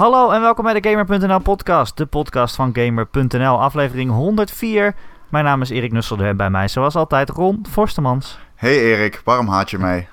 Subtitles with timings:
[0.00, 4.94] Hallo en welkom bij de Gamer.nl podcast, de podcast van Gamer.nl, aflevering 104.
[5.28, 8.38] Mijn naam is Erik Nusselder en bij mij zoals altijd Ron Forstemans.
[8.54, 10.08] Hey Erik, waarom haat je mij?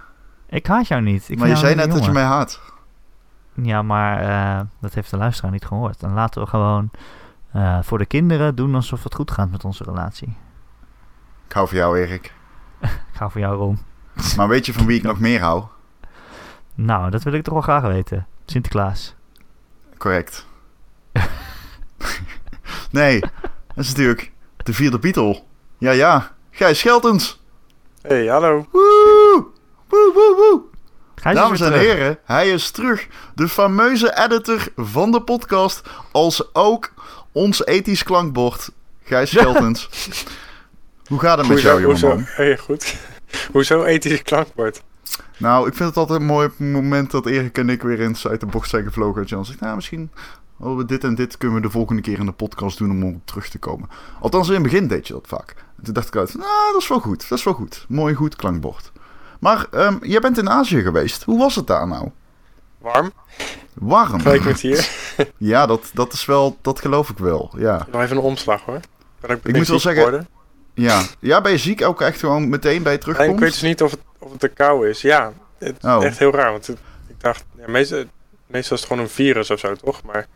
[0.50, 1.30] Ik haat jou niet.
[1.30, 2.62] Ik maar je zei net dat je mij haat.
[3.54, 6.00] Ja, maar eh, dat heeft de luisteraar niet gehoord.
[6.00, 6.92] Dan laten we gewoon
[7.52, 10.38] eh, voor de kinderen doen alsof het goed gaat met onze relatie.
[11.48, 12.34] Ik hou van jou Erik.
[12.82, 13.80] Ik ga voor jou, Ron.
[14.38, 15.64] Maar weet je van wie ik nog meer hou?
[16.76, 18.28] Nou, dat wil ik toch wel graag weten.
[18.46, 19.17] Sinterklaas.
[19.98, 20.46] Correct.
[22.92, 24.32] nee, dat is natuurlijk
[24.64, 25.44] de vierde Beatle.
[25.78, 26.36] Ja, ja.
[26.52, 27.42] Gijs Scheltens.
[28.02, 28.68] Hey, hallo.
[28.72, 29.46] Woe!
[29.88, 30.62] Woe, woe, woe.
[31.34, 31.82] Dames en terug.
[31.82, 33.08] heren, hij is terug.
[33.36, 35.82] De fameuze editor van de podcast.
[36.12, 36.94] Als ook
[37.32, 38.70] ons ethisch klankbord.
[39.04, 39.90] Gijs Scheltens.
[41.10, 42.26] Hoe gaat het met jou, hoezo, jongeman?
[42.30, 42.96] hey, goed.
[43.54, 44.82] hoezo ethische klankbord?
[45.38, 48.28] Nou, ik vind het altijd mooi op het moment dat Erik en ik weer eens
[48.28, 49.20] uit de bocht zijn gevlogen.
[49.20, 50.12] Dat je dan zegt, nou misschien
[50.60, 53.22] oh, dit en dit kunnen we de volgende keer in de podcast doen om op
[53.26, 53.90] terug te komen.
[54.20, 55.56] Althans, in het begin deed je dat vaak.
[55.78, 57.86] En toen dacht ik uit, nou, dat is wel goed, dat is wel goed.
[57.90, 58.92] Mooi, goed klankbord.
[59.40, 61.24] Maar ehm, jij bent in Azië geweest.
[61.24, 62.10] Hoe was het daar nou?
[62.78, 63.12] Warm?
[63.74, 64.10] Warm.
[64.10, 64.90] Vergelijk met hier.
[65.38, 67.88] Ja, dat, dat is wel, dat geloof ik wel, ja.
[67.92, 68.80] Nog even een omslag hoor.
[69.28, 70.28] Ik, Ik moet wel zeggen- worden?
[70.74, 73.30] Ja, ja ben je ziek ook echt gewoon meteen bij je Nee, terugkomt?
[73.34, 75.02] ik weet dus niet of het, of het te kou is.
[75.02, 76.04] Ja, het is Oh.
[76.06, 76.52] echt heel raar.
[76.52, 78.04] Want het- ik dacht, ja, meestal,
[78.48, 80.04] meestal is het gewoon een virus of zo toch?
[80.04, 80.28] Maar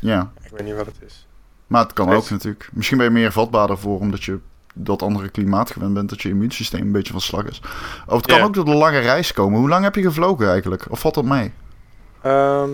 [0.00, 1.26] Ja, ik weet niet wat het is.
[1.66, 2.68] maar het kan Weet- ook natuurlijk.
[2.72, 4.38] Misschien ben je meer vatbaar ervoor omdat je
[4.74, 7.60] dat andere klimaat gewend bent, dat je immuunsysteem een beetje van slag is.
[8.06, 9.58] Of het kan ook door de lange reis komen.
[9.58, 10.86] Hoe lang heb je gevlogen eigenlijk?
[10.90, 11.52] Of valt dat mee?
[12.22, 12.70] Ehm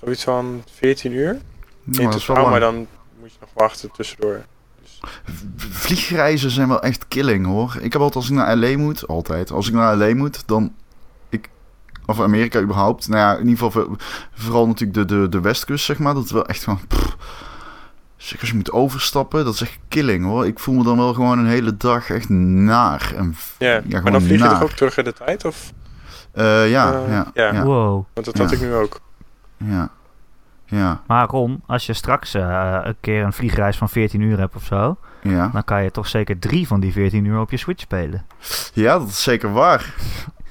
[0.00, 1.38] zoiets van 14 uur.
[1.84, 2.74] Nou, In totaal, maar dan
[3.20, 4.44] moet je nog wachten tussendoor.
[5.56, 7.76] Vliegreizen zijn wel echt killing hoor.
[7.80, 9.50] Ik heb altijd als ik naar LA moet, altijd.
[9.50, 10.72] Als ik naar LA moet, dan.
[11.28, 11.50] Ik,
[12.06, 13.08] of Amerika überhaupt.
[13.08, 13.96] Nou ja, in ieder geval voor-
[14.34, 16.14] vooral natuurlijk de, de, de westkust, zeg maar.
[16.14, 16.80] Dat is wel echt gewoon.
[16.88, 17.16] pff.
[18.16, 20.46] Zeg, als je moet overstappen, dat is echt killing hoor.
[20.46, 23.12] Ik voel me dan wel gewoon een hele dag echt naar.
[23.16, 24.50] En, Ja, maar dan vlieg je naar.
[24.52, 25.44] toch ook terug in de tijd?
[25.44, 25.72] Of?
[26.32, 27.52] Eh, ja, Eh, ja, ja.
[27.52, 28.04] ja, Wow.
[28.14, 29.00] Want dat had ik nu ook.
[29.56, 29.90] ja,
[30.66, 34.56] ja, Maar Ron, als je straks eh, een keer een vliegreis van 14 uur hebt
[34.56, 35.50] of zo, ja.
[35.52, 38.26] dan kan je toch zeker drie van die 14 uur op je Switch spelen.
[38.72, 39.94] Ja, dat is zeker waar.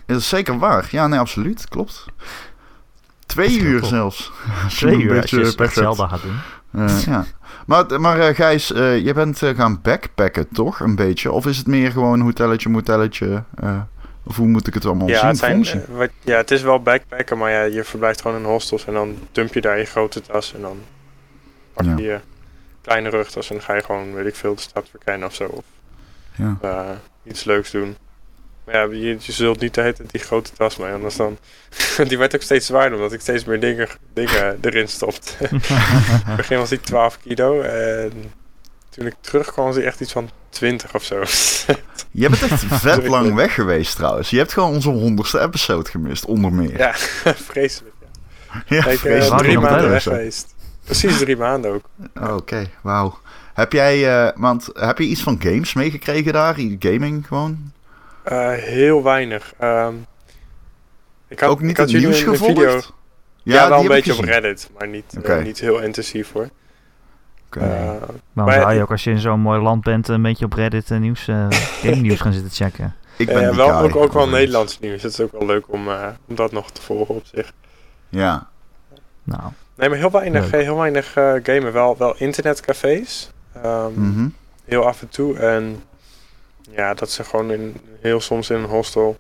[0.05, 0.87] Dat is zeker waar.
[0.91, 1.69] Ja, nee, absoluut.
[1.69, 2.05] Klopt.
[3.25, 4.31] Twee uur zelfs.
[4.67, 5.73] Je Twee uur als je hebt.
[5.73, 6.37] Zelda gaat doen.
[6.71, 7.25] Eh, ja.
[7.65, 10.79] Maar, maar eh, Gijs, jij bent gaan backpacken, toch?
[10.79, 11.31] Een beetje.
[11.31, 13.43] Of is het meer gewoon hotelletje, motelletje?
[14.27, 15.27] Of hoe moet ik het allemaal Ja zien?
[15.27, 18.43] het, zijn, eh, wat, ja, het is wel backpacken, maar ja, je verblijft gewoon in
[18.43, 20.79] hostels en dan dump je daar je grote tas en dan
[21.73, 21.97] pak je Ja.
[22.13, 22.19] je
[22.81, 25.43] kleine rugtas en dan ga je gewoon, weet ik veel, de stad verkennen of zo.
[25.45, 25.63] Of
[26.35, 26.57] Ja.
[26.61, 26.89] eh,
[27.23, 27.95] iets leuks doen.
[28.65, 31.37] Maar ja, je, je zult niet de hele tijd die grote tas mee, anders dan...
[32.07, 35.31] die werd ook steeds zwaarder, omdat ik steeds meer dingen, dingen erin stopte.
[35.49, 35.59] In
[36.25, 38.11] het begin was die 12 kilo en
[38.95, 41.23] toen ik terugkwam was echt iets van 20 of zo.
[42.11, 44.29] Jij bent echt vet lang weg geweest trouwens.
[44.29, 46.77] Je hebt gewoon onze honderdste episode gemist, onder meer.
[46.77, 46.93] ja,
[47.51, 47.95] vreselijk.
[48.01, 48.07] Ja.
[48.65, 49.41] Ja, Ik ben vreselijk.
[49.41, 50.55] Drie maanden weg geweest.
[50.83, 51.85] Precies drie maanden ook.
[52.31, 53.19] Oké, wauw.
[53.53, 56.55] Heb jij, eh, want heb je iets van games meegekregen daar?
[56.79, 57.71] Gaming gewoon?
[58.23, 59.53] Eh, heel weinig.
[59.59, 59.93] Ehm,
[61.27, 62.59] ik had, Ook niet ik had het nieuws gevolgd?
[62.59, 62.81] video.
[63.43, 64.23] Ja, wel een beetje op.
[64.23, 66.49] Reddit, maar niet, eh, niet heel intensief hoor.
[67.55, 70.45] Eh, Waarom Maar zou je ook als je in zo'n mooi land bent een beetje
[70.45, 71.47] op Reddit eh, nieuws, eh
[71.83, 72.95] game nieuws gaan zitten checken?
[73.17, 74.27] ik ben die wel, guy, ook, ook wel.
[74.27, 75.01] Nederlands nieuws.
[75.01, 77.53] Het is ook wel leuk om, eh, om dat nog te volgen op zich.
[78.09, 78.47] Ja,
[79.23, 79.41] Nou,
[79.75, 80.61] Nee, maar heel weinig, Leuk.
[80.63, 81.73] heel weinig eh, gamen.
[81.73, 83.31] Wel, wel internetcafés.
[83.53, 84.27] Ehm, mhm.
[84.65, 85.37] Heel af en toe.
[85.37, 85.83] En
[86.69, 89.17] ja, dat ze gewoon in, heel soms in een hostel,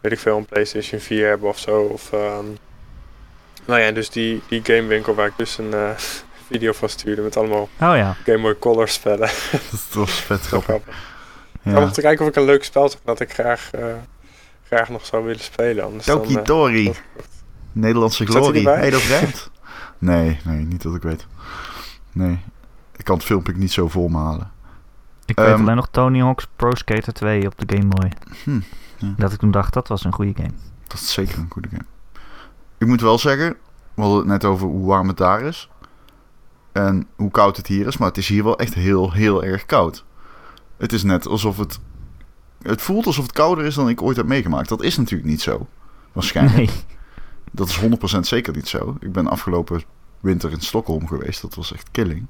[0.00, 1.80] weet ik veel, een PlayStation 4 hebben of zo.
[1.80, 2.44] Of, ehm,
[3.64, 5.90] nou ja, dus die, die gamewinkel waar ik dus een eh,
[6.48, 8.16] video van stuurde met allemaal oh ja.
[8.24, 9.28] Game Boy Color spellen.
[9.70, 10.68] dat was vet grappig.
[10.68, 10.96] grappig.
[11.62, 11.82] Ja.
[11.82, 13.84] Om te kijken of ik een leuk spel zag dat ik graag, eh,
[14.64, 15.84] graag nog zou willen spelen.
[15.84, 17.02] Anders dan, Toki eh, Tori, dat-
[17.72, 18.58] Nederlandse glorie.
[18.58, 18.78] erbij?
[18.80, 19.50] Hey, dat rijmt.
[19.98, 21.26] Nee, nee, niet dat ik weet.
[22.12, 22.38] Nee,
[22.96, 24.50] ik kan het filmpje niet zo volmalen.
[25.24, 28.12] Ik weet Ehm, alleen nog Tony Hawk's Pro Skater 2 op de Game Boy.
[28.44, 28.60] Hm,
[28.96, 29.14] ja.
[29.16, 30.52] Dat ik toen dacht, dat was een goede game.
[30.86, 31.84] Dat is zeker een goede game.
[32.78, 33.56] Ik moet wel zeggen,
[33.94, 35.68] we hadden het net over hoe warm het daar is.
[36.86, 39.66] En hoe koud het hier is, maar het is hier wel echt heel, heel erg
[39.66, 40.04] koud.
[40.76, 41.78] Het is net alsof het...
[42.62, 44.68] Het voelt alsof het kouder is dan ik ooit heb meegemaakt.
[44.68, 45.66] Dat is natuurlijk niet zo.
[46.12, 46.56] Waarschijnlijk.
[46.56, 46.70] Nee.
[47.52, 47.80] Dat is
[48.16, 48.96] 100% zeker niet zo.
[49.00, 49.82] Ik ben afgelopen
[50.20, 51.42] winter in Stockholm geweest.
[51.42, 52.26] Dat was echt killing.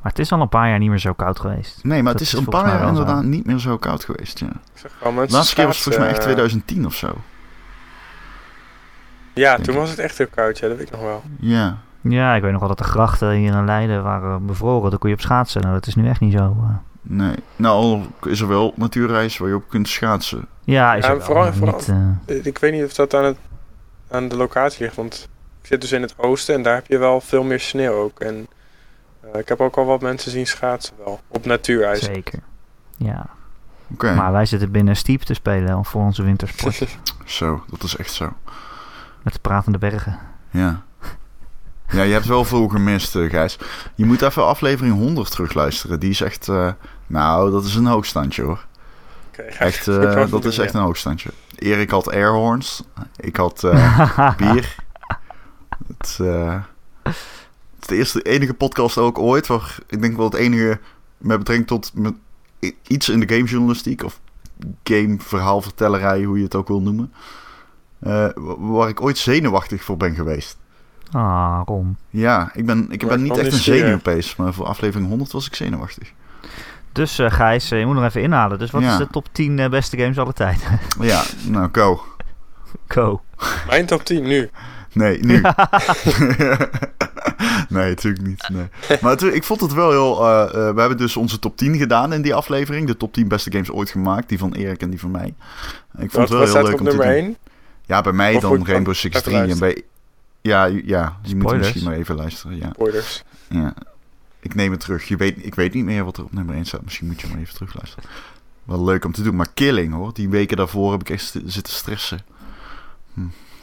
[0.00, 1.84] Maar het is al een paar jaar niet meer zo koud geweest.
[1.84, 2.88] Nee, maar Dat het is is een paar jaar zo.
[2.88, 4.38] inderdaad niet meer zo koud geweest.
[4.38, 4.46] Ja.
[4.46, 7.20] Ik wel laatste keer was het volgens mij echt schaatsen, 2010 of zo.
[9.34, 9.80] Ja, denk toen ik.
[9.80, 11.22] was het echt heel koud, ja, dat weet ik nog wel.
[11.38, 11.78] Ja,
[12.08, 14.90] Ja, ik weet nog wel dat de grachten hier in Leiden waren bevroren.
[14.90, 15.60] Dan kon je op schaatsen.
[15.60, 16.56] Nou, dat is nu echt niet zo.
[16.60, 16.74] eh.
[17.02, 17.34] Nee.
[17.56, 20.46] Nou, is er wel natuurreis waar je op kunt schaatsen.
[20.64, 21.90] Ja, is Ja, er wel, vooral- maar vooral- niet...
[22.26, 23.36] eh, Ik weet niet of dat aan, het,
[24.10, 25.28] aan de locatie ligt, want
[25.60, 28.20] ik zit dus in het oosten en daar heb je wel veel meer sneeuw ook.
[28.20, 28.46] En
[29.20, 32.04] eh, ik heb ook al wat mensen zien schaatsen wel, op natuurijs.
[32.04, 32.38] zeker.
[32.96, 33.26] Ja,
[33.92, 36.98] Oké, maar wij zitten binnen Steep te spelen voor onze wintersport.
[37.24, 37.64] zo.
[37.70, 38.32] Dat is echt zo.
[39.22, 40.18] met de pratende bergen.
[40.50, 40.82] Ja.
[41.88, 43.58] Ja, je hebt wel veel gemist, eh, Gijs.
[43.94, 46.00] Je moet even aflevering 100 terugluisteren.
[46.00, 46.48] Die is echt...
[46.48, 46.72] eh,
[47.06, 48.64] nou, dat is een hoogstandje, hoor.
[49.28, 50.78] Oké, Echt, wel dat doen, is echt ja.
[50.78, 51.30] een hoogstandje.
[51.58, 52.82] Erik had airhorns.
[53.16, 53.60] Ik had
[54.36, 54.74] bier.
[55.86, 56.18] Het,
[57.80, 59.46] het is de eerste, enige podcast ook ooit...
[59.46, 60.80] waar ik denk wel het enige
[61.18, 62.14] met betrekking tot met
[62.86, 64.02] iets in de gamejournalistiek...
[64.04, 64.20] of
[64.84, 67.12] gameverhaalvertellerij, hoe je het ook wil noemen...
[67.98, 70.56] wa- waar ik ooit zenuwachtig voor ben geweest.
[71.14, 71.96] Ah, Ron.
[72.10, 75.54] Ja, ik ben, ik ben niet echt een zenuwpees, maar voor aflevering 100 was ik
[75.54, 76.12] zenuwachtig.
[76.92, 78.58] Dus eh, Gijs, eh, je moet nog even inhalen.
[78.58, 78.92] Dus wat Ja.
[78.92, 80.80] is de top 10 eh, beste games aller tijden?
[81.00, 82.00] Ja, nou, go.
[82.88, 83.22] Go.
[83.68, 84.50] Mijn top 10 nu.
[84.92, 85.40] Nee, nu.
[87.68, 88.48] nee, natuurlijk niet.
[88.52, 88.98] Nee.
[89.00, 90.26] Maar het- ik vond het wel heel...
[90.28, 92.86] eh, eh, we hebben dus onze top 10 gedaan in die aflevering.
[92.86, 94.28] De top 10 beste games ooit gemaakt.
[94.28, 95.34] Die van Erik en die van mij.
[95.98, 97.14] Ik vond Wat, het wel heel leuk op om te nummer doen.
[97.24, 97.36] 1?
[97.86, 99.82] Ja, bij mij Of dan Rainbow Six even 3 en bij...
[100.48, 102.56] Ja, ja, je moet misschien maar even luisteren.
[102.56, 102.70] Ja.
[102.72, 103.22] Spoilers.
[103.48, 103.74] Ja,
[104.40, 105.08] ik neem het terug.
[105.08, 106.82] Je weet, ik weet niet meer wat er op nummer 1 staat.
[106.82, 108.10] Misschien moet je maar even terugluisteren.
[108.64, 109.36] Wel leuk om te doen.
[109.36, 112.20] Maar Killing hoor, die weken daarvoor heb ik echt zitten stressen.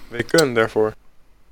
[0.07, 0.93] We kunnen daarvoor.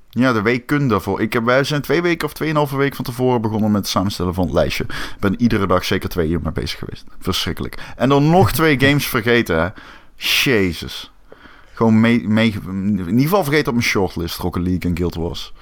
[0.08, 1.20] Ja, de weken daarvoor.
[1.20, 4.34] Ik heb, wij zijn twee weken of tweeënhalve week van tevoren begonnen met het samenstellen
[4.34, 4.84] van het lijstje.
[4.84, 7.04] Ik ben iedere dag zeker twee uur mee bezig geweest.
[7.18, 7.78] Verschrikkelijk.
[7.96, 9.68] En dan nog twee games vergeten, hè.
[10.16, 11.12] Jezus.
[11.80, 15.52] Gewoon mee, mee, in ieder geval vergeten op mijn shortlist, Rocket League en Guild Wars.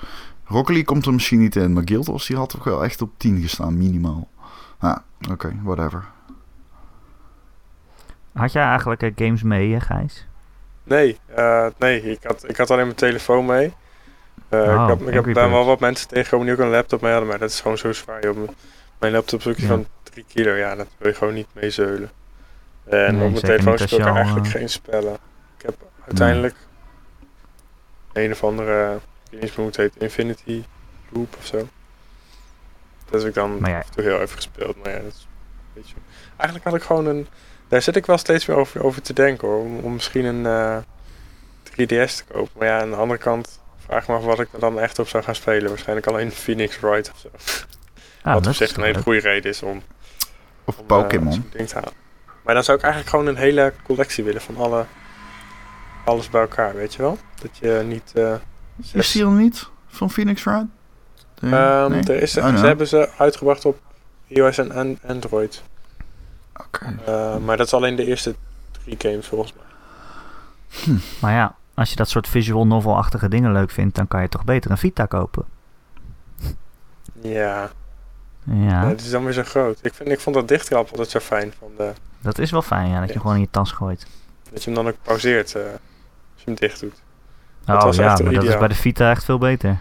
[0.44, 3.02] Rocket League komt er misschien niet in, maar Guild Wars die had toch wel echt
[3.02, 4.28] op 10 gestaan, minimaal.
[4.78, 4.96] Ah,
[5.30, 6.04] oké, whatever.
[8.32, 10.26] Had jij eigenlijk eh, games mee, hè, Gijs?
[10.84, 13.72] Nee, eh, nee ik, had, ik had alleen mijn telefoon mee.
[14.48, 17.00] Eh, Oh, ik heb, ik heb ben wel wat mensen tegengekomen die ook een laptop
[17.00, 18.22] mee hadden, maar dat is gewoon zo zwaar.
[18.22, 18.48] joh.
[18.98, 19.68] Mijn- laptop is ook iets Ja.
[19.68, 22.10] van 3 kilo, ja, dat wil je gewoon niet mee zeulen.
[22.84, 25.14] En Nee, op mijn telefoon speel ik eigenlijk eh, geen spellen.
[25.58, 25.76] Ik heb
[26.08, 26.56] uiteindelijk
[28.12, 29.00] een of andere, ik
[29.30, 30.64] weet niet eens meer hoe het heet, Infinity
[31.08, 31.68] Loop of zo.
[33.10, 33.78] Dat heb ik dan ja.
[33.78, 35.94] af en toe heel even gespeeld, maar ja, dat is een beetje...
[36.36, 37.26] Eigenlijk had ik gewoon een,
[37.68, 40.46] daar zit ik wel steeds meer over, over te denken hoor, om, om misschien een
[40.46, 40.78] eh,
[41.70, 42.52] 3DS te kopen.
[42.58, 44.98] Maar ja, aan de andere kant vraag ik me af wat ik er dan echt
[44.98, 45.68] op zou gaan spelen.
[45.68, 47.28] Waarschijnlijk alleen Phoenix Wright of zo.
[48.22, 49.82] Ah, wat dat op is zich een hele goede reden is om,
[50.64, 51.50] Of eh, Pokémon.
[52.44, 54.84] Maar dan zou ik eigenlijk gewoon een hele collectie willen van alle,
[56.08, 57.18] alles bij elkaar, weet je wel?
[57.40, 58.12] Dat je niet...
[58.14, 58.34] eh,
[58.76, 59.68] is zes- die er niet?
[59.86, 60.66] Van Phoenix Wright?
[61.40, 61.52] Nee?
[61.52, 62.02] Ehm, Nee?
[62.02, 62.56] er is, Oh, nou.
[62.56, 63.78] Ze hebben ze uitgebracht op
[64.26, 65.62] iOS en an- Android.
[66.60, 66.96] Oké.
[67.06, 68.34] Eh, maar dat is alleen de eerste
[68.82, 69.66] drie games volgens mij.
[71.20, 74.44] Maar ja, als je dat soort visual novel-achtige dingen leuk vindt, dan kan je toch
[74.44, 75.44] beter een Vita kopen.
[77.22, 77.70] Ja,
[78.44, 79.78] Ja, het is dan weer zo groot.
[79.82, 81.52] Ik, vind, ik vond dat dichtkrap altijd zo fijn.
[81.58, 84.06] Van de, dat is wel fijn, ja, dat je gewoon in je tas gooit.
[84.52, 85.78] dat je hem dan ook pauzeert eh, je
[86.48, 87.02] hem dicht doet.
[87.64, 89.78] Dat oh was ja, echt maar dat is bij de Vita echt veel beter.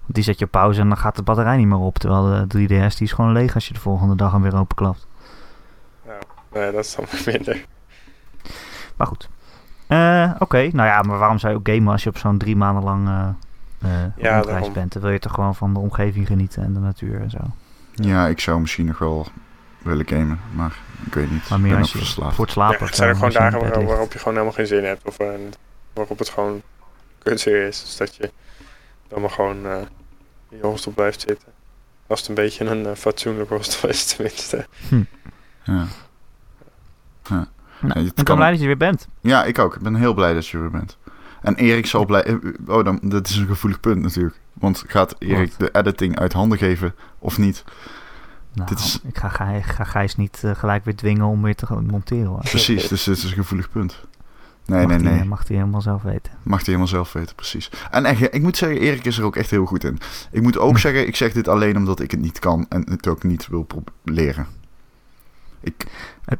[0.00, 1.98] Want die zet je op pauze en dan gaat de batterij niet meer op.
[1.98, 5.06] Terwijl de 3DS die is gewoon leeg als je de volgende dag hem weer openklapt.
[6.06, 6.18] Nou,
[6.52, 7.04] nee, dat is dan
[7.34, 7.64] minder.
[8.96, 9.28] Maar goed.
[9.86, 12.56] Eh, Oké, nou ja, maar waarom zou je ook gamen als je op zo'n drie
[12.56, 13.28] maanden lang eh
[13.82, 14.72] eh, Ja, rondreis daarom.
[14.72, 14.92] bent?
[14.92, 17.38] Dan wil je toch gewoon van de omgeving genieten en de natuur en zo.
[17.94, 19.26] Ja, ik zou misschien nog wel
[19.82, 20.76] willen gamen, maar
[21.06, 21.48] ik weet niet.
[21.48, 22.34] Maar meer ben als je verslaafd.
[22.34, 23.90] voor het slapen ja, het zijn er gewoon dagen bed waar- ligt.
[23.90, 25.06] waarop je gewoon helemaal geen zin hebt.
[25.06, 25.26] Of eh,
[25.98, 26.62] waarop het gewoon
[27.18, 27.80] kutweer is.
[27.80, 28.30] Dus dat je
[29.08, 29.76] dan maar gewoon eh,
[30.48, 31.48] in je hostel blijft zitten.
[32.06, 34.66] Als het een beetje een eh, fatsoenlijk hostel is tenminste.
[35.64, 35.86] Ja.
[37.22, 37.48] Ja.
[37.80, 39.08] Nou, ik ben kan- blij dat je er weer bent.
[39.20, 39.74] ja, ik ook.
[39.74, 40.96] Ik ben heel blij dat je er bent.
[41.42, 42.22] En Erik zal blij...
[42.24, 42.34] eh,
[42.66, 44.36] Oh, dan, dat is een gevoelig punt natuurlijk.
[44.52, 47.64] Want gaat Erik de editing uit handen geven of niet?
[48.52, 51.66] Nou, Dit is- Ik ga, Gij- ga Gijs niet gelijk weer dwingen om weer te
[51.66, 52.26] gaan monteren.
[52.26, 52.38] Hoor.
[52.40, 54.00] Precies, dus dit is een gevoelig punt.
[54.76, 55.24] Nee, mag nee, nee.
[55.24, 56.32] Mag hij helemaal zelf weten.
[56.42, 57.70] Mag hij helemaal zelf weten, precies.
[57.90, 59.98] En echt, ik moet zeggen, Erik is er ook echt heel goed in.
[60.30, 63.08] Ik moet ook zeggen, ik zeg dit alleen omdat ik het niet kan en het
[63.08, 63.66] ook niet wil
[64.04, 64.46] leren.
[65.60, 65.86] Ik,
[66.24, 66.38] Het-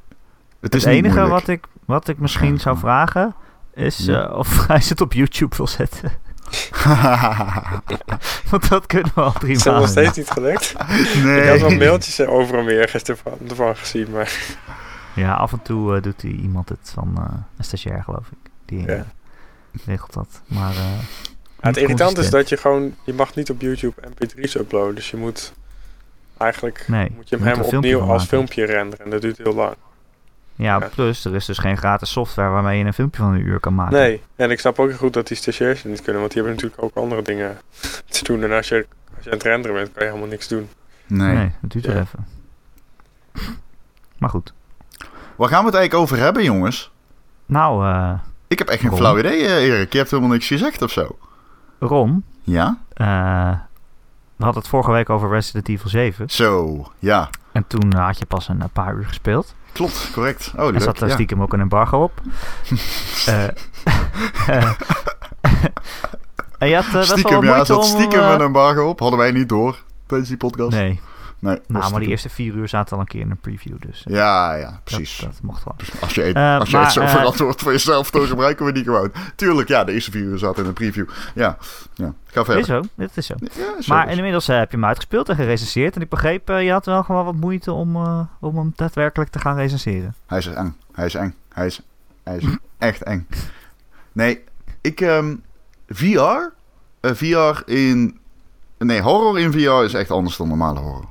[0.61, 3.35] het is Het enige wat ik, wat ik misschien zou vragen
[3.75, 4.29] is Ja.
[4.29, 6.13] eh, of hij het op YouTube wil zetten.
[8.51, 9.53] Want dat kunnen we al prima.
[9.55, 10.75] is nog steeds niet gelukt.
[11.23, 11.41] nee.
[11.43, 14.11] Ik had wel mailtjes eh, over en weer ergens ervan, ervan gezien.
[14.11, 14.39] Maar
[15.19, 17.25] Ja, af en toe eh, doet hij iemand het van eh,
[17.57, 18.51] een stagiair, geloof ik.
[18.65, 19.05] Die eh, Ja.
[19.87, 20.43] regelt dat.
[20.47, 20.99] Maar eh,
[21.61, 24.95] het irritant is dat je gewoon, je mag niet op YouTube mp3's uploaden.
[24.95, 25.53] Dus je moet
[26.37, 29.05] eigenlijk, Nee, moet je je hem moet opnieuw als filmpje renderen.
[29.05, 29.75] En dat duurt heel lang.
[30.55, 30.89] Ja, Ja.
[30.89, 33.75] plus er is dus geen gratis software waarmee je een filmpje van een uur kan
[33.75, 33.99] maken.
[33.99, 36.21] Nee, en ik snap ook heel goed dat die stagiairs het niet kunnen.
[36.21, 37.59] Want die hebben natuurlijk ook andere dingen
[38.09, 38.43] te doen.
[38.43, 40.69] En als je, als je aan het renderen bent, kan je helemaal niks doen.
[41.07, 41.35] Nee.
[41.35, 42.27] Nee, dat duurt er even.
[44.19, 44.53] Maar goed.
[45.39, 46.91] Waar gaan we het eigenlijk over hebben, jongens?
[47.47, 48.13] Nou, eh,
[48.49, 48.99] Ik heb echt geen Ron?
[48.99, 49.93] flauw idee, eh, Erik.
[49.93, 51.19] Je hebt helemaal niks gezegd of zo.
[51.79, 52.79] Ron, Ja?
[52.95, 53.07] eh,
[54.37, 56.31] we hadden het vorige week over Resident Evil 7.
[56.31, 57.31] Zo, ja.
[57.53, 59.55] En toen had je pas een, paar uur gespeeld.
[59.73, 60.53] Klopt, correct.
[60.57, 60.81] Oh, leuk.
[60.83, 61.13] zat er ja.
[61.15, 62.21] stiekem ook een embargo op.
[66.59, 67.83] En je had best wel Stiekem, wat ja, moeite zat om...
[67.83, 69.01] stiekem een embargo op.
[69.01, 70.71] Hadden wij niet door tijdens die podcast.
[70.71, 71.01] Nee,
[71.41, 73.77] Nee, nou, maar die eerste vier uur zaten al een keer in een preview.
[73.79, 75.19] Dus eh, Ja, ja, precies.
[75.19, 75.75] dat mocht wel.
[76.01, 78.73] Als je, Eh, als je maar, het zo eh, verantwoord voor jezelf, dan gebruiken we
[78.73, 79.13] die gewoon.
[79.37, 81.09] Tuurlijk, ja, de eerste vier uur zaten in een preview.
[81.35, 81.57] Ja,
[81.95, 82.13] ja.
[82.27, 82.59] Ga verder.
[82.63, 83.35] Is zo, dit is zo.
[83.39, 85.97] Ja, is zo, Maar inmiddels heb je hem uitgespeeld en gerecenseerd.
[85.97, 87.97] En ik begreep, je had wel gewoon wat moeite om,
[88.41, 90.15] om hem daadwerkelijk te gaan recenseren.
[90.27, 90.77] Hij is eng.
[90.93, 91.35] Hij is eng.
[91.53, 91.81] Hij is,
[92.23, 92.45] hij is
[92.79, 93.27] echt eng.
[94.13, 94.45] Nee,
[94.81, 95.01] ik...
[95.01, 95.35] ehm,
[95.89, 96.53] VR?
[97.01, 98.19] VR in...
[98.79, 101.09] Nee, horror in VR is echt anders dan normale horror.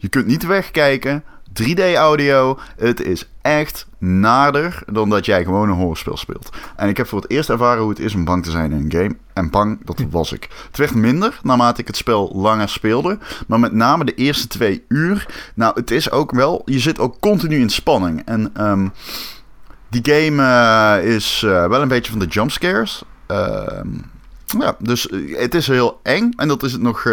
[0.00, 1.24] Je kunt niet wegkijken.
[1.62, 2.58] 3D audio.
[2.76, 6.56] Het is echt nader dan dat jij gewoon een horrorspel speelt.
[6.76, 8.78] En ik heb voor het eerst ervaren hoe het is om bang te zijn in
[8.78, 9.16] een game.
[9.32, 10.48] En bang, dat was ik.
[10.66, 13.18] Het werd minder naarmate ik het spel langer speelde.
[13.46, 15.26] Maar met name de eerste twee uur.
[15.54, 16.62] Nou, het is ook wel...
[16.64, 18.22] Je zit ook continu in spanning.
[18.24, 18.88] En ehm,
[19.88, 23.02] die game eh, is eh, wel een beetje van de jumpscares.
[23.26, 23.88] Ehm
[24.58, 26.30] ja, dus eh, het is heel eng.
[26.36, 27.04] En dat is het nog...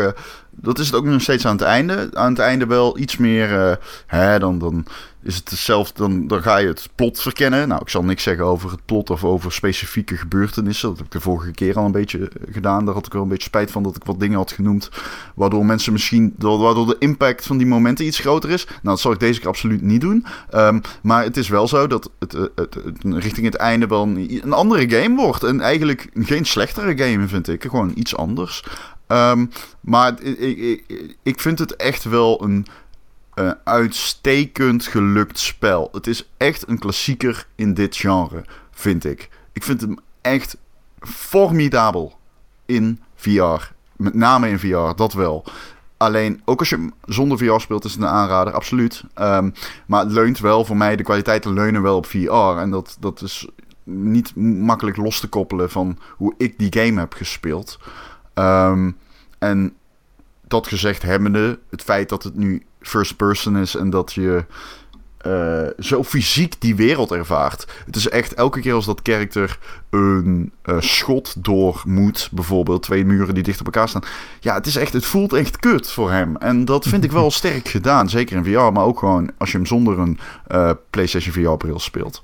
[0.55, 2.09] dat is het ook nog steeds aan het einde.
[2.13, 3.69] Aan het einde wel iets meer...
[3.69, 3.75] eh,
[4.07, 4.85] hè, dan, dan
[5.23, 5.91] is het zelf...
[5.91, 7.67] Dan, dan ga je het plot verkennen.
[7.67, 10.89] Nou, ik zal niks zeggen over het plot of over specifieke gebeurtenissen.
[10.89, 12.85] Dat heb ik de vorige keer al een beetje eh, gedaan.
[12.85, 14.89] Daar had ik wel een beetje spijt van dat ik wat dingen had genoemd.
[15.35, 16.35] Waardoor mensen misschien...
[16.37, 18.65] Waardoor de impact van die momenten iets groter is.
[18.65, 20.25] Nou, dat zal ik deze keer absoluut niet doen.
[20.49, 24.39] Ehm, maar het is wel zo dat het, eh, het richting het einde wel een,
[24.43, 25.43] een andere game wordt.
[25.43, 27.63] En eigenlijk geen slechtere game, vind ik.
[27.63, 28.63] Gewoon iets anders.
[29.07, 29.45] Ehm,
[29.79, 30.83] maar ik, ik,
[31.23, 32.65] ik- vind het echt wel een
[33.33, 35.89] eh, uitstekend gelukt spel.
[35.91, 39.29] Het is echt een klassieker in dit genre, vind ik.
[39.53, 40.57] Ik vind hem echt
[40.99, 42.17] formidabel
[42.65, 43.71] in VR.
[43.95, 45.45] Met name in VR, dat wel.
[45.97, 49.03] Alleen, ook als je hem zonder VR speelt, is het een aanrader, absoluut.
[49.13, 49.49] Ehm,
[49.85, 52.59] maar het leunt wel, voor mij, de kwaliteiten leunen wel op VR.
[52.59, 53.47] En dat, dat is
[53.83, 57.79] niet makkelijk los te koppelen van hoe ik die game heb gespeeld.
[58.35, 58.91] Ehm,
[59.39, 59.73] en
[60.47, 64.45] dat gezegd hebbende, het feit dat het nu first person is en dat je
[65.25, 67.67] eh, zo fysiek die wereld ervaart.
[67.85, 73.05] Het is echt elke keer als dat karakter een eh, schot door moet, bijvoorbeeld twee
[73.05, 74.03] muren die dicht op elkaar staan.
[74.39, 76.35] Ja, het is echt, het voelt echt kut voor hem.
[76.37, 79.57] En dat vind ik wel sterk gedaan, zeker in VR, maar ook gewoon als je
[79.57, 82.19] hem zonder een eh, PlayStation VR-bril speelt.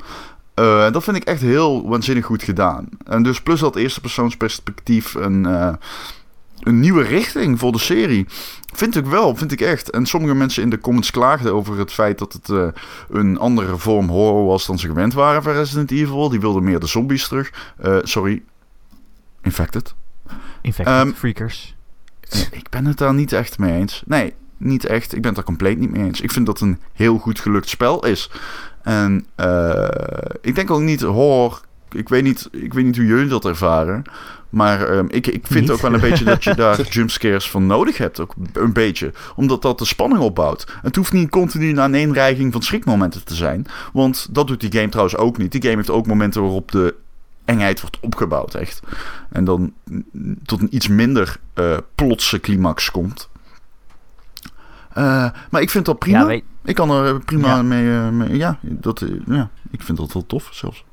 [0.61, 2.89] Eh, dat vind ik echt heel waanzinnig goed gedaan.
[3.05, 5.73] En dus plus dat eerste persoonsperspectief een, eh,
[6.59, 8.25] een nieuwe richting voor de serie.
[8.73, 9.89] Vind ik wel, vind ik echt.
[9.89, 12.67] En sommige mensen in de comments klaagden over het feit dat het eh,
[13.09, 16.29] een andere vorm horror was dan ze gewend waren van Resident Evil.
[16.29, 17.73] Die wilden meer de zombies terug.
[18.03, 18.41] Sorry,
[19.41, 19.93] Infected.
[20.61, 21.75] Infected Ehm, Freakers.
[22.51, 24.03] Ik ben het daar niet echt mee eens.
[24.05, 25.13] Nee, niet echt.
[25.13, 26.21] Ik ben het daar compleet niet mee eens.
[26.21, 28.29] Ik vind dat een heel goed gelukt spel is.
[28.83, 29.88] En eh,
[30.41, 31.61] ik denk ook niet horror.
[31.91, 34.03] Ik weet niet, ik weet niet hoe jullie dat ervaren.
[34.51, 35.71] Maar ehm, ik, ik vind Niet.
[35.71, 38.19] ook wel een beetje dat je daar jumpscares van nodig hebt.
[38.19, 39.11] Ook een beetje.
[39.35, 40.67] Omdat dat de spanning opbouwt.
[40.81, 43.65] Het hoeft niet continu een aaneenreiging van schrikmomenten te zijn.
[43.93, 45.51] Want dat doet die game trouwens ook niet.
[45.51, 46.95] Die game heeft ook momenten waarop de
[47.45, 48.79] engheid wordt opgebouwd, echt.
[49.29, 49.73] En dan
[50.45, 53.29] tot een iets minder eh, plotse climax komt.
[54.93, 56.19] Eh, maar ik vind dat prima.
[56.19, 57.62] Ja, weet, Ik kan er prima Ja.
[57.62, 60.86] mee, eh, mee- Ja, dat, eh, ja, ik vind dat wel tof zelfs.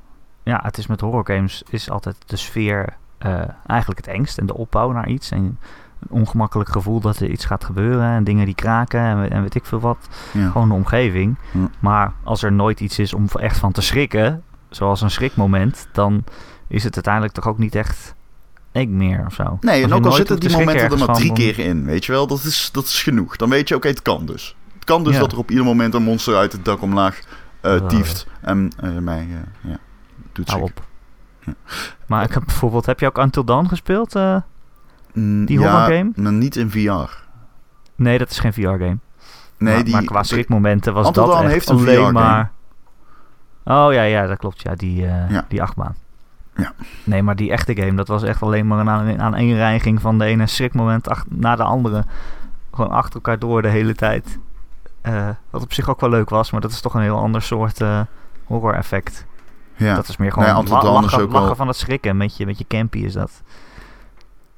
[0.43, 2.97] ja, het is met horrorgames is altijd de sfeer
[3.67, 4.39] eigenlijk het engst.
[4.39, 5.31] En de opbouw naar iets.
[5.31, 5.59] En een
[6.09, 8.07] ongemakkelijk gevoel dat er iets gaat gebeuren.
[8.11, 10.09] En dingen die kraken en, en weet ik veel wat.
[10.33, 10.51] Ja.
[10.51, 11.37] Gewoon de omgeving.
[11.79, 16.25] Maar als er nooit iets is om echt van te schrikken, zoals een schrikmoment, dan
[16.69, 18.15] is het uiteindelijk toch ook niet echt
[18.87, 19.59] meer of zo.
[19.61, 22.27] Nee, en ook al zitten die momenten er maar drie keer in, weet je wel,
[22.27, 23.37] dat is, dat is genoeg.
[23.37, 24.57] Dan weet je, oké, het kan dus.
[24.75, 25.21] Het kan dus Ja.
[25.21, 27.21] dat er op ieder moment een monster uit het dak omlaag
[27.63, 27.87] Oh.
[27.89, 29.79] tieft en eh, mij eh, ja,
[30.33, 30.85] doet Hou schrikken.
[31.47, 31.57] op.
[32.07, 34.15] Maar ik heb bijvoorbeeld, heb je ook Until Dawn gespeeld?
[35.13, 36.11] Mm, Die ja, horrorgame?
[36.17, 37.11] maar niet in VR.
[37.97, 38.99] nee, dat is geen VR-game.
[39.59, 42.13] Nee, maar, die, maar qua schrikmomenten was Until dat Dawn echt heeft een alleen VR-game.
[42.13, 42.51] maar...
[43.65, 44.63] Oh ja, ja, dat klopt.
[44.63, 45.45] Ja, die, Ja.
[45.49, 45.95] die achtbaan.
[46.63, 46.73] Ja.
[47.05, 50.25] Nee, maar die echte game, dat was echt alleen maar een aan- aaneenreiging van de
[50.25, 52.05] ene schrikmoment ach- na de andere.
[52.73, 54.39] Gewoon achter elkaar door de hele tijd.
[55.01, 57.43] Eh, wat op zich ook wel leuk was, maar dat is toch een heel ander
[57.43, 58.01] soort eh,
[58.45, 59.27] horror effect.
[59.77, 59.95] Ja.
[59.95, 62.11] Dat is meer gewoon ja, Until la- lachen, ook lachen van het schrikken.
[62.11, 63.43] Een beetje, een beetje campy is dat.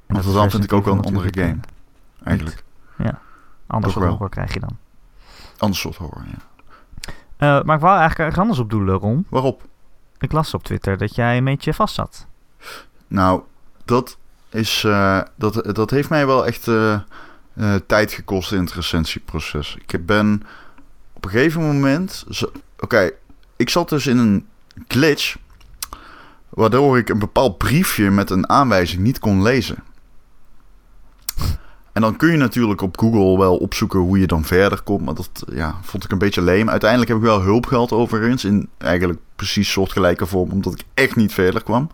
[0.06, 1.60] En dat Dawn vind ik ook wel een andere Evil game.
[2.24, 2.62] Eigenlijk.
[3.66, 4.08] Ander Toch soort wel.
[4.14, 4.76] horror krijg je dan.
[5.58, 6.38] Ander soort horror, ja.
[7.36, 9.26] Eh, maar ik wou eigenlijk ergens anders op doelen, Ron.
[9.28, 9.62] Waarop?
[10.20, 12.26] Ik las op Twitter dat jij een beetje vast zat.
[13.06, 13.42] Nou,
[13.84, 14.18] dat
[14.50, 14.84] is...
[14.84, 19.76] eh, dat, dat heeft mij wel echt eh, eh, tijd gekost in het recensieproces.
[19.86, 20.42] Ik ben
[21.12, 22.24] op een gegeven moment...
[22.78, 23.10] Oké,
[23.56, 24.46] ik zat dus in een
[24.88, 25.36] glitch...
[26.50, 29.82] Waardoor ik een bepaald briefje met een aanwijzing niet kon lezen.
[32.00, 35.04] En dan kun je natuurlijk op Google wel opzoeken hoe je dan verder komt.
[35.04, 36.70] Maar dat ja, vond ik een beetje leem.
[36.70, 38.44] Uiteindelijk heb ik wel hulp gehad overigens.
[38.44, 40.50] In eigenlijk precies soortgelijke vorm.
[40.50, 41.90] Omdat ik echt niet verder kwam.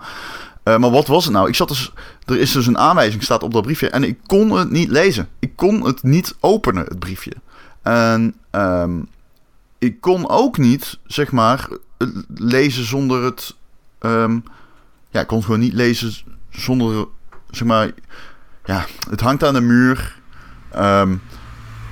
[0.62, 1.48] Eh, maar wat was het nou?
[1.48, 1.92] Ik zat dus,
[2.24, 3.90] er is dus een aanwijzing staat op dat briefje.
[3.90, 5.28] En ik kon het niet lezen.
[5.38, 7.32] Ik kon het niet openen, het briefje.
[7.82, 9.00] En ehm,
[9.78, 11.68] ik kon ook niet, zeg maar,
[12.34, 13.56] lezen zonder het...
[13.98, 14.38] ehm,
[15.10, 16.14] ja, ik kon het gewoon niet lezen
[16.50, 17.06] zonder,
[17.50, 17.92] zeg maar...
[18.66, 20.16] Ja, het hangt aan de muur.
[20.70, 21.16] Ehm,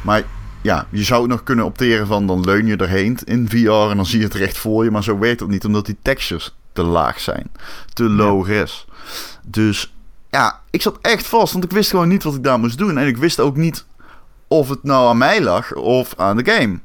[0.02, 0.22] maar
[0.62, 3.96] ja, je zou het nog kunnen opteren van dan leun je erheen in VR en
[3.96, 4.90] dan zie je het recht voor je.
[4.90, 7.50] Maar zo werkt het niet, omdat die textures te laag zijn.
[7.92, 8.86] Te low res.
[9.42, 9.94] Dus
[10.30, 12.98] ja, ik zat echt vast, want ik wist gewoon niet wat ik daar moest doen.
[12.98, 13.84] En ik wist ook niet
[14.48, 16.78] of het nou aan mij lag of aan de game.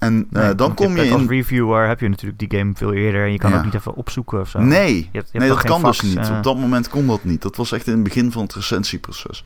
[0.00, 1.28] En eh, Nee, dan kom je hebt Als in...
[1.28, 3.58] reviewer heb je natuurlijk die game veel eerder en je kan Ja.
[3.58, 4.58] ook niet even opzoeken of zo.
[4.60, 6.16] Nee, Je hebt- je hebt nee dat kan dus niet.
[6.18, 6.36] eh.
[6.36, 7.42] Op dat moment kon dat niet.
[7.42, 9.44] Dat was echt in het begin van het recensieproces.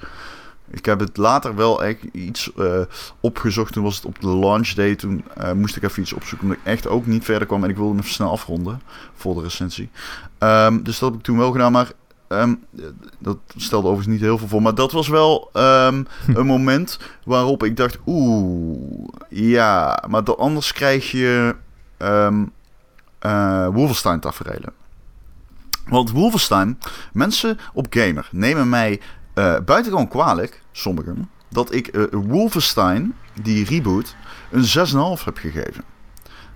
[0.70, 2.80] Ik heb het later wel echt iets eh,
[3.20, 3.72] opgezocht.
[3.72, 4.94] Toen was het op de launch day.
[4.94, 6.48] Toen moest ik even iets opzoeken.
[6.48, 7.64] Omdat ik echt ook niet verder kwam.
[7.64, 8.80] En ik wilde hem even snel afronden
[9.14, 9.90] voor de recensie.
[10.38, 11.72] Ehm, dus dat heb ik toen wel gedaan.
[11.72, 11.90] Maar
[12.38, 12.54] ehm,
[13.18, 14.62] dat stelde overigens niet heel veel voor.
[14.62, 16.04] Maar dat was wel ehm,
[16.38, 17.98] een moment waarop ik dacht...
[18.06, 20.02] Oeh, ja.
[20.08, 21.54] Maar dan anders krijg je
[21.96, 22.44] ehm
[23.24, 24.72] eh Wolfenstein tafereelen.
[25.86, 26.78] Want Wolfenstein,
[27.12, 29.00] mensen op Gamer nemen mij
[29.34, 34.16] eh buitengewoon kwalijk, sommigen, dat ik eh, Wolfenstein, die reboot,
[34.50, 35.84] een 6,5 heb gegeven.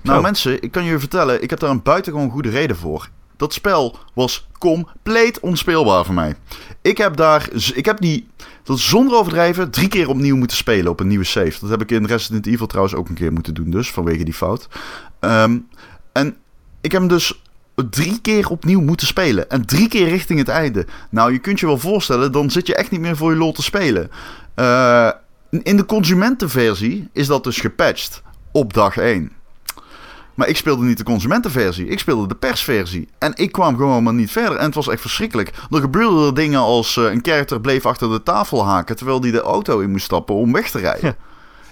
[0.00, 3.08] Nou mensen, ik kan je vertellen, ik heb daar een buitengewoon goede reden voor.
[3.38, 6.34] Dat spel was compleet onspeelbaar voor mij.
[6.82, 8.28] Ik heb daar, ik heb die,
[8.64, 11.56] zonder overdrijven, drie keer opnieuw moeten spelen op een nieuwe save.
[11.60, 14.34] Dat heb ik in Resident Evil trouwens ook een keer moeten doen, dus vanwege die
[14.34, 14.68] fout.
[15.20, 15.58] Ehm,
[16.12, 16.36] en
[16.80, 17.42] ik heb hem dus
[17.90, 19.50] drie keer opnieuw moeten spelen.
[19.50, 20.86] En drie keer richting het einde.
[21.10, 23.52] Nou, je kunt je wel voorstellen, dan zit je echt niet meer voor je lol
[23.52, 24.10] te spelen.
[24.54, 25.10] Eh,
[25.50, 28.22] in de consumentenversie is dat dus gepatcht
[28.52, 29.32] op dag 1.
[30.38, 33.08] Maar ik speelde niet de consumentenversie, ik speelde de persversie.
[33.18, 34.58] En ik kwam gewoon maar niet verder.
[34.58, 35.52] En het was echt verschrikkelijk.
[35.70, 38.96] Er gebeurden er dingen als eh, een character bleef achter de tafel haken...
[38.96, 41.04] terwijl die de auto in moest stappen om weg te rijden.
[41.04, 41.16] Ja.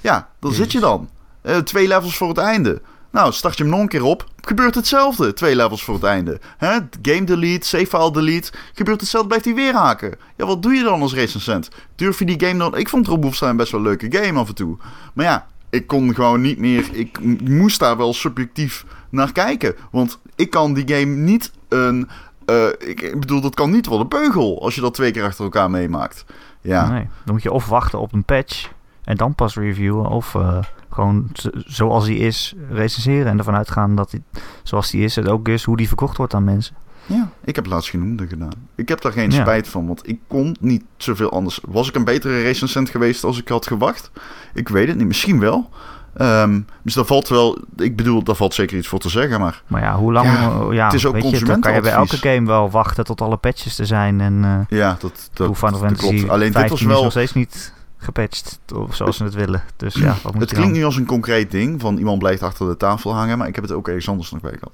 [0.01, 1.09] Ja, dan zit je dan.
[1.43, 2.81] Eh, twee levels voor het einde.
[3.11, 4.25] Nou, start je hem nog een keer op.
[4.41, 5.33] Gebeurt hetzelfde.
[5.33, 6.41] Twee levels voor het einde.
[6.57, 6.79] Hè?
[7.03, 8.53] Game delete, save file delete.
[8.75, 10.15] Gebeurt hetzelfde, blijft hij weer haken.
[10.37, 11.69] Ja, wat doe je dan als recensent?
[11.95, 12.77] Durf je die game dan...
[12.77, 14.77] Ik vond Rob Wolfenstein best wel een leuke game af en toe.
[15.15, 15.47] Maar ja,
[15.77, 16.89] ik kon gewoon niet meer...
[16.93, 19.75] Ik moest daar wel subjectief naar kijken.
[19.91, 22.09] Want ik kan die game niet een...
[22.45, 25.45] eh, ik, bedoel, dat kan niet wel een beugel als je dat twee keer achter
[25.45, 26.25] elkaar meemaakt.
[26.61, 28.71] Ja, Nee, dan moet je of wachten op een patch
[29.05, 30.07] en dan pas reviewen.
[30.07, 30.59] Of eh,
[30.91, 31.31] gewoon
[31.67, 34.23] zoals hij is recenseren en ervan uitgaan dat hij
[34.63, 36.77] zoals hij is het ook is hoe die verkocht wordt aan mensen.
[37.07, 38.53] Ja, ik heb laatst genoemde gedaan.
[38.75, 39.41] Ik heb daar geen Ja.
[39.41, 41.61] spijt van, want ik kon niet zoveel anders.
[41.67, 44.11] Was ik een betere recensent geweest als ik had gewacht?
[44.55, 45.71] Ik weet het niet, misschien wel.
[46.17, 49.63] Ehm, dus daar valt wel, ik bedoel, daar valt zeker iets voor te zeggen, maar
[49.67, 50.27] Maar ja, hoe lang...
[50.27, 53.05] Ja, ja, het is ook weet je, dan kan je bij elke game wel wachten
[53.05, 54.21] tot alle patches er zijn.
[54.21, 56.29] En eh ja, dat, dat, dat Fantasy klopt.
[56.29, 59.63] Alleen dit 15 was is wel, nog steeds niet gepatcht of zoals ze het willen.
[59.77, 62.69] Dus ja, wat moet het klinkt nu als een concreet ding, van iemand blijft achter
[62.69, 64.73] de tafel hangen, maar ik heb het ook ergens anders nog bij gehad.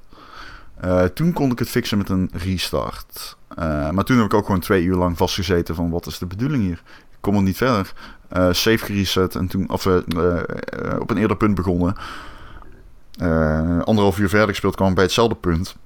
[0.80, 3.36] Eh, toen kon ik het fixen met een restart.
[3.48, 6.26] Eh, maar toen heb ik ook gewoon twee uur lang vastgezeten van wat is de
[6.26, 6.82] bedoeling hier?
[7.10, 7.92] Ik kom er niet verder.
[8.28, 9.86] Eh save gereset en toen, of
[10.98, 11.96] op een eerder punt begonnen.
[13.84, 15.76] Anderhalf uur verder gespeeld kwam bij hetzelfde punt.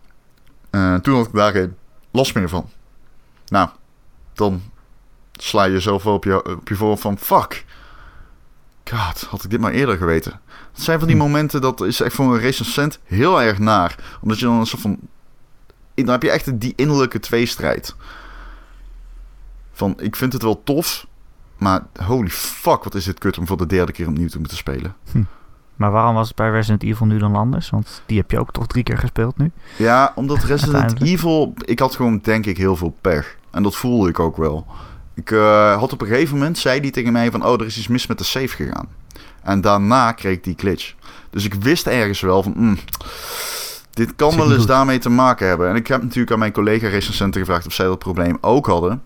[1.03, 1.75] Toen had ik daar geen
[2.11, 2.71] last meer van.
[3.47, 3.69] Nou,
[4.33, 4.63] dan
[5.33, 7.65] sla je jezelf wel op je, op je voorhoofd van fuck.
[8.91, 10.41] God, had ik dit maar eerder geweten.
[10.73, 11.23] Het zijn van die Hm.
[11.23, 14.19] momenten, dat is echt voor een recensent heel erg naar.
[14.21, 14.99] Omdat je dan een soort van...
[15.95, 17.95] Dan heb je echt die innerlijke tweestrijd.
[19.73, 21.07] Van, ik vind het wel tof,
[21.59, 24.57] maar holy fuck, wat is dit kut om voor de derde keer opnieuw te moeten
[24.57, 24.95] spelen.
[25.13, 25.23] Hm.
[25.77, 27.71] Maar waarom was het bij Resident Evil nu dan anders?
[27.71, 29.51] Want die heb je ook toch drie keer gespeeld nu?
[29.77, 31.03] Ja, omdat Resident.
[31.03, 31.55] Evil...
[31.65, 33.37] Ik had gewoon, denk ik, heel veel pech.
[33.51, 34.67] En dat voelde ik ook wel.
[35.17, 37.45] Ik eh, had op een gegeven moment, zei die tegen mij van...
[37.45, 38.89] Oh, er is iets mis met de save gegaan.
[39.43, 40.95] En daarna kreeg ik die glitch.
[41.31, 42.53] Dus ik wist ergens wel van...
[42.57, 42.79] mm,
[43.91, 45.69] dit kan wel eens daarmee te maken hebben.
[45.69, 47.67] En ik heb natuurlijk aan mijn collega recensenten gevraagd...
[47.67, 49.03] of zij dat probleem ook hadden.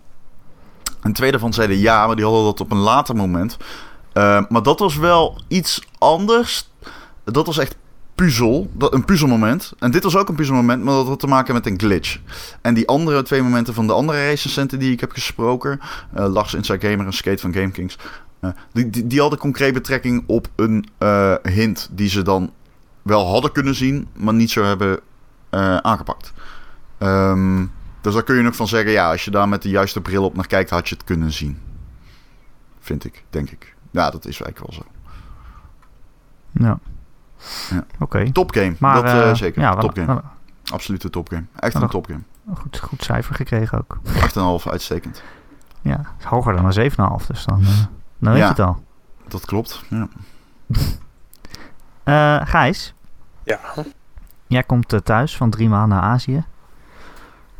[1.01, 3.57] En twee daarvan zeiden ja, maar die hadden dat op een later moment.
[4.13, 6.69] Eh, maar dat was wel iets anders.
[7.23, 7.75] Dat was echt
[8.21, 9.73] puzzel, een puzzelmoment.
[9.79, 12.19] En dit was ook een puzzelmoment, maar dat had te maken met een glitch.
[12.61, 15.79] En die andere twee momenten van de andere recensenten die ik heb gesproken...
[16.13, 17.97] eh, Lars Inside Gamer en Skate van GameKings...
[18.39, 22.51] eh, die, die, die hadden concreet betrekking op een eh, hint die ze dan
[23.01, 24.07] wel hadden kunnen zien...
[24.13, 24.99] maar niet zo hebben
[25.81, 26.33] aangepakt.
[26.97, 27.65] Ehm,
[28.01, 28.91] dus daar kun je nog van zeggen...
[28.91, 30.69] ja, als je daar met de juiste bril op naar kijkt...
[30.69, 31.57] had je het kunnen zien.
[32.79, 33.75] Vind ik, denk ik.
[33.91, 34.91] Ja, dat is eigenlijk wel zo.
[36.51, 36.79] Ja.
[37.69, 37.83] Ja.
[37.99, 38.31] Oké.
[38.31, 39.61] Topgame, Maar dat eh, eh, zeker.
[39.61, 40.05] Ja, topgame.
[40.07, 40.21] wel-
[40.73, 41.43] Absolute topgame.
[41.55, 42.21] Echt een topgame.
[42.49, 43.97] een goed, goed cijfer gekregen ook.
[44.03, 45.23] 8,5 uitstekend.
[45.81, 47.25] Ja, is hoger dan een 7,5.
[47.27, 47.67] Dus dan, eh,
[48.19, 48.43] dan weet Ja.
[48.43, 48.83] je het al.
[49.27, 49.83] Dat klopt.
[49.89, 50.07] Ja.
[52.03, 52.93] Eh, Gijs,
[53.43, 53.59] Ja,
[54.47, 56.43] jij komt eh, thuis van drie maanden naar Azië.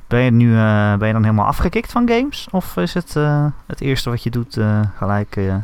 [0.08, 2.48] Ben je nu eh, ben je dan helemaal afgekikt van games?
[2.52, 5.56] Of is het eh, het eerste wat je doet eh, gelijk eh,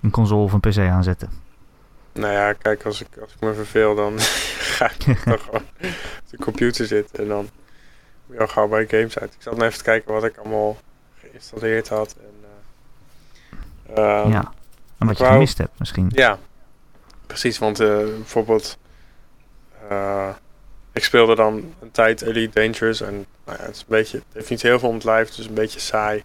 [0.00, 1.28] een console of een PC aanzetten?
[2.20, 4.20] Nou ja, kijk, als ik, als ik me verveel, dan
[4.76, 7.18] ga ik toch gewoon op de computer zitten.
[7.18, 7.48] En dan
[8.26, 9.34] moet je al gauw bij games uit.
[9.34, 10.76] Ik zat nog even te kijken wat ik allemaal
[11.20, 12.16] geïnstalleerd had.
[12.20, 12.34] En,
[13.94, 14.52] eh, ehm, ja.
[14.98, 16.10] En wat je wou- gemist hebt misschien.
[16.14, 16.38] Ja,
[17.26, 17.58] precies.
[17.58, 18.78] Want eh, bijvoorbeeld,
[19.88, 20.28] eh,
[20.92, 23.00] ik speelde dan een tijd Elite Dangerous.
[23.00, 25.30] En nou ja, het, is een beetje, het heeft niet heel veel om het lijf,
[25.30, 26.24] dus een beetje saai.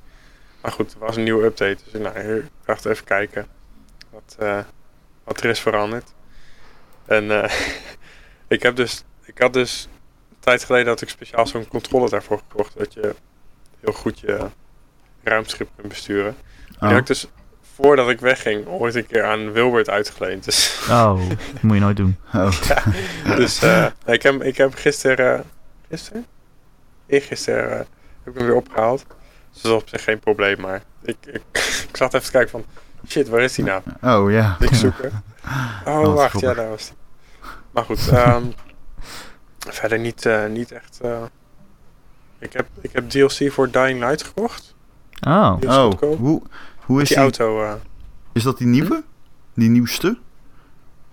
[0.61, 1.77] Maar goed, er was een nieuwe update.
[1.83, 3.47] Dus ik nou, ik dacht even kijken
[4.09, 4.35] wat,
[5.25, 6.13] wat er is veranderd.
[7.05, 7.51] En eh,
[8.47, 9.87] ik, heb dus, ik had dus
[10.29, 12.77] een tijd geleden dat ik speciaal zo'n controller daarvoor gekocht.
[12.77, 13.15] Dat je
[13.79, 14.47] heel goed je
[15.23, 16.35] ruimteschip kunt besturen.
[16.67, 16.89] Die Oh.
[16.89, 17.27] had ik dus
[17.75, 20.45] voordat ik wegging ooit een keer aan Wilbert uitgeleend.
[20.45, 22.17] Dus, Oh, dat moet je nooit doen.
[22.33, 23.35] Oh.
[23.35, 25.43] dus eh, ik, heb, ik heb gisteren...
[25.89, 26.25] gisteren?
[27.07, 27.77] Eergisteren eh,
[28.23, 29.05] heb ik hem weer opgehaald.
[29.53, 31.41] Dus dat is op zich geen probleem, maar ik, ik,
[31.89, 32.65] ik zat even te kijken van...
[33.07, 33.81] Shit, waar is die nou?
[34.01, 34.55] Oh ja.
[34.59, 35.11] Ik zoeken.
[35.85, 36.95] Oh, wacht, ja, daar was die.
[37.71, 38.43] Maar goed, ehm,
[39.79, 40.99] verder niet, eh, niet echt...
[41.01, 41.21] eh,
[42.39, 44.75] ik, heb, ik heb DLC voor Dying Light gekocht.
[45.27, 46.17] Oh, Oh, goedkoop.
[46.17, 46.41] hoe,
[46.85, 47.23] hoe is Die die?
[47.25, 47.63] auto...
[47.63, 47.73] eh,
[48.33, 49.03] Is dat die nieuwe?
[49.53, 50.17] Die nieuwste?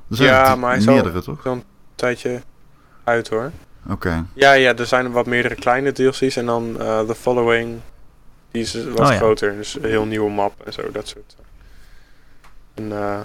[0.08, 1.44] Zijn Ja, maar hij is al- toch?
[1.44, 1.62] een
[1.94, 2.42] tijdje
[3.04, 3.50] uit hoor.
[3.88, 4.24] Oké.
[4.32, 6.72] Ja, ja, er zijn wat meerdere kleine DLC's en dan
[7.06, 7.80] The Following,
[8.50, 9.16] die is wat Oh, ja.
[9.16, 9.56] groter.
[9.56, 11.36] Dus een heel nieuwe map en zo, dat soort.
[12.74, 13.20] En eh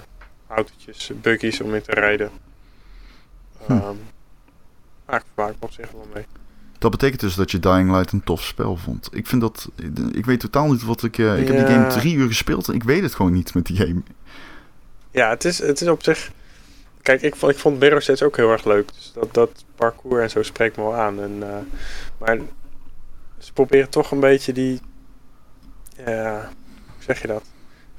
[0.48, 2.30] autootjes, buggies om in te rijden.
[3.66, 3.72] Hm.
[3.72, 3.96] Ehm
[5.08, 6.26] maar ik me op zich wel mee.
[6.78, 9.08] Dat betekent dus dat je Dying Light een tof spel vond.
[9.12, 9.68] Ik vind dat...
[10.12, 11.18] Ik weet totaal niet wat ik...
[11.18, 13.66] eh, ik heb die game drie uur gespeeld en ik weet het gewoon niet met
[13.66, 14.02] die game.
[15.10, 16.30] Ja, het is, het is op zich...
[17.02, 18.88] Kijk, ik vond, ik vond Mirror steeds ook heel erg leuk.
[18.94, 21.20] Dus dat, dat parcours en zo spreekt me wel aan.
[21.20, 21.58] En, eh,
[22.18, 22.38] maar
[23.38, 24.80] ze proberen toch een beetje die...
[25.96, 26.50] Ja,
[26.86, 27.42] hoe zeg je dat?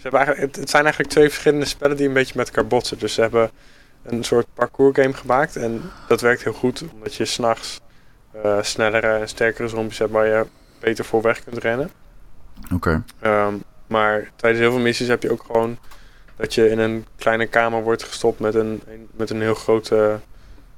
[0.02, 3.00] Ze hebben eigenlijk, het, zijn eigenlijk twee verschillende spellen die een beetje met elkaar botsen.
[3.00, 3.52] Dus ze hebben
[4.04, 5.56] een soort parcours game gemaakt.
[5.56, 7.80] En dat werkt heel goed, omdat je s'nachts
[8.44, 10.46] eh snellere en sterkere zombies hebt waar je
[10.80, 11.92] beter voor weg kunt rennen.
[12.74, 13.04] Oké.
[13.20, 13.54] Ehm,
[13.88, 15.78] maar tijdens heel veel missies heb je ook gewoon
[16.36, 20.20] dat je in een kleine kamer wordt gestopt met een, een- met een heel grote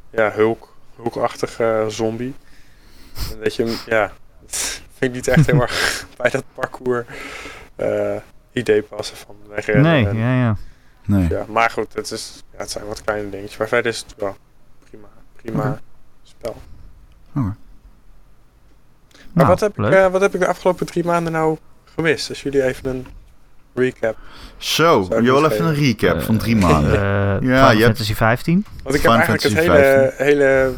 [0.09, 2.35] ja, hulk, hulkachtige zombie.
[3.31, 4.11] En dat je ja,
[4.97, 7.05] vind ik niet echt heel erg bij dat parcours
[7.75, 8.15] eh,
[8.51, 9.91] idee passen van wegrennen.
[9.91, 10.55] nee, en- ja, ja.
[11.05, 11.27] Nee.
[11.29, 13.57] ja, maar goed, het, is, ja, het zijn wat kleine dingetjes.
[13.57, 14.35] Maar verder is het wel
[14.89, 15.79] prima, prima
[16.23, 16.61] spel.
[17.35, 17.39] Oké.
[17.41, 17.55] Maar
[19.33, 21.57] Nou, wat, heb ik, eh, wat heb ik de afgelopen drie maanden nou
[21.95, 22.29] gemist?
[22.29, 23.05] Als jullie even een
[23.73, 24.17] recap.
[24.57, 26.93] Zo, je wil even een recap van drie Eh, maanden.
[26.93, 28.65] eh, Ja, Final je hebt- Fantasy 15.
[28.83, 30.73] Want ik heb Final eigenlijk het hele, hele,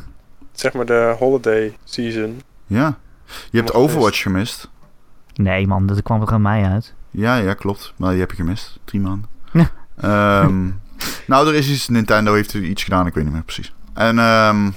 [0.51, 2.41] zeg maar de holiday season.
[2.65, 2.97] Ja.
[3.51, 4.69] Je hebt Overwatch gemist.
[5.33, 6.93] Nee man, dat kwam er aan mij uit.
[7.13, 7.93] Ja, ja, klopt.
[7.97, 8.80] Maar die heb je gemist.
[8.86, 9.30] Drie maanden.
[9.52, 9.69] Ja.
[9.97, 10.69] Ehm,
[11.28, 11.88] nou, er is iets...
[11.88, 13.08] Nintendo heeft er iets gedaan.
[13.08, 13.73] Ik weet niet meer precies.
[13.93, 14.19] En...
[14.19, 14.69] ehm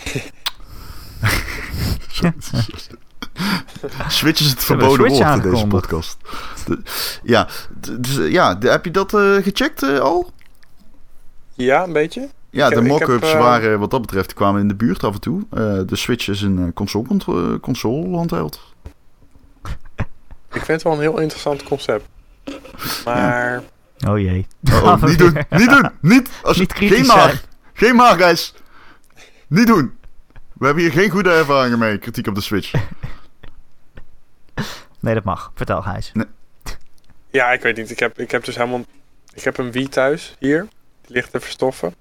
[4.08, 6.16] Switch is het verboden woord in deze podcast.
[6.66, 6.82] De-
[7.22, 7.48] ja,
[7.98, 10.30] dus, eh, ja de- heb je dat eh, gecheckt eh, al?
[11.54, 12.28] Ja, een beetje.
[12.50, 15.40] Ja, Ik de mock-ups waren wat dat betreft kwamen in de buurt af en toe.
[15.50, 18.60] Eh, de Switch is een eh, console, console handheld.
[20.52, 22.08] Ik vind het wel een heel interessant concept.
[23.04, 23.62] Maar
[24.04, 24.46] Oh jee.
[24.72, 26.30] Oh, niet doen, niet doen, niet.
[26.42, 27.38] Als, Niet geen kritisch maar, zijn.
[27.72, 28.54] Geen maar, guys.
[29.46, 29.98] Niet doen.
[30.52, 32.72] We hebben hier geen goede ervaringen mee, kritiek op de Switch.
[35.00, 35.52] Nee, dat mag.
[35.54, 36.12] Vertel, Gijs.
[37.30, 37.90] Ja, ik weet niet.
[37.90, 38.84] Ik heb, ik heb dus helemaal...
[39.34, 40.68] Ik heb een Wii thuis, hier.
[41.00, 41.94] Die ligt te verstoffen.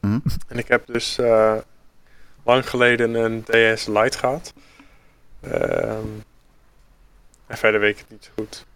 [0.00, 0.18] Hm.
[0.48, 1.54] En ik heb dus eh,
[2.44, 4.52] lang geleden een DS Lite gehad.
[5.40, 6.06] Ehm,
[7.46, 8.66] en verder weet ik het niet zo goed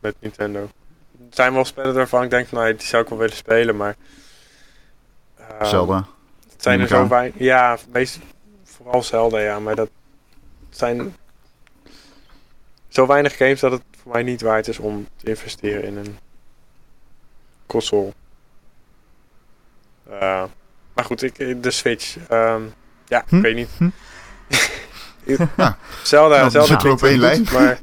[0.00, 0.60] met Nintendo.
[0.60, 3.94] Er zijn wel spellen waarvan ik denk, nou, die zou ik wel willen spelen, maar...
[5.38, 6.06] ehm, Zelda.
[6.52, 7.38] Het zijn er zo weinig...
[7.40, 8.18] Ja, meest,
[8.64, 9.58] vooral Zelda, ja.
[9.60, 9.90] Maar dat
[10.70, 11.16] zijn
[12.88, 16.18] zo weinig games dat het voor mij niet waard is om te investeren in een
[17.66, 18.12] console.
[20.10, 20.44] Eh,
[20.94, 22.16] maar goed, ik, de Switch.
[22.28, 22.62] ehm,
[23.06, 23.36] ja, Hm?
[23.36, 23.68] ik weet niet.
[23.78, 23.88] Hm?
[25.56, 25.78] Ja.
[26.02, 27.46] Zelda, Nou, Zelda klinkt één lijn.
[27.52, 27.78] maar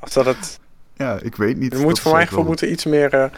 [0.00, 0.59] als dat het...
[1.00, 1.72] Ja, ik weet niet.
[1.72, 3.12] Er moet voor is mij echt gevoel moeten iets meer...
[3.14, 3.30] eh,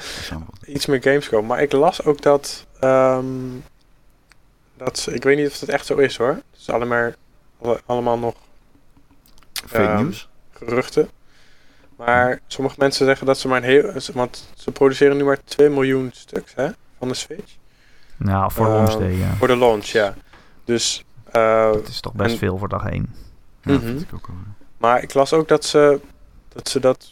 [0.66, 1.46] iets meer games komen.
[1.46, 2.66] Maar ik las ook dat.
[2.80, 3.24] ehm,
[4.76, 6.28] dat ze- ik weet niet of dat echt zo is hoor.
[6.28, 7.10] Het is allemaal,
[7.62, 8.34] alle- allemaal nog
[9.66, 10.28] Fake Ehm, news.
[10.52, 11.08] geruchten.
[11.96, 13.92] Maar sommige mensen zeggen dat ze maar een heel.
[14.14, 17.52] Want ze produceren nu maar 2 miljoen stuks hè, van de Switch.
[18.16, 19.34] Nou, voor Ehm, launch day, ja.
[19.34, 20.14] Voor de launch, ja.
[20.64, 21.04] Dus.
[21.30, 23.14] eh, Het is toch best en- veel voor dag 1.
[23.62, 23.96] Ja, mhm.
[23.96, 24.28] ik ook
[24.78, 26.00] maar ik las ook dat ze
[26.48, 27.10] dat, ze dat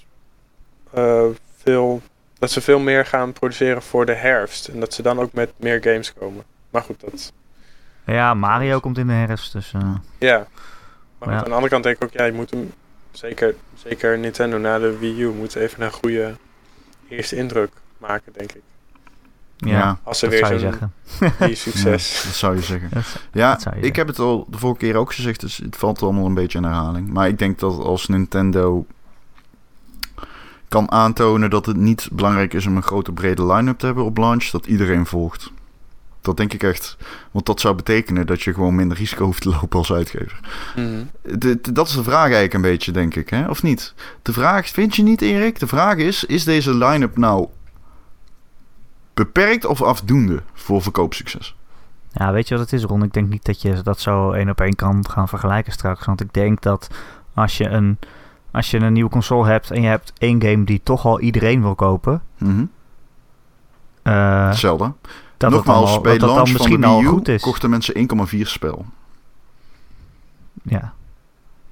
[0.91, 1.25] eh,
[1.63, 2.03] veel.
[2.39, 4.69] Dat ze veel meer gaan produceren voor de herfst.
[4.69, 6.45] En dat ze dan ook met meer games komen.
[6.71, 7.33] Maar goed, dat.
[8.05, 9.73] Ja, Mario komt in de herfst, dus...
[9.75, 9.81] eh,
[10.19, 10.47] Ja.
[11.19, 11.37] Maar Ja.
[11.39, 12.73] aan de andere kant denk ik ook, ja, je moet hem,
[13.11, 16.35] zeker, zeker Nintendo na de Wii U, moet even een goede
[17.09, 18.63] eerste indruk maken, denk ik.
[19.57, 20.71] ja, Ja, Als ze dat weer zou je zo'n
[21.19, 21.39] zeggen.
[21.39, 22.21] Wii succes.
[22.23, 22.89] Ja, dat zou je zeggen.
[22.93, 25.57] Dat- Ja, Dat zou je ik heb het al de vorige keer ook gezegd, dus
[25.57, 27.09] het valt allemaal een beetje in herhaling.
[27.13, 28.87] Maar ik denk dat als Nintendo
[30.71, 34.17] kan aantonen dat het niet belangrijk is om een grote brede line-up te hebben op
[34.17, 35.51] launch, dat iedereen volgt.
[36.21, 36.97] Dat denk ik echt.
[37.31, 40.41] Want dat zou betekenen dat je gewoon minder risico hoeft te lopen als uitgever.
[40.77, 41.03] Mhm.
[41.39, 43.49] De- de- dat is de vraag eigenlijk een beetje, denk ik, hè?
[43.49, 43.95] of niet?
[44.23, 45.59] De vraag, vind je niet, Erik?
[45.59, 47.49] De vraag is, is deze line-up nou
[49.15, 51.55] beperkt of afdoende voor verkoopsucces?
[52.13, 53.03] Ja, weet je wat het is, Ron?
[53.03, 56.07] Ik denk niet dat je dat zo één op één kan gaan vergelijken straks.
[56.07, 56.89] Want ik denk dat
[57.35, 57.99] als je een,
[58.53, 61.63] als je een nieuwe console hebt en je hebt één game die toch al iedereen
[61.63, 62.65] wil kopen, Mhm.
[64.03, 64.93] eh, Zelda.
[65.37, 67.11] dat Nogmaals, dan, al, bij dat, dat dan launch van misschien de al Wii U
[67.11, 67.43] goed is.
[67.43, 68.85] kochten mensen 1,4 spel.
[70.63, 70.93] Ja.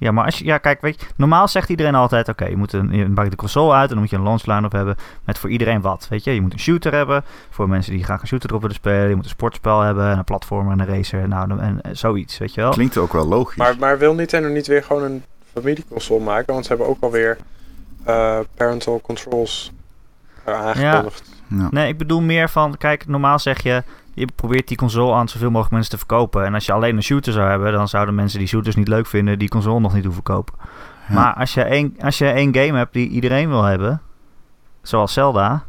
[0.00, 2.72] Ja, maar als je, ja, kijk, weet je, normaal zegt iedereen altijd: oké, je moet
[2.72, 5.38] een, je maakt de console uit en dan moet je een launch line-up hebben met
[5.38, 6.06] voor iedereen wat.
[6.10, 8.76] Weet je, je moet een shooter hebben voor mensen die graag een shooter erop willen
[8.76, 9.08] spelen.
[9.08, 11.96] Je moet een sportspel hebben, en een platformer en een racer, nou, dan- en, en
[11.96, 12.70] zoiets, weet je wel.
[12.70, 13.56] Klinkt ook wel logisch.
[13.56, 15.24] Maar, maar wil Nintendo niet weer gewoon een
[15.60, 16.52] familieconsole maken?
[16.52, 17.38] Want ze hebben ook alweer
[18.04, 19.72] eh parental controls
[20.44, 21.30] aangekondigd.
[21.48, 21.68] ja.
[21.70, 23.82] Nee, ik bedoel meer van, kijk, normaal zeg je,
[24.14, 26.44] je probeert die console aan zoveel mogelijk mensen te verkopen.
[26.44, 29.06] En als je alleen een shooter zou hebben, dan zouden mensen die shooters niet leuk
[29.06, 30.54] vinden, die console nog niet hoeven kopen.
[31.08, 31.14] Ja.
[31.14, 34.00] Maar als je, één, als je één game hebt die iedereen wil hebben,
[34.82, 35.64] zoals Zelda,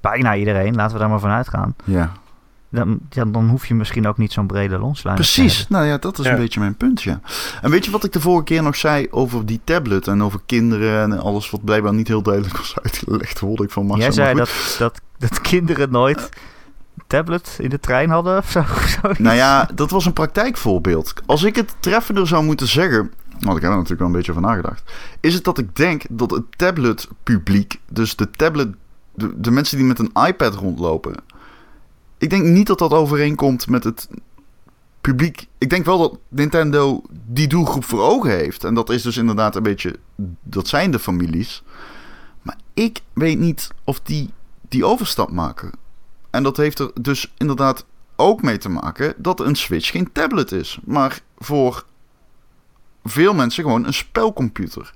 [0.00, 1.74] bijna iedereen, laten we daar maar van uitgaan.
[1.84, 2.12] ja.
[2.72, 5.68] Dan, ja, dan hoef je misschien ook niet zo'n brede te Precies.
[5.68, 6.30] Nou ja, dat is Ja.
[6.32, 7.20] een beetje mijn punt, ja.
[7.62, 10.40] En weet je wat ik de vorige keer nog zei over die tablet en over
[10.46, 14.04] kinderen en alles wat blijkbaar niet heel duidelijk was uitgelegd, hoorde ik van Marcel.
[14.04, 16.28] Jij zei dat, dat, dat kinderen nooit
[17.06, 18.64] tablet in de trein hadden of zo.
[19.00, 19.18] zoiets.
[19.18, 21.12] Nou ja, dat was een praktijkvoorbeeld.
[21.26, 24.32] Als ik het treffender zou moeten zeggen, want ik heb er natuurlijk wel een beetje
[24.32, 28.68] van nagedacht, is het dat ik denk dat het tabletpubliek, dus de tablet,
[29.14, 31.14] de, de mensen die met een iPad rondlopen,
[32.22, 34.08] ik denk niet dat dat overeenkomt met het
[35.00, 35.46] publiek.
[35.58, 38.64] Ik denk wel dat Nintendo die doelgroep voor ogen heeft.
[38.64, 39.98] En dat is dus inderdaad een beetje,
[40.42, 41.62] dat zijn de families.
[42.42, 44.30] Maar ik weet niet of die
[44.68, 45.70] die overstap maken.
[46.30, 47.84] En dat heeft er dus inderdaad
[48.16, 51.84] ook mee te maken dat een Switch geen tablet is, maar voor
[53.04, 54.92] veel mensen gewoon een spelcomputer.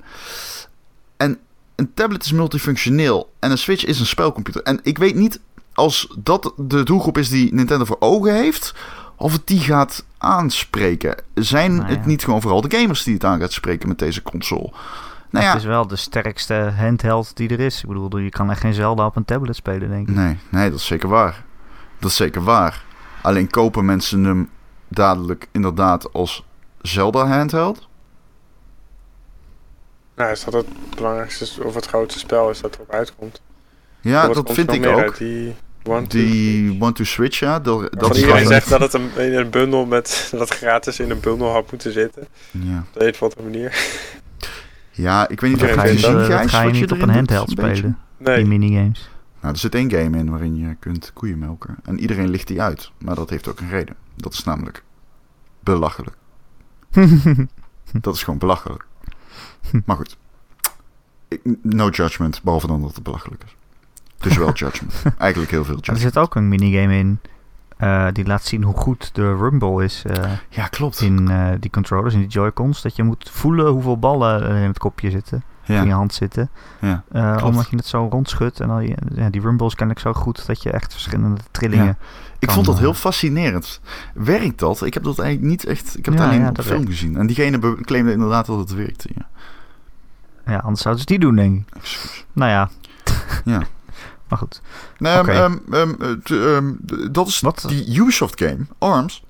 [1.16, 1.38] En
[1.74, 4.62] een tablet is multifunctioneel en een Switch is een spelcomputer.
[4.62, 5.40] En ik weet niet
[5.76, 8.74] als dat de doelgroep is die Nintendo voor ogen heeft,
[9.16, 11.16] of het die gaat aanspreken.
[11.34, 11.94] Zijn Nou ja.
[11.94, 14.72] het niet gewoon vooral de gamers die het aan gaat spreken met deze console?
[15.30, 17.82] Nou ja, Het is wel de sterkste handheld die er is.
[17.82, 20.14] Ik bedoel, je kan echt geen Zelda op een tablet spelen, denk ik.
[20.14, 21.44] Nee, nee, dat is zeker waar.
[21.98, 22.84] Dat is zeker waar.
[23.22, 24.50] Alleen kopen mensen hem
[24.88, 26.44] dadelijk inderdaad als
[26.80, 27.88] Zelda handheld?
[30.16, 33.40] Nou, is dat het belangrijkste of het grootste spel is dat erop uitkomt?
[34.00, 34.98] Ja, dat vind ik ook.
[34.98, 35.16] uit?
[35.16, 35.54] Die
[35.87, 37.61] One, Two, Die One to Switch, ja.
[37.61, 41.53] Dat, iedereen zegt dat het een, in een bundel met dat gratis in een bundel
[41.53, 42.27] had moeten zitten.
[42.51, 42.79] Ja.
[42.79, 43.77] Op de een of andere manier.
[44.90, 47.09] ja, ik weet niet of je het gezien, dat Gijs, ga je niet op een
[47.11, 48.37] handheld spelen, Nee.
[48.37, 49.11] die minigames.
[49.40, 51.77] Nou, er zit één game in waarin je kunt koeien melken.
[51.85, 52.90] En iedereen ligt die uit.
[52.99, 53.94] Maar dat heeft ook een reden.
[54.14, 54.83] Dat is namelijk
[55.61, 56.16] belachelijk.
[58.01, 58.87] Dat is gewoon belachelijk.
[59.85, 60.16] Maar goed.
[61.62, 63.57] No judgment, behalve dan dat het belachelijk is.
[64.18, 65.02] Dus wel judgment.
[65.18, 66.00] Eigenlijk heel veel er judgment.
[66.00, 67.20] zit ook een minigame in
[67.76, 71.00] eh, die laat zien hoe goed de rumble is eh, Ja, klopt.
[71.00, 72.83] in eh, die controllers, in die Joy-Cons.
[72.83, 76.50] Dat je moet voelen hoeveel ballen er in het kopje zitten, in je hand zitten.
[76.81, 77.02] ja.
[77.42, 78.61] Omdat je het zo rondschudt.
[78.61, 81.98] En je- ja, die rumble is kennelijk zo goed dat je echt verschillende trillingen...
[82.38, 83.81] Ik kan, vond dat heel fascinerend.
[84.14, 84.83] Werkt dat?
[84.85, 85.98] Ik heb dat eigenlijk niet echt...
[85.98, 86.90] Ik heb het alleen op film werkt.
[86.90, 87.16] gezien.
[87.16, 89.09] En diegene claimde inderdaad dat het werkte.
[89.14, 89.26] Ja.
[90.52, 92.24] Ja, anders zouden ze niet doen, denk ik.
[92.33, 92.68] Nou ja.
[93.44, 93.62] Ja.
[94.28, 94.60] maar goed.
[94.98, 97.64] Nee, ehm, ehm, eh, ehm, d- dat is Wat?
[97.68, 99.24] die Ubisoft game, ARMS.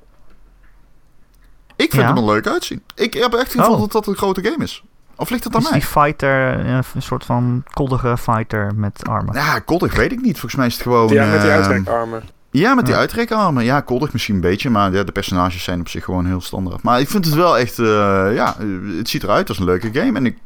[1.77, 2.09] Ik vind Ja?
[2.15, 2.83] hem er leuk uitzien.
[2.95, 3.81] Ik heb echt het gevoel Oh.
[3.81, 4.85] dat dat een grote game is.
[5.17, 5.79] Of ligt het aan is mij?
[5.79, 9.35] die fighter eh, een soort van koddige fighter met armen?
[9.35, 10.33] Ja, koddig weet ik niet.
[10.39, 11.09] Volgens mij is het gewoon...
[11.09, 12.23] Ja, met die uitrekarmen.
[12.51, 13.01] Ja, met die Ja.
[13.01, 13.65] uitrekarmen.
[13.65, 16.83] Ja, koddig misschien een beetje, maar ja, de personages zijn op zich gewoon heel standaard.
[16.83, 17.87] Maar ik vind het wel echt, eh,
[18.35, 18.67] ja, eh,
[18.99, 20.19] het ziet eruit als een leuke game.
[20.19, 20.39] En ik,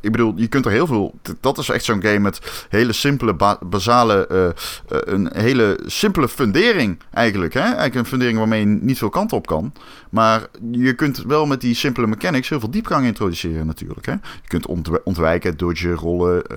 [0.00, 3.34] ik bedoel, je kunt er heel veel, dat is echt zo'n game met hele simpele,
[3.34, 4.52] ba- basale, eh, eh,
[4.88, 7.54] een hele simpele fundering eigenlijk.
[7.54, 7.60] Hè?
[7.60, 9.72] Eigenlijk een fundering waarmee je niet veel kant op kan.
[10.10, 14.06] Maar je kunt wel met die simpele mechanics heel veel diepgang introduceren natuurlijk.
[14.06, 14.12] Hè?
[14.12, 16.56] Je kunt ontw- ontwijken, dodgen, rollen, eh,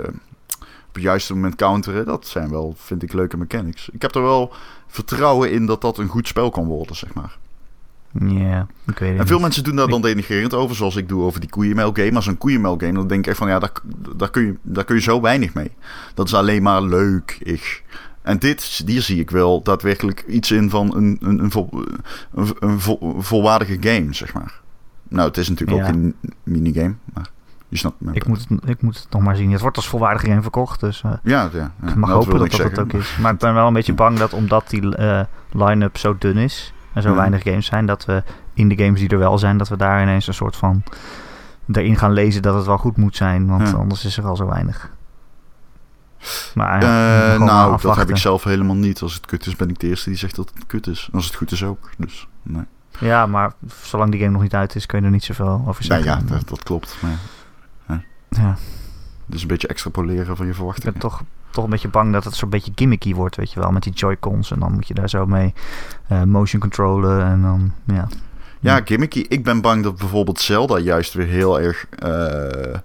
[0.88, 2.06] op het juiste moment counteren.
[2.06, 3.90] Dat zijn wel, vind ik, leuke mechanics.
[3.92, 4.54] Ik heb er wel
[4.88, 7.38] vertrouwen in dat dat een goed spel kan worden, zeg maar.
[8.20, 9.42] Ja, ik weet het En veel niet.
[9.46, 12.12] mensen doen daar dan denigrerend over, zoals ik doe over die koeienmelk game.
[12.12, 13.72] Maar zo'n koeienmelk game, dan denk ik echt van, ja, daar,
[14.16, 15.72] daar, kun je, daar kun je zo weinig mee.
[16.14, 17.84] Dat is alleen maar leuk, ik.
[18.22, 21.70] En dit, hier zie ik wel daadwerkelijk iets in van een, een, een, vol,
[22.36, 24.60] een, een vol- volwaardige game, zeg maar.
[25.08, 25.88] Nou, het is natuurlijk Ja.
[25.88, 27.30] ook een minigame, maar
[27.70, 28.12] je snapt me.
[28.14, 29.52] Ik moet, het, ik moet het nog maar zien.
[29.52, 31.88] Het wordt als volwaardige game verkocht, dus eh, Ja, ja, ja.
[31.90, 33.18] ik mag Nou, hopen dat dat het ook is.
[33.22, 35.22] Maar ik ben wel een beetje bang dat omdat die eh,
[35.52, 37.16] line-up zo dun is en zo Ja.
[37.16, 38.24] weinig games zijn, dat we
[38.54, 40.84] in de games die er wel zijn, dat we daar ineens een soort van
[41.72, 43.74] erin gaan lezen dat het wel goed moet zijn, want Ja.
[43.76, 44.90] anders is er al zo weinig.
[46.54, 49.02] Maar Eh, nou, dat heb ik zelf helemaal niet.
[49.02, 51.08] Als het kut is, ben ik de eerste die zegt dat het kut is.
[51.12, 51.90] En als het goed is ook.
[51.98, 52.64] Dus, nee.
[53.00, 55.90] Ja, maar zolang die game nog niet uit is, kun je er niet zoveel over
[55.90, 56.26] Nee, zeggen.
[56.28, 56.98] ja, dat, dat klopt.
[57.02, 57.18] Maar
[58.30, 58.56] Ja.
[59.26, 60.92] dus een beetje extrapoleren van je Ik verwachtingen.
[60.92, 61.22] ben toch,
[61.52, 63.94] toch een beetje bang dat het zo'n beetje gimmicky wordt, weet je wel, met die
[63.94, 64.52] Joy-Cons.
[64.52, 65.54] En dan moet je daar zo mee
[66.08, 68.08] eh, motion controlen en dan, ja.
[68.60, 69.26] Ja, gimmicky.
[69.28, 71.86] Ik ben bang dat bijvoorbeeld Zelda juist weer heel erg...
[71.90, 72.80] eh,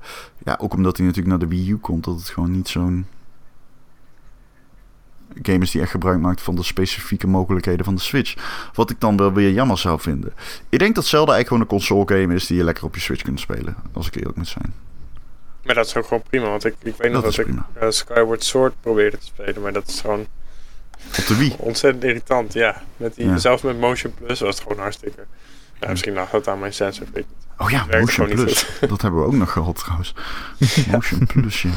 [0.45, 2.05] ja, ook omdat hij natuurlijk naar de Wii U komt...
[2.05, 3.07] dat het gewoon niet zo'n
[5.43, 8.35] game is die echt gebruik maakt van de specifieke mogelijkheden van de Switch.
[8.75, 10.33] Wat ik dan wel weer jammer zou vinden.
[10.69, 12.47] Ik denk dat Zelda eigenlijk gewoon een console game is...
[12.47, 13.77] die je lekker op je Switch kunt spelen.
[13.93, 14.75] Als ik eerlijk moet zijn.
[15.67, 18.45] Maar dat is ook gewoon prima, want ik, ik weet nog Dat ik eh, Skyward
[18.45, 20.27] Sword probeerde te spelen, maar dat is gewoon
[21.19, 21.55] Op de Wii.
[21.59, 22.53] ontzettend irritant.
[22.53, 23.39] Ja, met die, Ja.
[23.39, 25.25] zelfs met Motion Plus was het gewoon hartstikke...
[25.81, 27.07] Ja, misschien lag dat aan mijn sensor.
[27.13, 27.25] ik.
[27.59, 28.67] Oh ja, Motion Plus.
[28.89, 30.15] Dat hebben we ook nog gehad trouwens.
[30.91, 31.71] Motion Plus, ja.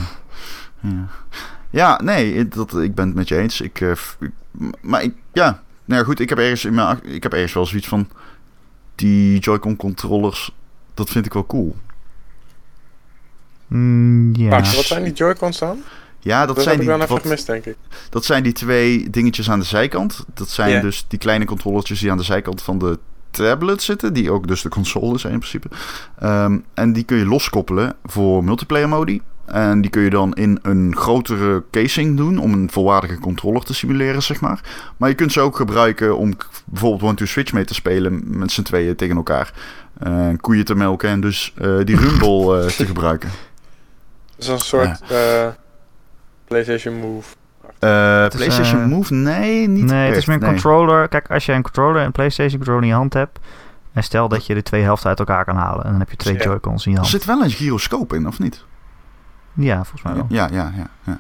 [0.81, 1.07] Ja,
[1.69, 3.61] ja nee, dat, ik ben het met je eens.
[3.61, 3.91] Ik, eh,
[4.81, 7.65] maar ik, ja, nou ja, goed, ik heb, ergens in mijn, ik heb ergens wel
[7.65, 8.09] zoiets van...
[8.95, 10.51] Die Joy-Con controllers,
[10.93, 11.75] dat vind ik wel cool.
[13.69, 14.49] Mm, ja.
[14.49, 15.81] Wat zijn die Joy-Cons dan?
[16.19, 17.75] Ja, dat, Dat, zijn heb ik die, dan even wat, gemist, denk ik.
[18.09, 20.25] dat zijn die twee dingetjes aan de zijkant.
[20.33, 22.99] Dat zijn dus die kleine controllertjes die aan de zijkant van de
[23.31, 24.13] tablet zitten.
[24.13, 25.67] Die ook dus de console zijn in principe.
[26.19, 29.21] Ehm, en die kun je loskoppelen voor multiplayer modi.
[29.45, 33.73] En die kun je dan in een grotere casing doen om een volwaardige controller te
[33.73, 34.61] simuleren, zeg maar.
[34.97, 36.33] Maar je kunt ze ook gebruiken om
[36.65, 39.53] bijvoorbeeld one-to-switch mee te spelen met z'n tweeën tegen elkaar.
[39.99, 43.29] Eh, koeien te melken en dus eh, die rumble eh, te gebruiken.
[44.39, 45.47] Dat is een soort eh,
[46.45, 47.35] PlayStation Move.
[47.79, 49.13] Eh, is, PlayStation eh, Move?
[49.13, 50.51] Nee, niet nee, het is meer een nee.
[50.51, 51.07] controller.
[51.07, 53.39] Kijk, als je een controller en een PlayStation controller in je hand hebt.
[53.93, 55.83] En stel dat je de twee helften uit elkaar kan halen.
[55.83, 56.43] En dan heb je twee Ja.
[56.43, 57.13] Joy-Cons in je Er hand.
[57.15, 58.65] zit wel een gyroscoop in, of niet?
[59.53, 60.25] Ja, volgens mij wel.
[60.29, 60.89] Ja, ja, ja.
[61.03, 61.19] ja.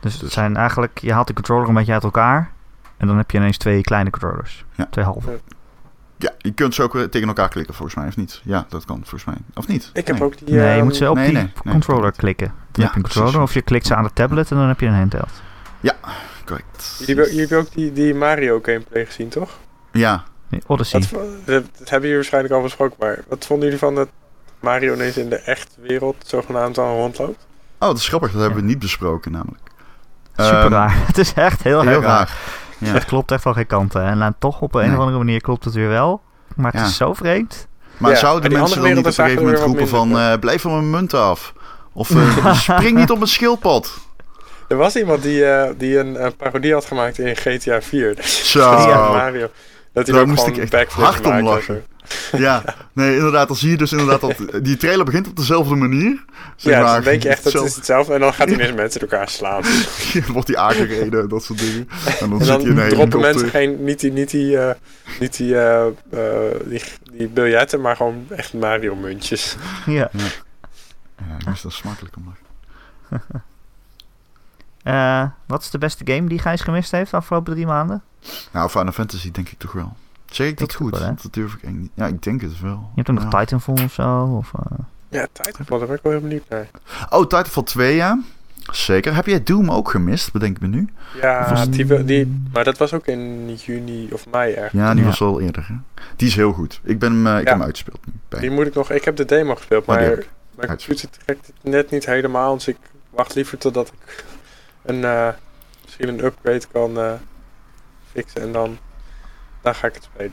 [0.00, 2.50] Dus het Dus- zijn eigenlijk, je haalt de controller een beetje uit elkaar.
[2.96, 4.64] En dan heb je ineens twee kleine controllers.
[4.74, 4.86] Ja.
[4.90, 5.40] Twee halve.
[6.16, 8.40] Ja, je kunt ze ook weer tegen elkaar klikken volgens mij, of niet?
[8.44, 9.34] Ja, dat kan volgens mij.
[9.54, 9.90] Of niet?
[9.92, 10.24] Ik heb Nee.
[10.24, 10.48] ook die...
[10.54, 12.46] Nee, je eh, moet ze op nee, die nee, nee, controller klikken.
[12.46, 13.20] Dan Ja, heb je een precies.
[13.20, 13.46] controller.
[13.48, 15.30] Of je klikt ze aan de tablet en dan heb je een handheld.
[16.44, 16.94] Correct.
[16.98, 19.50] Jullie hebben, jullie hebben ook die, die Mario gameplay gezien, toch?
[19.92, 21.00] Ja, Nee, Odyssey.
[21.00, 24.08] Dat, dat, dat hebben jullie waarschijnlijk al besproken, maar wat vonden jullie van dat
[24.60, 27.46] Mario ineens in de echte wereld zogenaamd al rondloopt?
[27.78, 28.32] oh, dat is grappig.
[28.32, 29.62] Dat hebben we niet besproken namelijk.
[30.36, 30.96] Super Ehm, raar.
[31.06, 32.16] Het is echt heel, Heel erg raar.
[32.16, 32.38] raar.
[32.86, 32.92] Ja.
[32.92, 34.02] Het klopt echt van geen kanten.
[34.04, 34.92] En dan toch op een Nee.
[34.92, 36.20] of andere manier klopt het weer wel.
[36.56, 36.86] Maar het Ja.
[36.86, 37.66] is zo vreemd.
[37.96, 40.18] Maar Ja, zouden mensen dan niet op een gegeven moment roepen van...
[40.18, 41.52] eh, blijf van mijn munt af.
[41.92, 43.98] Of eh, spring niet op mijn schildpad.
[44.68, 48.14] Er was iemand die, eh, die een, een parodie had gemaakt in GTA 4.
[48.24, 48.70] Zo.
[49.12, 49.48] Mario.
[49.94, 51.84] Dat hij Daar ook moest ik echt hard om lachen.
[52.32, 53.48] Ja, nee, inderdaad.
[53.48, 56.24] Dan zie je dus inderdaad dat die trailer begint op dezelfde manier.
[56.56, 58.14] Zeg Ja, maar, dan denk je echt dat het is hetzelfde-.
[58.14, 59.62] En dan gaat hij ineens mensen door elkaar slaan.
[60.32, 61.88] wordt hij aangereden en dat soort dingen.
[62.20, 64.58] En dan En zit dan hij in een droppen mensen geen, niet die, niet die,
[64.58, 64.74] eh,
[65.20, 66.82] niet die, eh, eh, die,
[67.12, 69.56] die biljetten, maar gewoon echt Mario muntjes.
[69.86, 70.10] Ja.
[71.16, 73.53] Ja, moest daar smakelijk om lachen.
[74.84, 78.02] Eh, wat is de beste game die Gijs gemist heeft de afgelopen drie maanden?
[78.52, 79.96] Nou, Final Fantasy denk ik toch wel.
[80.26, 80.98] Zeg ik dat Denk ik goed?
[80.98, 81.90] wel, dat durf ik eigenlijk niet.
[81.94, 82.70] Ja, ik denk het wel.
[82.94, 83.40] Je hebt ook nog.
[83.40, 84.24] Titanfall of zo?
[84.38, 84.78] Of, eh,
[85.08, 86.66] Ja, Titanfall, daar ben ik wel heel benieuwd naar.
[87.10, 88.20] Oh, Titanfall 2, ja.
[88.72, 89.14] Zeker.
[89.14, 90.32] Heb jij Doom ook gemist?
[90.32, 90.88] Bedenk me nu.
[91.20, 94.82] Ja, die, wil- die, maar dat was ook in juni of mei ergens.
[94.82, 95.06] Ja, die Ja.
[95.08, 95.64] was al eerder.
[95.68, 95.74] Hè?
[96.16, 96.80] Die is heel goed.
[96.82, 97.44] Ik, ben hem, eh, ik Ja.
[97.44, 98.12] heb hem uitgespeeld nu.
[98.28, 98.40] Bij.
[98.40, 101.54] Die moet ik nog, ik heb de demo gespeeld, maar ik mijn computer trekt het
[101.72, 102.54] net niet helemaal.
[102.54, 102.76] Dus ik
[103.10, 104.24] wacht liever totdat ik
[104.84, 105.28] een, eh,
[105.84, 107.12] misschien een upgrade kan eh,
[108.12, 108.78] fixen en dan,
[109.62, 110.32] dan ga ik het spelen.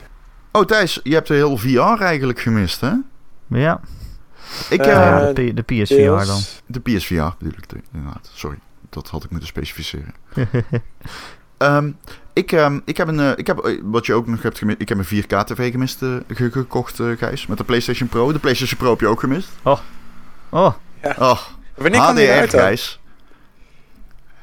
[0.52, 2.92] Oh, Thijs, je hebt de hele VR eigenlijk gemist, hè?
[3.48, 3.80] ja,
[4.70, 6.40] Ik, Eh, eh, ja, de, de PSVR dan.
[6.66, 8.30] De PSVR bedoel ik, de- inderdaad.
[8.34, 8.58] Sorry,
[8.90, 10.14] dat had ik moeten specificeren.
[11.58, 11.92] Ehm,
[12.32, 14.98] ik, ehm, ik heb een, ik heb, wat je ook nog hebt gemist, ik heb
[14.98, 15.98] een 4K TV gemist,
[16.28, 18.32] ge- gekocht, Gijs, met de PlayStation Pro.
[18.32, 19.48] De PlayStation Pro heb je ook gemist.
[19.62, 19.78] oh,
[20.50, 21.38] Oh,
[21.74, 22.60] Wanneer kan die HDR, uit dan?
[22.60, 23.00] Gijs.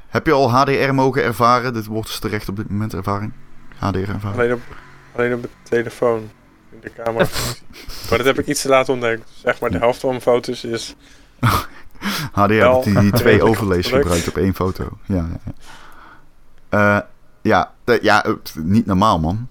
[0.10, 1.74] Heb je al HDR mogen ervaren?
[1.74, 3.32] Dit wordt dus terecht op dit moment ervaring.
[3.78, 4.34] HDR ervaring.
[4.34, 4.62] Alleen op,
[5.16, 6.30] alleen op de telefoon.
[6.72, 7.26] In de camera.
[8.10, 9.30] maar dat heb ik iets te laat ontdekt.
[9.44, 10.96] Zeg maar de helft van mijn foto's is...
[12.32, 14.90] HDR, Wel, dat die, die twee overlays gebruikt op één foto.
[15.06, 16.98] Ja, ja, ja.
[16.98, 17.02] Eh,
[17.42, 19.48] ja, de- ja eh, niet normaal, man.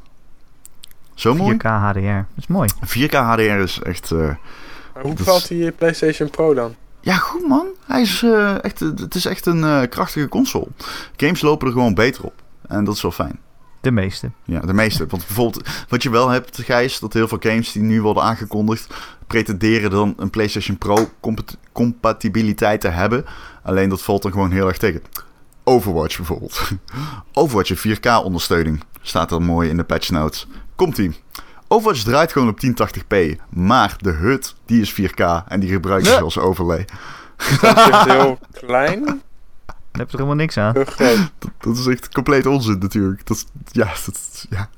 [1.14, 1.54] Zo mooi.
[1.56, 2.00] 4K HDR.
[2.06, 2.68] Dat is mooi.
[2.86, 4.10] 4K HDR is echt...
[4.10, 6.74] eh, Maar hoe valt die PlayStation Pro dan?
[7.00, 7.66] Ja, goed man.
[7.86, 10.68] Hij is, eh, echt, het is echt een eh, krachtige console.
[11.16, 12.34] Games lopen er gewoon beter op.
[12.68, 13.38] En dat is wel fijn.
[13.80, 14.30] De meeste.
[14.44, 15.06] Ja, de meeste.
[15.06, 18.94] Want bijvoorbeeld, wat je wel hebt, Gijs, dat heel veel games die nu worden aangekondigd,
[19.26, 23.24] pretenderen dan een PlayStation Pro compat- compatibiliteit te hebben.
[23.62, 25.02] Alleen dat valt dan gewoon heel erg tegen.
[25.64, 26.60] Overwatch bijvoorbeeld.
[27.32, 28.82] Overwatch heeft 4K ondersteuning.
[29.02, 30.46] Staat er mooi in de patch notes.
[30.76, 31.16] Komt-ie.
[31.68, 33.16] Overwatch draait gewoon op 1080p.
[33.48, 35.44] Maar de HUD, die is 4K.
[35.48, 36.18] En die gebruik je Ja.
[36.20, 36.84] als overlay.
[37.60, 39.16] Dat is heel klein, Daar
[39.92, 40.72] heb je er helemaal niks aan.
[40.74, 40.96] Dat,
[41.58, 43.26] dat is echt compleet onzin natuurlijk.
[43.26, 44.68] Dat, is- ja, dat, ja.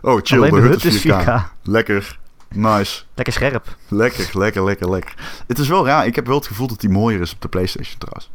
[0.00, 0.38] Oh, chill.
[0.38, 1.24] Alleen de de HUD hut is is 4K.
[1.24, 1.42] 4K.
[1.62, 2.18] Lekker.
[2.48, 3.02] Nice.
[3.14, 3.76] Lekker scherp.
[3.88, 5.14] Lekker, lekker, lekker, lekker.
[5.46, 6.06] Het is wel raar.
[6.06, 8.30] Ik heb wel het gevoel dat die mooier is op de PlayStation trouwens.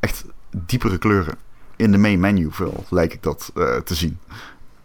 [0.00, 0.24] Echt
[0.66, 1.34] diepere kleuren.
[1.76, 4.18] In de main menu veel lijkt ik dat eh, te zien.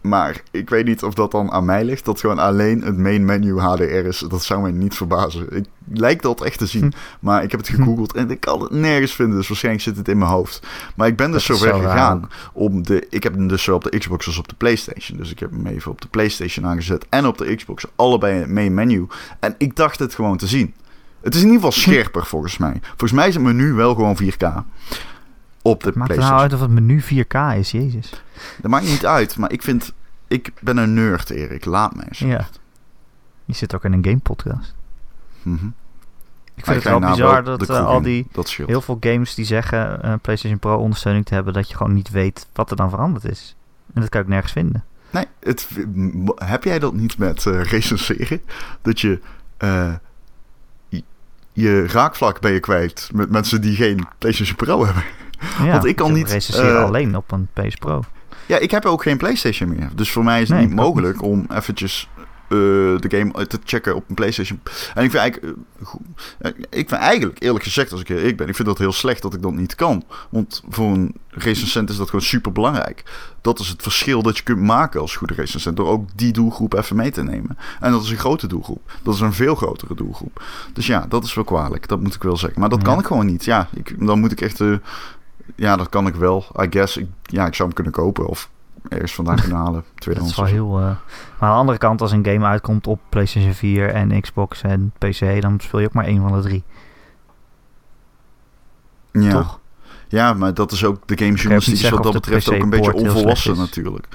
[0.06, 2.04] Maar ik weet niet of dat dan aan mij ligt.
[2.04, 4.18] Dat gewoon alleen het main menu HDR is.
[4.18, 5.56] Dat zou mij niet verbazen.
[5.56, 6.82] Ik lijkt dat echt te zien.
[6.82, 6.90] Hm.
[7.20, 9.36] Maar ik heb het gegoogeld en ik kan het nergens vinden.
[9.36, 10.66] Dus waarschijnlijk zit het in mijn hoofd.
[10.96, 12.28] Maar ik ben dus Dat is zover raar gegaan.
[12.52, 15.18] Om de, ik heb hem dus zowel op de Xbox als op de PlayStation.
[15.18, 17.06] Dus ik heb hem even op de PlayStation aangezet.
[17.08, 17.84] En op de Xbox.
[17.96, 19.06] Allebei in het main menu.
[19.40, 20.74] En ik dacht het gewoon te zien.
[21.22, 22.80] Het is in ieder geval scherper volgens mij.
[22.82, 24.64] Volgens mij is het menu wel gewoon 4K.
[25.66, 26.40] Op de Maakt nou PlayStation.
[26.40, 28.22] uit of het menu 4K is, jezus.
[28.62, 29.36] Dat maakt niet uit.
[29.36, 29.92] Maar ik vind...
[30.28, 31.64] Ik ben een nerd, Erik.
[31.64, 32.18] Laat mij eens.
[32.18, 32.46] Ja.
[33.44, 34.74] Je zit ook in een game podcast.
[35.42, 35.66] Mhm.
[36.54, 39.44] Ik vind het wel nou bizar dat eh, al die Dat heel veel games die
[39.44, 42.90] zeggen eh, PlayStation Pro ondersteuning te hebben, dat je gewoon niet weet wat er dan
[42.90, 43.56] veranderd is.
[43.94, 44.84] En dat kan ik nergens vinden.
[45.10, 45.68] Nee, het,
[46.34, 48.40] heb jij dat niet met eh recenseren?
[48.82, 49.20] Dat je
[50.88, 51.02] je-
[51.52, 55.02] je raakvlak ben je kwijt met mensen die geen PlayStation Pro hebben.
[55.62, 58.02] Ja, Want ik kan niet, recenseren eh, alleen op een PS Pro.
[58.46, 59.88] Ja, ik heb ook geen PlayStation meer.
[59.94, 62.08] Dus voor mij is het Nee, niet ik mogelijk om eventjes
[62.48, 62.58] eh,
[62.98, 64.60] de game te checken op een PlayStation.
[64.94, 66.00] En ik vind eigenlijk, eh, goed-
[66.38, 69.22] eh, ik vind eigenlijk eerlijk gezegd, als ik eerlijk ben, ik vind dat heel slecht
[69.22, 70.04] dat ik dat niet kan.
[70.30, 73.02] Want voor een recensent is dat gewoon super belangrijk.
[73.40, 75.76] Dat is het verschil dat je kunt maken als goede recensent.
[75.76, 77.58] Door ook die doelgroep even mee te nemen.
[77.80, 78.92] En dat is een grote doelgroep.
[79.02, 80.42] Dat is een veel grotere doelgroep.
[80.72, 81.88] Dus ja, dat is wel kwalijk.
[81.88, 82.60] Dat moet ik wel zeggen.
[82.60, 82.84] Maar dat Ja.
[82.86, 83.44] kan ik gewoon niet.
[83.44, 84.60] Ja, ik, dan moet ik echt.
[85.56, 86.44] Ja, dat kan ik wel.
[86.62, 86.96] I guess.
[86.96, 88.26] Ik, ja, ik zou hem kunnen kopen.
[88.26, 88.50] Of
[88.88, 89.84] ergens vandaan kunnen halen.
[90.04, 90.78] Dat is wel heel...
[90.78, 90.96] eh, Maar
[91.38, 95.40] aan de andere kant, als een game uitkomt op PlayStation 4 en Xbox en PC,
[95.42, 96.64] dan speel je ook maar één van de drie.
[99.12, 99.30] Ja.
[99.30, 99.60] Toch?
[100.08, 104.06] ja, maar dat is ook de gamejournalistiek wat dat betreft ook een beetje onvolwassen natuurlijk.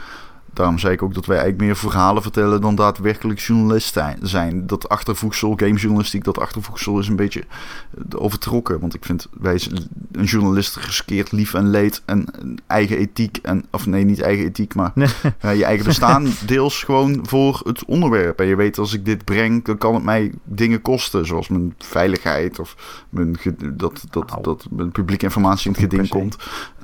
[0.54, 4.68] Daarom zei ik ook dat wij eigenlijk meer verhalen vertellen dan daadwerkelijk journalisten zijn.
[4.68, 8.80] Dat achtervoegsel, gamejournalistiek, dat achtervoegsel is een beetje eh, overtrokken.
[8.80, 9.62] Want ik vind, wij,
[10.12, 12.26] een journalist riskeert lief en leed en
[12.68, 13.38] eigen ethiek.
[13.41, 17.86] En, of nee, niet eigen ethiek, maar uh, je eigen bestaan deels gewoon voor het
[17.86, 18.39] onderwerp.
[18.39, 21.26] En je weet, als ik dit breng, dan kan het mij dingen kosten.
[21.26, 23.38] Zoals mijn veiligheid of mijn,
[23.74, 26.38] dat, dat, dat mijn publieke informatie in het geding komt.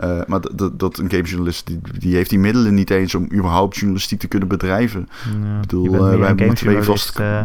[0.03, 3.53] Uh, maar dat, dat een gamejournalist, die, die heeft die middelen niet eens om überhaupt
[3.69, 5.09] journalistiek te kunnen bedrijven.
[5.43, 7.19] Ja, ik bedoel, uh, wij hebben twee vast.
[7.19, 7.41] Uh,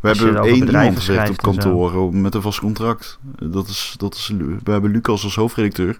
[0.00, 3.18] we hebben één iemand gezegd op kantoor met een vast contract.
[3.40, 4.32] Dat is, dat is,
[4.64, 5.98] we hebben Lucas als hoofdredacteur.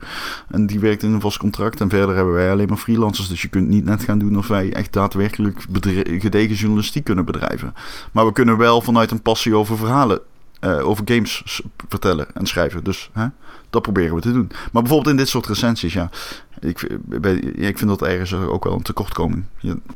[0.49, 1.81] En die werkt in een vast contract.
[1.81, 3.29] En verder hebben wij alleen maar freelancers.
[3.29, 5.67] Dus je kunt niet net gaan doen of wij echt daadwerkelijk
[6.05, 7.75] gedegen journalistiek kunnen bedrijven.
[8.13, 10.21] Maar we kunnen wel vanuit een passie over verhalen
[10.65, 12.85] uh, over games vertellen en schrijven.
[12.85, 13.27] Dus hè,
[13.73, 14.51] dat proberen we te doen.
[14.73, 16.11] Maar bijvoorbeeld in dit soort recensies, ja.
[16.61, 16.83] Ik,
[17.55, 19.45] ik vind dat ergens ook wel een tekortkoming.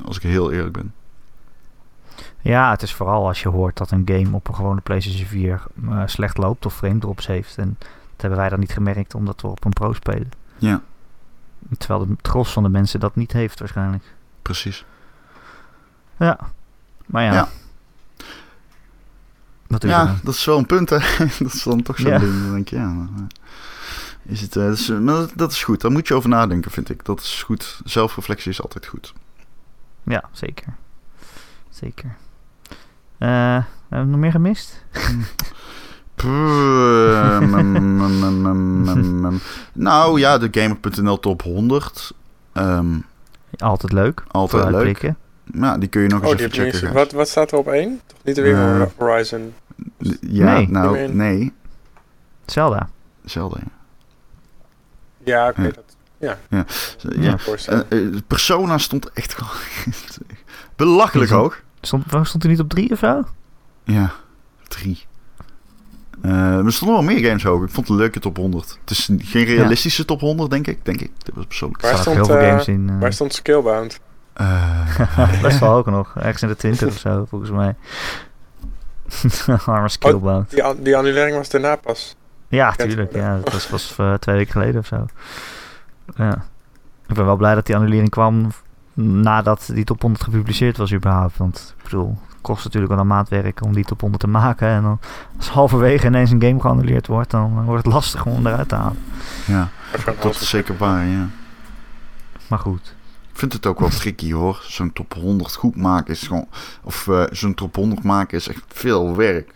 [0.05, 0.95] Als ik heel eerlijk ben.
[2.41, 5.63] Ja, het is vooral als je hoort dat een game op een gewone PlayStation 4
[5.85, 7.59] uh, eh, slecht loopt of frame drops heeft.
[7.59, 10.31] En dat hebben wij dan niet gemerkt omdat we op een Pro spelen.
[10.59, 10.81] Ja.
[11.79, 14.05] Terwijl het gros van de mensen dat niet heeft waarschijnlijk.
[14.43, 14.85] Precies.
[16.17, 16.39] Ja.
[17.07, 17.33] Maar ja.
[17.33, 17.49] ja.
[19.79, 20.99] Ja, dat is wel een punt, hè.
[21.45, 22.19] dat is dan toch zo'n ja.
[22.19, 22.43] ding.
[22.43, 23.09] Dan denk je, ja...
[24.29, 25.81] Is het, uh, dat, is, maar dat is goed.
[25.81, 27.05] Daar moet je over nadenken, vind ik.
[27.05, 27.81] Dat is goed.
[27.85, 29.13] Zelfreflectie is altijd goed.
[30.03, 30.75] Ja, zeker.
[31.71, 32.17] Zeker.
[33.19, 33.29] Uh,
[33.89, 34.85] hebben we nog meer gemist?
[39.73, 42.13] nou ja, de Gamer.nl top 100.
[42.53, 43.05] Um,
[43.59, 44.23] altijd leuk.
[44.29, 45.13] Altijd leuk.
[45.53, 46.93] Ja, die kun je nog oh, eens even checken.
[46.93, 48.01] Wat, wat staat er op één?
[48.07, 49.55] Toch niet weer uh, Horizon?
[50.21, 50.69] Ja, nee.
[50.69, 51.53] nou, nee.
[52.47, 52.89] Zelda.
[53.25, 53.71] Zelda, ja.
[55.25, 55.61] Ja, oké.
[55.61, 55.73] Okay,
[56.19, 56.39] ja.
[56.49, 56.65] Ja.
[57.21, 57.37] ja.
[57.67, 57.85] ja.
[57.89, 59.61] Uh, Persona stond echt gewoon
[60.77, 61.63] belachelijk hoog.
[61.81, 63.23] Stond, stond hij niet op drie of zo?
[63.85, 64.13] Ja,
[64.69, 65.05] drie.
[66.25, 67.63] Uh, er stonden wel meer games hoog.
[67.63, 68.79] Ik vond het een leuke top 100.
[68.81, 70.07] Het is geen realistische ja.
[70.07, 70.85] top 100, denk ik.
[70.85, 71.11] Denk ik.
[71.19, 71.83] Dat was persoonlijk.
[71.83, 73.01] Waar stond, heel veel games in, uh...
[73.01, 74.01] waar stond Skillbound?
[74.41, 76.15] Uh, Best wel hoog nog.
[76.17, 77.75] Ergens in de 20 of zo, volgens mij.
[79.67, 80.55] Arme Skillbound.
[80.55, 82.17] Oh, die, die annulering was daarna pas.
[82.49, 83.15] Ja, tuurlijk.
[83.15, 85.07] Ja, dat was, was uh, twee weken geleden of zo.
[86.17, 86.45] Ja.
[87.07, 88.51] Ik ben wel blij dat die annulering kwam
[88.97, 91.37] nadat die top 100 gepubliceerd was überhaupt.
[91.37, 94.29] Want ik bedoel, het kost natuurlijk wel een maand werk om die top 100 te
[94.29, 94.69] maken.
[94.69, 95.01] En dan
[95.37, 98.99] als halverwege ineens een game geannuleerd wordt, dan wordt het lastig om eruit te halen.
[99.47, 99.69] Ja,
[100.21, 101.27] dat is zeker waar, ja.
[102.49, 102.96] Maar goed.
[103.37, 104.63] Ik vind het ook wel tricky hoor.
[104.69, 106.49] Zo'n top 100 goed maken is gewoon.
[106.83, 109.51] Of uh, zo'n top 100 maken is echt veel werk.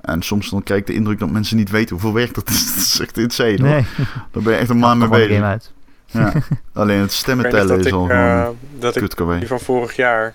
[0.00, 2.66] En soms dan krijg ik de indruk dat mensen niet weten hoeveel werk dat is.
[2.74, 3.68] Dat is echt insane hoor.
[3.68, 3.86] Nee.
[4.30, 5.42] Daar ben je echt een maand mee bezig.
[5.42, 5.72] Uit.
[6.06, 6.32] Ja.
[6.72, 8.48] Alleen het stemmen tellen is al uh,
[8.78, 10.34] dat ik die van vorig jaar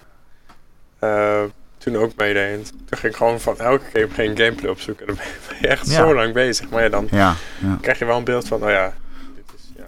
[1.04, 1.42] uh,
[1.78, 2.74] toen ook meedeed.
[2.86, 5.08] Toen ging ik gewoon van elke game geen gameplay opzoeken.
[5.08, 5.26] Dan ben
[5.62, 5.96] je echt ja.
[5.96, 6.70] zo lang bezig.
[6.70, 7.78] Maar ja, dan ja, ja.
[7.82, 8.94] krijg je wel een beeld van, oh ja,
[9.36, 9.84] dit is, ja.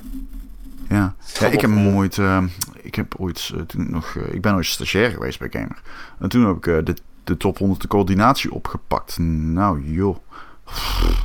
[0.90, 1.16] Ja,
[1.48, 2.44] ik heb ooit, uh,
[2.92, 5.82] ik heb ooit toen nog, ik ben ooit stagiair geweest bij Gamer.
[6.20, 9.18] En toen heb ik de de top 100 de coördinatie opgepakt.
[9.18, 10.18] Nou joh.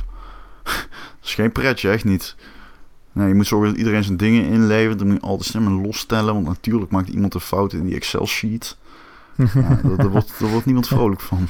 [0.63, 2.35] Dat is geen pretje, echt niet.
[3.11, 4.99] Nee, je moet zorgen dat iedereen zijn dingen inlevert.
[4.99, 6.33] Dan moet je al de stemmen losstellen.
[6.33, 8.77] Want natuurlijk maakt iemand een fout in die Excel-sheet.
[9.35, 11.47] Ja, daar, wordt, daar wordt niemand vrolijk van.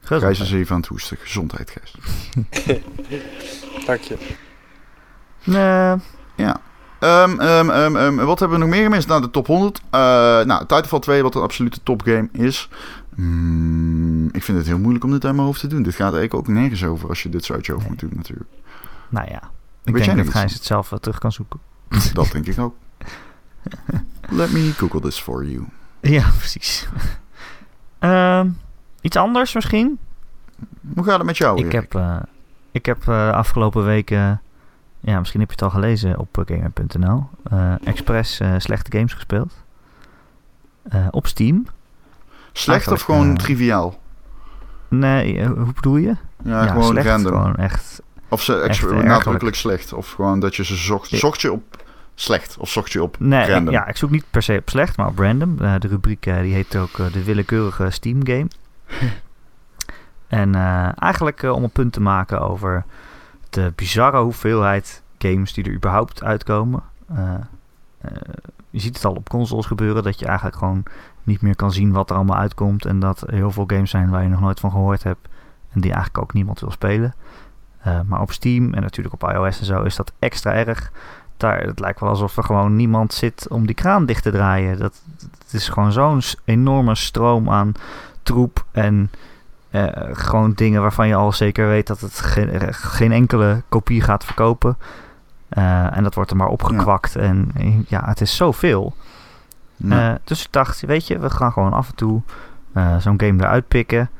[0.00, 1.16] Gijs is even aan het hoesten.
[1.16, 1.94] Gezondheid, Gijs.
[3.86, 4.36] Dank je.
[5.46, 5.96] Nee.
[6.34, 6.60] Ja.
[7.00, 9.08] Um, um, um, wat hebben we nog meer gemist?
[9.08, 9.80] Nou, de top 100.
[9.80, 9.90] Uh,
[10.44, 12.68] nou, Titanfall 2, wat een absolute topgame is.
[13.14, 15.82] Mm, ik vind het heel moeilijk om dit uit mijn hoofd te doen.
[15.82, 18.50] Dit gaat eigenlijk ook nergens over als je dit uit je hoofd moet doen, natuurlijk.
[19.08, 19.50] Nou ja,
[19.84, 21.60] ik Weet denk dat Gijs het zelf wel terug kan zoeken.
[22.12, 22.74] Dat denk ik ook.
[24.28, 25.64] Let me google this for you.
[26.00, 26.88] Ja, precies.
[29.00, 29.98] iets anders misschien?
[30.94, 31.64] Hoe gaat het met jou?
[31.64, 32.16] Ik heb, uh,
[32.70, 34.40] ik heb uh, afgelopen weken
[35.06, 37.28] ja, misschien heb je het al gelezen op eh, gamer.nl.
[37.52, 39.54] Uh, eh, Express uh, slechte games gespeeld.
[40.94, 41.66] Uh, op Steam.
[42.52, 44.00] Slecht of gewoon triviaal?
[44.88, 46.16] Nee, hoe bedoel je?
[46.44, 47.32] Ja, gewoon slecht, random.
[47.32, 49.92] Gewoon echt, of ze echt nadrukkelijk slecht.
[49.92, 51.08] Of gewoon dat je ze zocht.
[51.08, 51.84] Zocht je op
[52.14, 53.74] slecht of zocht je op nee, random?
[53.74, 55.56] Ik, ja, ik zoek niet per se op slecht, maar op random.
[55.56, 58.48] de rubriek die heet ook de willekeurige Steam game.
[60.42, 60.54] en
[60.94, 62.84] eigenlijk om een punt te maken over
[63.56, 66.82] de bizarre hoeveelheid games die er überhaupt uitkomen.
[67.12, 67.34] Uh,
[68.70, 70.82] je ziet het al op consoles gebeuren dat je eigenlijk gewoon
[71.22, 72.84] niet meer kan zien wat er allemaal uitkomt.
[72.84, 75.28] En dat er heel veel games zijn waar je nog nooit van gehoord hebt.
[75.72, 77.14] En die eigenlijk ook niemand wil spelen.
[77.86, 80.92] Uh, maar op Steam en natuurlijk op iOS en zo is dat extra erg.
[81.36, 84.78] daar, het lijkt wel alsof er gewoon niemand zit om die kraan dicht te draaien.
[84.78, 85.02] Dat,
[85.44, 87.72] het is gewoon zo'n enorme stroom aan
[88.22, 89.10] troep en
[89.76, 94.00] eh, gewoon dingen waarvan je al zeker weet dat het geen, eh, geen enkele kopie
[94.00, 94.76] gaat verkopen.
[95.48, 97.16] Eh, en dat wordt er maar opgekwakt.
[97.16, 97.52] En
[97.88, 98.94] ja, het is zoveel.
[99.76, 100.18] Ja.
[100.24, 102.22] Dus ik dacht, weet je, we gaan gewoon af en toe
[102.98, 104.10] zo'n game eruit pikken.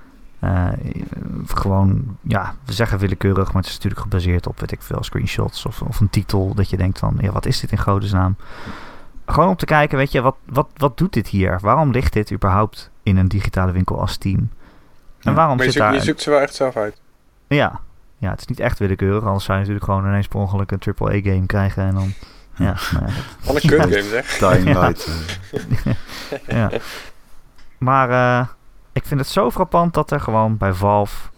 [1.46, 5.66] Gewoon, ja, we zeggen willekeurig, maar het is natuurlijk gebaseerd op, weet ik veel, screenshots
[5.66, 8.36] of, of een titel dat je denkt van, ja, wat is dit in godesnaam?
[9.26, 11.58] Gewoon om te kijken, weet je, wat, wat, wat doet dit hier?
[11.60, 14.48] Waarom ligt dit überhaupt in een digitale winkel als Steam?
[15.26, 15.94] En waarom Maar je zit zoekt, daar...
[16.00, 17.00] je zoekt ze wel echt zelf uit.
[17.48, 17.80] Ja.
[18.18, 20.80] ja, het is niet echt willekeurig, anders zou je natuurlijk gewoon ineens per ongeluk een
[20.98, 22.12] AAA-game krijgen en dan...
[22.58, 24.38] Ja, nou ja, dat- Wat een kut game zeg.
[24.38, 24.80] Dying Ja.
[24.80, 25.08] Light.
[26.46, 26.70] ja.
[27.78, 28.46] Maar eh,
[28.92, 31.28] ik vind het zo frappant dat er gewoon bij Valve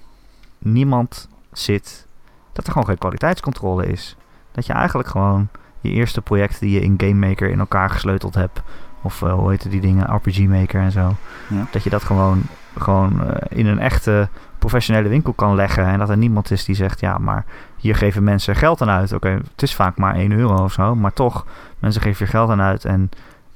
[0.58, 2.06] niemand zit.
[2.52, 4.16] Dat er gewoon geen kwaliteitscontrole is.
[4.52, 5.48] Dat je eigenlijk gewoon
[5.80, 8.60] je eerste project die je in Game Maker in elkaar gesleuteld hebt.
[9.02, 10.14] Of eh, hoe heette die dingen?
[10.14, 11.14] RPG Maker en zo.
[11.48, 11.66] Ja.
[11.70, 12.42] Dat je dat gewoon,
[12.80, 15.84] gewoon eh, in een echte professionele winkel kan leggen.
[15.84, 17.44] En dat er niemand is die zegt, ja, maar
[17.76, 19.12] hier geven mensen geld aan uit.
[19.12, 20.94] Oké, het is vaak maar 1 euro of zo.
[20.94, 21.46] Maar toch,
[21.78, 22.84] mensen geven je geld aan uit.
[22.84, 23.10] En,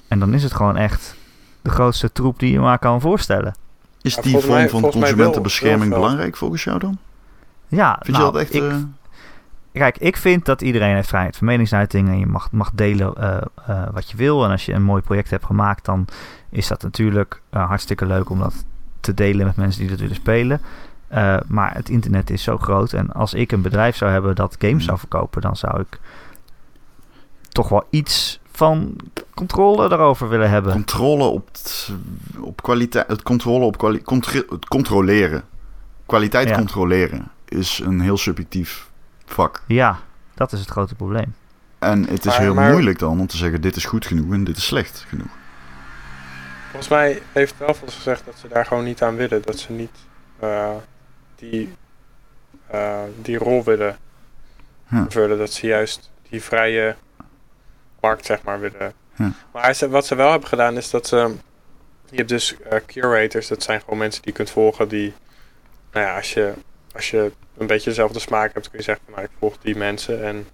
[0.09, 1.17] en dan is het gewoon echt
[1.63, 3.55] de grootste troep die je maar kan voorstellen.
[4.03, 6.99] Is die vorm mij- van consumentenbescherming wel belangrijk volgens jou dan?
[7.69, 8.55] Ja, Vind nou, je dat echt...
[8.55, 8.77] ik, eh,
[9.73, 13.37] Kijk, ik vind dat iedereen heeft vrijheid van meningsuiting en je mag, mag delen eh,
[13.67, 14.45] eh, wat je wil.
[14.45, 16.07] En als je een mooi project hebt gemaakt, dan
[16.51, 18.65] is dat natuurlijk hartstikke leuk om dat
[19.03, 20.61] te delen met mensen die dat willen spelen.
[21.09, 24.57] Eh, maar het internet is zo groot en als ik een bedrijf zou hebben dat
[24.59, 25.99] games zou verkopen, dan zou ik
[27.49, 28.97] toch wel iets van
[29.35, 30.73] controle daarover willen hebben.
[30.73, 31.49] Controle op,
[32.41, 33.07] op kwaliteit...
[33.09, 35.43] Het controle op kwali contro- het controleren.
[36.07, 36.57] Kwaliteit Ja.
[36.57, 38.91] controleren is een heel subjectief
[39.25, 39.63] vak.
[39.67, 39.99] Ja,
[40.35, 41.35] dat is het grote probleem.
[41.79, 44.33] En het is Maar- heel maar- moeilijk dan om te zeggen dit is goed genoeg
[44.33, 45.41] en dit is slecht genoeg.
[46.73, 49.43] Volgens mij heeft Belfast gezegd dat ze daar gewoon niet aan willen.
[49.43, 49.97] Dat ze niet
[50.39, 50.75] eh,
[51.35, 51.75] die,
[52.67, 53.97] eh, die rol willen
[54.89, 55.03] Ja.
[55.03, 55.39] vervullen.
[55.39, 56.97] Dat ze juist die vrije
[58.01, 58.93] markt, zeg maar, willen.
[59.17, 59.33] Ja.
[59.53, 61.35] Maar wat ze wel hebben gedaan is dat ze...
[62.11, 65.15] Je hebt dus eh, curators, dat zijn gewoon mensen die je kunt volgen die...
[65.93, 66.53] Nou ja, als je,
[66.95, 69.77] als je een beetje dezelfde smaak hebt, kun je zeggen van nou, ik volg die
[69.77, 70.25] mensen.
[70.25, 70.47] En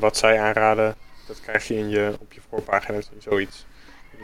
[0.00, 0.94] wat zij aanraden,
[1.26, 3.66] dat krijg je, in je op je voorpagina, zoiets.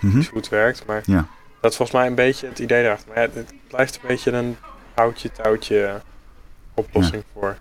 [0.00, 0.28] Niet Mhm.
[0.28, 1.26] hoe het werkt, maar Ja.
[1.60, 3.08] dat is volgens mij een beetje het idee daarachter.
[3.14, 4.56] Maar ja, het blijft een beetje een
[4.94, 6.02] houtje-touwtje
[6.74, 7.56] oplossing voor.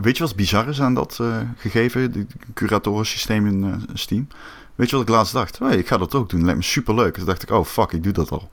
[0.00, 2.16] Weet je wat bizar is aan dat eh, gegeven, het
[2.54, 4.28] curatorensysteem in eh, Steam?
[4.74, 5.58] Weet je wat ik laatst dacht?
[5.58, 7.14] Hey, ik ga dat ook doen, lijkt me super leuk.
[7.14, 8.50] Toen dacht ik, oh fuck, ik doe dat al.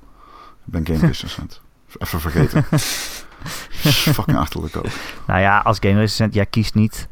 [0.65, 1.61] Ik ben game recensent.
[1.97, 2.65] Even vergeten.
[2.71, 4.85] Is fucking achterlijk ook.
[5.27, 7.07] Nou ja, als game recensent, jij kiest niet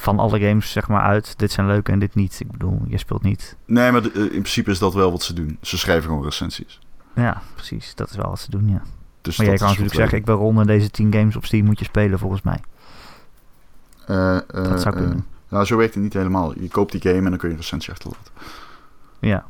[0.00, 1.38] van alle games zeg maar uit.
[1.38, 2.40] Dit zijn leuke en dit niet.
[2.40, 3.56] Ik bedoel, je speelt niet.
[3.64, 5.58] Nee, maar de- eh, in principe is dat wel wat ze doen.
[5.60, 6.78] Ze schrijven gewoon recensies.
[7.14, 7.94] Ja, precies.
[7.94, 8.82] Dat is wel wat ze doen, ja.
[9.20, 11.64] Dus Maar jij kan natuurlijk zeggen, ik ben rond in deze 10 games op Steam
[11.64, 12.60] moet je spelen volgens mij.
[14.06, 15.26] Eh, eh, Dat zou eh, kunnen.
[15.48, 16.58] nou, zo werkt het niet helemaal.
[16.60, 18.32] Je koopt die game en dan kun je een recensie achterlaten.
[19.20, 19.44] Ja.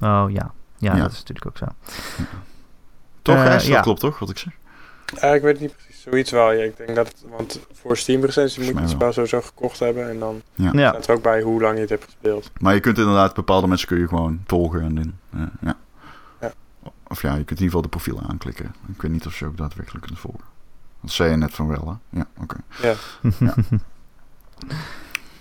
[0.00, 0.52] Oh ja.
[0.76, 1.02] Ja, Ja.
[1.02, 1.66] dat is natuurlijk ook zo.
[3.22, 3.50] Toch, Eh?
[3.50, 3.80] Dat ja.
[3.80, 4.52] klopt toch, wat ik zeg?
[5.20, 5.91] Eh, ik weet het niet precies.
[6.10, 6.52] Zoiets wel.
[6.52, 8.94] Ja, ik denk dat want voor Steam recensie moet je het wel.
[8.94, 10.08] spel sowieso gekocht hebben.
[10.10, 10.70] En dan Ja.
[10.72, 10.88] Ja.
[10.88, 12.50] staat er ook bij hoe lang je het hebt gespeeld.
[12.60, 14.80] Maar je kunt inderdaad, bepaalde mensen kun je gewoon volgen.
[14.82, 15.18] En, in,
[15.60, 15.76] ja.
[16.40, 16.52] Ja.
[17.06, 18.74] Of ja, je kunt in ieder geval de profielen aanklikken.
[18.94, 20.44] Ik weet niet of ze ook daadwerkelijk kunt volgen.
[21.00, 22.18] Dat zei je net van wel, hè?
[22.18, 22.56] Ja, oké.
[23.38, 23.54] Ja.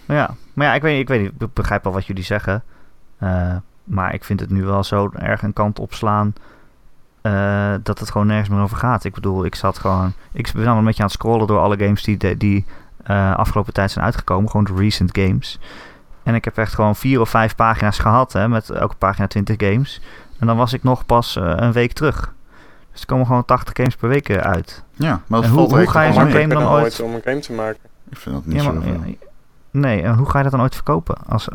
[0.06, 0.36] ja.
[0.54, 1.32] Maar ja, ik weet, ik weet niet.
[1.42, 2.64] Ik begrijp wel wat jullie zeggen.
[3.18, 6.34] Eh, maar ik vind het nu wel zo erg een kant opslaan.
[7.22, 9.04] Eh dat het gewoon nergens meer over gaat.
[9.04, 10.14] Ik bedoel, ik zat gewoon.
[10.32, 12.66] Ik ben al een beetje aan het scrollen door alle games die, die
[13.04, 14.50] eh, afgelopen tijd zijn uitgekomen.
[14.50, 15.60] Gewoon de recent games.
[16.24, 18.34] En ik heb echt gewoon vier of vijf pagina's gehad.
[18.34, 20.02] Hè, met elke pagina 20 games.
[20.40, 22.34] En dan was ik nog pas eh, een week terug.
[22.92, 24.84] Dus er komen gewoon 80 games per week uit.
[24.94, 27.40] Ja, maar hoe- hoe ga je wel zo'n game dan dan ooit- om een game
[27.40, 27.80] te maken.
[28.10, 28.84] Ik vind dat niet Ja, zo maar,
[29.72, 31.48] nee, en hoe ga je dat dan ooit verkopen als,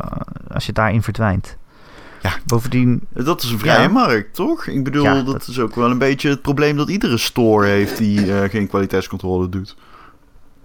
[0.53, 1.57] als je daarin verdwijnt?
[2.27, 2.33] Ja.
[2.47, 3.89] Bovendien, Dat is een vrije Ja.
[3.89, 4.67] markt, toch?
[4.67, 7.67] Ik bedoel, Ja, dat, dat- is ook wel een beetje het probleem dat iedere store
[7.67, 9.77] heeft die eh, geen kwaliteitscontrole doet.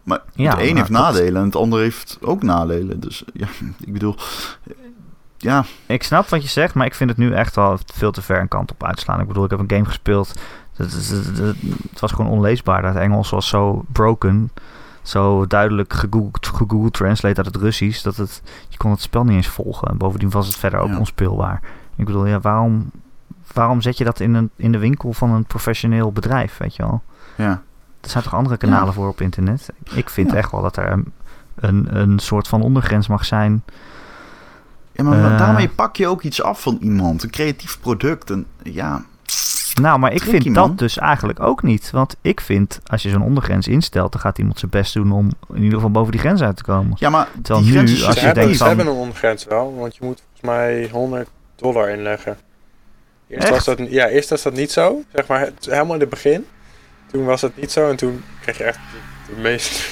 [0.04, 3.00] Maar Ja, het een maar heeft nadelen en het ander heeft ook nadelen.
[3.00, 3.48] Dus ja,
[3.86, 4.16] ik bedoel,
[4.68, 4.74] eh,
[5.38, 8.22] ja, ik snap wat je zegt, maar ik vind het nu echt wel veel te
[8.22, 9.20] ver een kant op uitslaan.
[9.20, 10.34] Ik bedoel, ik heb een game gespeeld.
[10.76, 12.82] Het was gewoon onleesbaar.
[12.82, 14.52] Dat Engels was zo broken.
[15.02, 18.02] Zo duidelijk gegoogeld, gegoogeld translate uit het Russisch.
[18.04, 19.88] Dat het, je kon het spel niet eens volgen.
[19.88, 20.98] En bovendien was het verder ook Ja.
[20.98, 21.62] onspeelbaar.
[21.96, 22.92] Ik bedoel, ja, waarom,
[23.54, 26.84] waarom zet je dat in, een, in de winkel van een professioneel bedrijf, weet je
[26.84, 27.02] wel?
[27.36, 27.62] ja.
[28.02, 29.70] Er zijn toch andere kanalen voor op internet?
[29.94, 30.38] Ik vind Ja.
[30.38, 31.12] echt wel dat er een,
[31.56, 33.64] een, een soort van ondergrens mag zijn.
[34.92, 35.38] Ja, maar Eh.
[35.38, 37.24] daarmee pak je ook iets af van iemand.
[37.24, 38.30] Een creatief product.
[38.30, 39.04] En ja,
[39.82, 40.68] Nou, maar ik Tricky, vind man.
[40.68, 41.92] dat dus eigenlijk ook niet.
[41.92, 45.30] Want ik vind, als je zo'n ondergrens instelt, dan gaat iemand zijn best doen om
[45.50, 46.94] in ieder geval boven die grens uit te komen.
[47.00, 48.94] ja maar Terwijl die nu, grens is als Ze je hebben, denkt ze van- hebben
[48.94, 52.38] een ondergrens wel, want je moet volgens mij 100 dollar inleggen.
[53.28, 53.66] Eerst Echt?
[53.66, 56.46] was dat, ja, eerst was dat niet zo, zeg maar het, helemaal in het begin.
[57.12, 58.80] Toen was het niet zo en toen kreeg je echt
[59.28, 59.90] de, de meest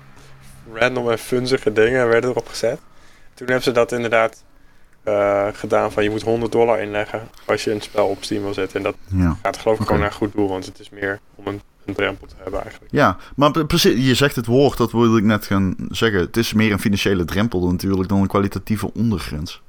[0.74, 2.78] random en funzige dingen werden erop gezet.
[3.34, 4.42] Toen hebben ze dat inderdaad
[5.02, 8.54] eh, gedaan van je moet 100 dollar inleggen als je een spel op Steam wil
[8.54, 8.76] zetten.
[8.76, 9.36] En dat Ja.
[9.42, 9.84] gaat geloof ik Oké.
[9.90, 12.92] gewoon naar goed doel, want het is meer om een, een drempel te hebben eigenlijk.
[12.92, 16.20] ja, maar pre- precies, je zegt het woord, dat wilde ik net gaan zeggen.
[16.20, 19.62] Het is meer een financiële drempel natuurlijk dan een kwalitatieve ondergrens.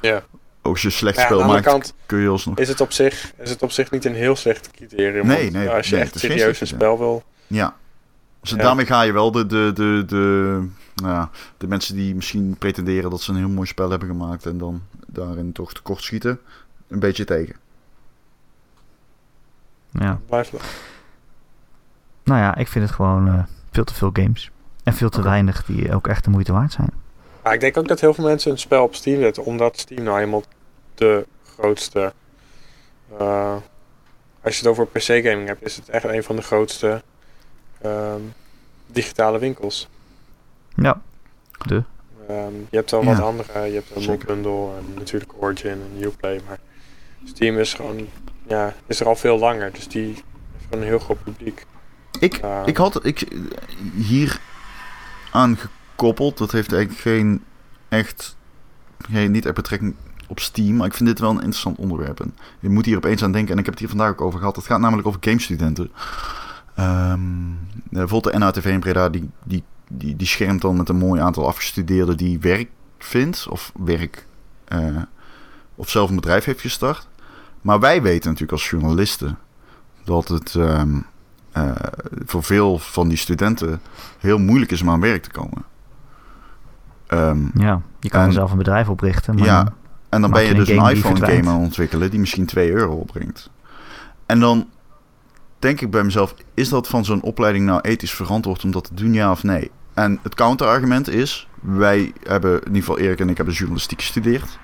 [0.00, 0.22] Ja.
[0.62, 2.58] Als je een slecht Ja, spel maakt, kant kun je alsnog...
[2.58, 5.26] is het op zich, is het op zich niet een heel slecht criterium.
[5.26, 7.76] Nee, nee, ja, als je nee, echt serieus een spel wil Ja.
[8.40, 8.56] Dus Ja.
[8.56, 10.66] daarmee ga je wel de, de, de, de,
[11.04, 14.58] ja, de mensen die misschien pretenderen dat ze een heel mooi spel hebben gemaakt en
[14.58, 16.40] dan daarin toch tekort schieten,
[16.88, 17.56] een beetje tegen.
[19.90, 20.20] Ja.
[22.24, 24.50] Nou ja, ik vind het gewoon eh, veel te veel games.
[24.82, 26.90] En veel te weinig die ook echt de moeite waard zijn.
[27.42, 30.02] Maar ik denk ook dat heel veel mensen een spel op Steam zetten, omdat Steam
[30.02, 30.42] nou eenmaal
[30.94, 31.26] de
[31.56, 32.12] grootste.
[33.18, 33.56] eh,
[34.42, 37.02] als je het over PC-gaming hebt, is het echt een van de grootste
[37.80, 38.20] ehm,
[38.86, 39.88] digitale winkels.
[40.82, 41.00] Ja.
[41.66, 41.82] De.
[42.28, 43.06] Ehm, je hebt wel Ja.
[43.06, 44.18] wat andere, je hebt een.
[44.26, 46.58] Bundle en natuurlijk Origin en Uplay, maar
[47.24, 48.06] Steam is gewoon,
[48.46, 50.24] ja, is er al veel langer, dus die heeft
[50.68, 51.66] gewoon een heel groot publiek.
[52.20, 53.28] Ik, Ehm, ik had ik,
[53.94, 54.40] hier
[55.32, 57.44] aan gekoppeld, dat heeft eigenlijk geen
[57.88, 58.36] echt,
[58.98, 59.94] geen, niet echt betrekking
[60.28, 62.20] op Steam, maar ik vind dit wel een interessant onderwerp.
[62.20, 64.38] En je moet hier opeens aan denken, en ik heb het hier vandaag ook over
[64.38, 64.56] gehad.
[64.56, 65.90] Het gaat namelijk over gamestudenten.
[66.74, 67.20] Ehm
[67.90, 71.20] eh, bijvoorbeeld de NATV in Breda, die, die, die, die schermt dan met een mooi
[71.20, 72.68] aantal afgestudeerden die werk
[72.98, 74.26] vindt, of werk,
[74.64, 74.96] eh,
[75.74, 77.08] of zelf een bedrijf heeft gestart.
[77.60, 79.38] Maar wij weten natuurlijk als journalisten
[80.04, 80.98] dat het ehm,
[81.52, 81.70] eh,
[82.24, 83.80] voor veel van die studenten
[84.18, 85.64] heel moeilijk is om aan werk te komen.
[87.06, 89.34] Ehm, Ja, je kan En- zelf een bedrijf oprichten.
[89.34, 89.72] Maar ja,
[90.08, 91.40] en dan ben je je een dus een game die iPhone verdwijnt.
[91.44, 93.50] game aan het ontwikkelen die misschien 2 euro opbrengt.
[94.26, 94.68] En dan
[95.58, 98.94] denk ik bij mezelf, is dat van zo'n opleiding nou ethisch verantwoord om dat te
[98.94, 99.70] doen, ja of nee?
[99.98, 104.58] En het counterargument is, wij hebben, in ieder geval Erik en ik hebben journalistiek gestudeerd.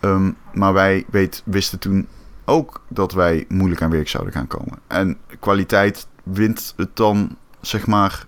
[0.00, 2.08] Ehm, maar wij weet, wisten toen
[2.44, 4.78] ook dat wij moeilijk aan werk zouden gaan komen.
[4.86, 8.26] En kwaliteit wint het dan, zeg maar,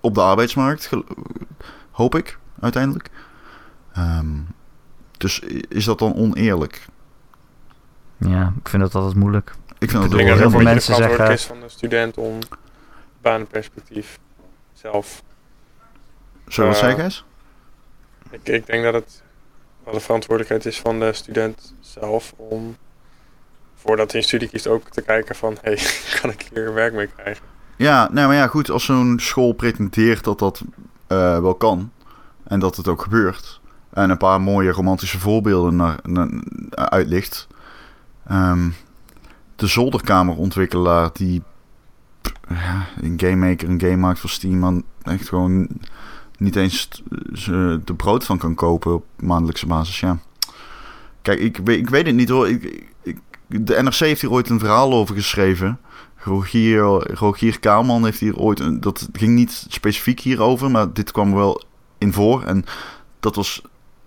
[0.00, 0.90] op de arbeidsmarkt,
[1.90, 3.10] hoop ik, uiteindelijk.
[3.92, 4.40] Ehm,
[5.18, 6.86] dus is dat dan oneerlijk?
[8.16, 9.54] ja, ik vind dat altijd moeilijk.
[9.78, 11.60] Ik vind Ik dat Ik bedoel, denk dat heel het veel mensen verantwoordelijkheid is van
[11.60, 12.38] de student om
[13.20, 14.18] banenperspectief
[14.76, 15.22] zelf.
[16.46, 17.24] Zullen we eh, zeggen eens?
[18.30, 19.22] Ik, ik denk dat het
[19.84, 22.76] wel de verantwoordelijkheid is van de student zelf om
[23.74, 25.78] voordat hij een studie kiest ook te kijken van hey,
[26.20, 27.44] kan ik hier werk mee krijgen?
[27.76, 28.70] Ja, nou maar ja, goed.
[28.70, 30.62] Als zo'n school pretendeert dat dat
[31.06, 31.92] eh, wel kan.
[32.44, 33.60] En dat het ook gebeurt.
[33.90, 36.28] En een paar mooie romantische voorbeelden naar, naar,
[36.74, 37.46] uitlicht.
[38.26, 38.68] Ehm,
[39.56, 41.42] de zolderkamerontwikkelaar die
[42.48, 44.58] ja, een game maker een game maakt voor Steam.
[44.58, 44.72] Maar
[45.02, 45.68] echt gewoon
[46.38, 46.88] niet eens
[47.84, 50.00] de brood van kan kopen op maandelijkse basis.
[50.00, 50.18] Ja.
[51.22, 52.48] Kijk, ik, weet- ik weet het niet hoor.
[52.48, 55.78] Ik, ik, de NRC heeft hier ooit een verhaal over geschreven.
[56.16, 56.80] Rogier,
[57.14, 58.60] Rogier Kaalman heeft hier ooit...
[58.60, 61.62] Een, dat ging niet specifiek hierover, maar dit kwam wel
[61.98, 62.42] in voor.
[62.42, 62.64] En
[63.20, 63.62] dat was,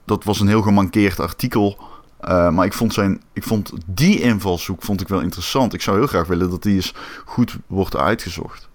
[0.06, 1.80] dat was een heel gemankeerd artikel.
[2.20, 5.74] Eh, maar ik vond, zijn, ik vond die invalshoek vond ik wel interessant.
[5.74, 6.94] Ik zou heel graag willen dat die eens
[7.26, 8.70] goed wordt uitgezocht.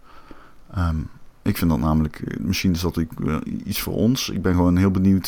[0.75, 0.97] Ehm,
[1.43, 2.21] ik vind dat namelijk...
[2.21, 3.05] eh, Misschien is dat eh,
[3.65, 4.29] iets voor ons.
[4.31, 5.27] Ik ben gewoon heel benieuwd...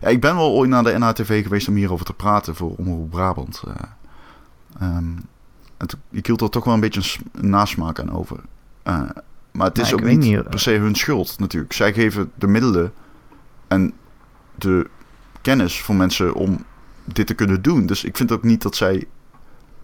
[0.00, 3.10] ja, ik ben wel ooit naar de NHTV geweest om hierover te praten voor Omroep
[3.10, 3.62] Brabant.
[3.66, 3.74] eh.
[4.80, 5.04] Ehm,
[5.86, 8.36] toen- ik hield er toch wel een beetje een, nasmaak aan over.
[9.52, 11.72] Maar het is Nou, ook niet, niet, per se hun schuld natuurlijk.
[11.72, 12.92] Zij geven de middelen
[13.68, 13.92] en
[14.54, 14.90] de
[15.42, 16.64] kennis voor mensen om
[17.04, 17.86] dit te kunnen doen.
[17.86, 19.06] Dus ik vind ook niet dat zij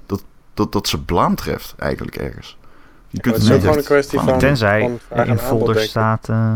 [0.07, 2.59] dat, dat, dat ze blaam treft eigenlijk ergens.
[3.09, 6.29] Je kunt het het is gewoon een kwestie van, Tenzij van er in folder staat...
[6.29, 6.55] eh,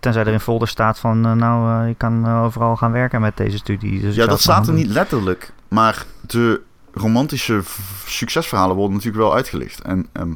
[0.00, 1.26] tenzij er in folder staat van...
[1.26, 4.00] eh, nou, eh, je kan eh, overal gaan werken met deze studie.
[4.00, 5.52] Dus Ja, dat staat er niet letterlijk.
[5.68, 6.60] Maar de
[6.92, 7.60] romantische
[8.06, 9.80] succesverhalen worden natuurlijk wel uitgelicht.
[9.80, 10.32] En ehm,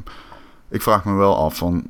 [0.69, 1.89] ik vraag me wel af van,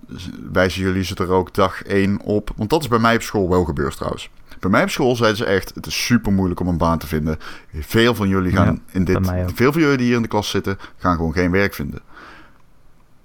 [0.51, 2.51] wijzen jullie ze er ook dag één op?
[2.55, 4.29] Want dat is bij mij op school wel gebeurd trouwens.
[4.65, 7.07] Bij mij op school zeiden ze echt, het is super moeilijk om een baan te
[7.07, 7.37] vinden.
[7.73, 10.49] Veel van jullie gaan Ja, in dit, veel van jullie die hier in de klas
[10.49, 12.01] zitten, gaan gewoon geen werk vinden.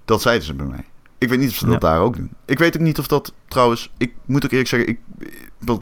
[0.05, 0.85] Dat zeiden ze bij mij.
[1.17, 2.31] Ik weet niet of ze dat daar ook doen.
[2.45, 3.91] Ik weet ook niet of dat trouwens.
[3.97, 4.99] Ik moet ook eerlijk zeggen, ik,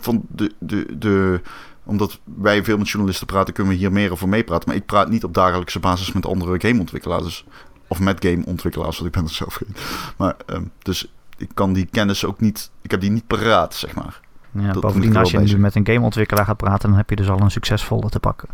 [0.02, 1.42] van de, de, de,
[1.84, 4.68] omdat wij veel met journalisten praten, kunnen we hier meer over meepraten.
[4.68, 7.24] Maar ik praat niet op dagelijkse basis met andere gameontwikkelaars.
[7.24, 7.46] Dus,
[7.88, 9.76] of met gameontwikkelaars, want ik ben er zelf geen.
[10.18, 12.72] Maar, um, dus ik kan die kennis ook niet.
[12.82, 14.20] Ik heb die niet paraat, zeg maar.
[14.52, 17.30] Ja, dat bovendien, als je nu met een gameontwikkelaar gaat praten, dan heb je dus
[17.30, 18.50] al een succesvolle te pakken.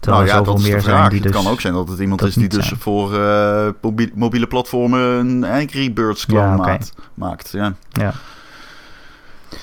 [0.00, 2.22] Terwijl nou ja, dat meer zijn die dus, Het kan ook zijn dat het iemand
[2.22, 3.68] is die dus voor uh,
[4.14, 6.80] mobiele platformen een Angry Birds clone ja, okay.
[7.14, 7.50] maakt.
[7.50, 7.74] Ja.
[7.90, 8.12] Ja.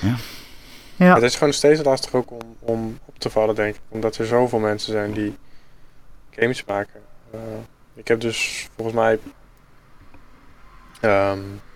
[0.00, 0.14] ja.
[0.96, 1.14] ja.
[1.14, 3.80] Het is gewoon steeds lastig ook om, om op te vallen, denk ik.
[3.88, 5.36] Omdat er zoveel mensen zijn die
[6.30, 7.00] games maken.
[7.34, 7.40] Uh,
[7.94, 9.20] ik heb dus volgens mij um,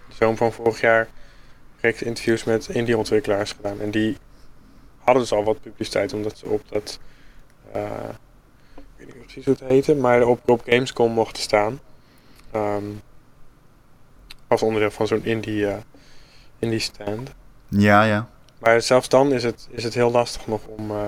[0.09, 1.09] de zomer van vorig jaar
[1.95, 3.81] interviews met indie-ontwikkelaars gedaan.
[3.81, 4.17] En die
[4.99, 6.99] hadden dus al wat publiciteit, omdat ze op dat.
[7.75, 7.83] Uh,
[8.77, 11.81] ik weet niet precies hoe het heette, maar op, op Gamescom mochten staan.
[12.55, 13.01] Um,
[14.47, 15.77] als onderdeel van zo'n indie, uh,
[16.59, 17.35] indie stand.
[17.69, 18.29] Ja, ja.
[18.59, 21.03] Maar zelfs dan is het, is het heel lastig nog om, uh,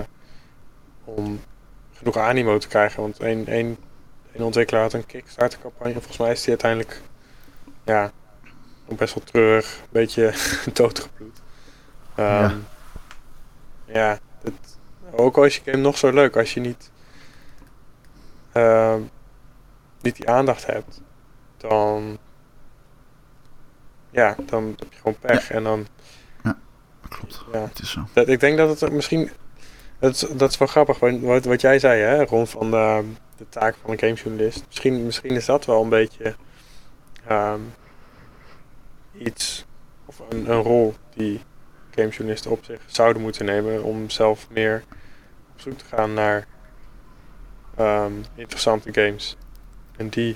[1.03, 1.39] om
[1.93, 3.01] genoeg animo te krijgen.
[3.01, 3.77] Want één, één,
[4.33, 5.93] één ontwikkelaar had een Kickstarter campagne.
[5.93, 7.01] Volgens mij is die uiteindelijk
[7.83, 8.11] ja,
[8.97, 10.33] best wel treurig, een beetje
[10.73, 11.41] doodgebloed.
[12.19, 12.59] Um, ja,
[13.85, 14.77] ja het,
[15.11, 16.91] ook al is je game nog zo leuk, als je niet,
[18.53, 18.95] uh,
[20.01, 21.01] niet die aandacht hebt,
[21.57, 22.17] dan,
[24.09, 25.55] ja, dan heb je gewoon pech ja.
[25.55, 25.87] en dan...
[26.43, 26.57] Ja,
[27.09, 27.45] klopt.
[27.51, 27.59] Ja.
[27.59, 28.07] Het is zo.
[28.13, 29.29] Dat, ik denk dat het misschien...
[29.99, 33.03] Dat is, dat is wel grappig, wat, wat jij zei, hè, rond van de,
[33.37, 34.63] de taak van een gamejournalist.
[34.67, 36.35] Misschien, misschien is dat wel een beetje...
[37.31, 37.73] Um,
[39.19, 39.65] iets
[40.05, 41.41] of een, een rol die
[41.95, 44.83] gamejournalisten op zich zouden moeten nemen om zelf meer
[45.53, 46.47] op zoek te gaan naar
[47.79, 49.37] um, interessante games.
[49.97, 50.35] En die.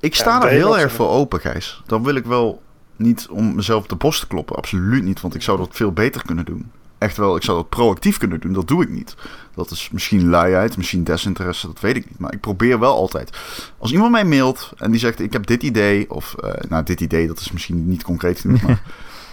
[0.00, 1.82] Ik sta er heel erg voor open, Gijs.
[1.86, 2.62] Dan wil ik wel
[2.96, 4.56] niet om mezelf op de borst te kloppen.
[4.56, 6.72] Absoluut niet, want ik zou dat veel beter kunnen doen
[7.04, 8.52] echt wel, ik zou dat proactief kunnen doen.
[8.52, 9.16] Dat doe ik niet.
[9.54, 12.18] Dat is misschien luiheid, misschien desinteresse, dat weet ik niet.
[12.18, 13.38] Maar ik probeer wel altijd.
[13.78, 17.00] Als iemand mij mailt en die zegt: Ik heb dit idee, of uh, nou, dit
[17.00, 18.82] idee, dat is misschien niet concreet genoeg, maar.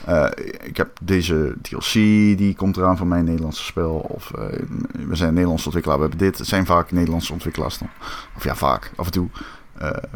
[0.10, 0.30] Uh,
[0.70, 1.94] ik heb deze DLC,
[2.38, 4.06] die komt eraan van mijn Nederlandse spel.
[4.08, 4.46] Of uh,
[5.08, 6.38] we zijn een Nederlandse ontwikkelaar, we hebben dit.
[6.38, 7.90] Het zijn vaak Nederlandse ontwikkelaars dan.
[8.36, 9.30] Of ja, vaak, af en toe.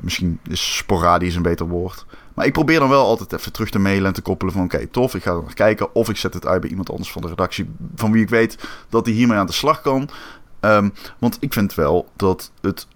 [0.01, 2.05] Misschien is sporadisch een beter woord.
[2.33, 4.63] Maar ik probeer dan wel altijd even terug te mailen en te koppelen van...
[4.63, 5.95] oké, tof, ik ga er naar kijken.
[5.95, 7.69] Of ik zet het uit bij iemand anders van de redactie...
[7.95, 10.09] van wie ik weet dat hij hiermee aan de slag kan.
[10.61, 12.87] Um, want ik vind wel dat het...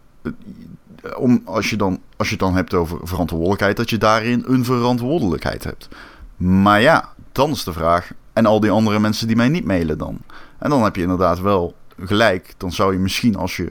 [1.16, 3.78] om, als, je dan, als je het dan hebt over verantwoordelijkheid...
[3.78, 5.88] dat je daarin een verantwoordelijkheid hebt.
[6.38, 8.12] Maar ja, dan is de vraag...
[8.34, 10.22] en al die andere mensen die mij niet mailen dan?
[10.58, 12.54] En dan heb je inderdaad wel gelijk.
[12.58, 13.70] Dan zou je misschien als je...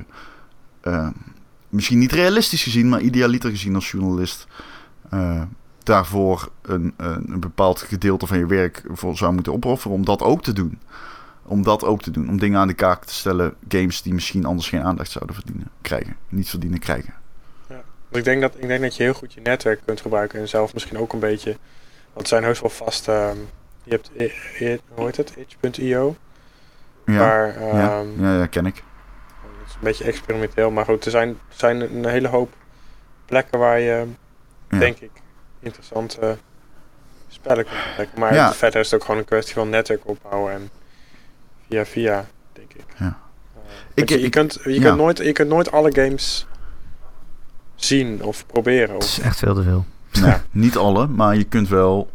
[0.82, 1.08] Uh,
[1.68, 4.46] misschien niet realistisch gezien, maar idealiter gezien als journalist...
[5.14, 5.42] Uh,
[5.88, 10.42] daarvoor een, een, bepaald gedeelte van je werk voor zou moeten opofferen om dat ook
[10.42, 10.80] te doen.
[11.42, 12.28] Om dat ook te doen.
[12.28, 13.54] Om dingen aan de kaak te stellen.
[13.68, 16.16] Games die misschien anders geen aandacht zouden verdienen, krijgen.
[16.28, 17.14] Niet verdienen, krijgen.
[17.68, 20.40] Ja, ik denk, dat, ik denk dat je heel goed je netwerk kunt gebruiken.
[20.40, 21.50] En zelf misschien ook een beetje.
[22.02, 23.08] Want het zijn heus wel vast.
[23.08, 23.30] Uh,
[23.82, 25.34] je hebt, e, e, hoe heet het?
[25.36, 26.16] Itch.io.
[27.04, 28.82] Ja, waar, ja, um, ja, ja, ken ik.
[29.78, 30.70] Een beetje experimenteel.
[30.70, 32.54] Maar goed, er zijn, zijn een hele hoop
[33.24, 34.06] plekken waar je,
[34.70, 34.78] ja.
[34.78, 35.10] denk ik,
[35.60, 36.38] interessante
[37.28, 37.66] spellen
[38.16, 38.52] Maar ja.
[38.52, 40.70] verder is het ook gewoon een kwestie van netwerk opbouwen en
[41.68, 42.84] via via, denk ik.
[42.98, 43.18] Ja.
[43.56, 43.62] Uh,
[43.94, 46.46] ik, je, je, kunt, je, kunt nooit, je kunt nooit alle games
[47.74, 48.96] zien of proberen.
[48.96, 49.02] Of...
[49.02, 49.86] Het is echt veel te veel.
[50.20, 52.10] Nee, niet alle, maar je kunt wel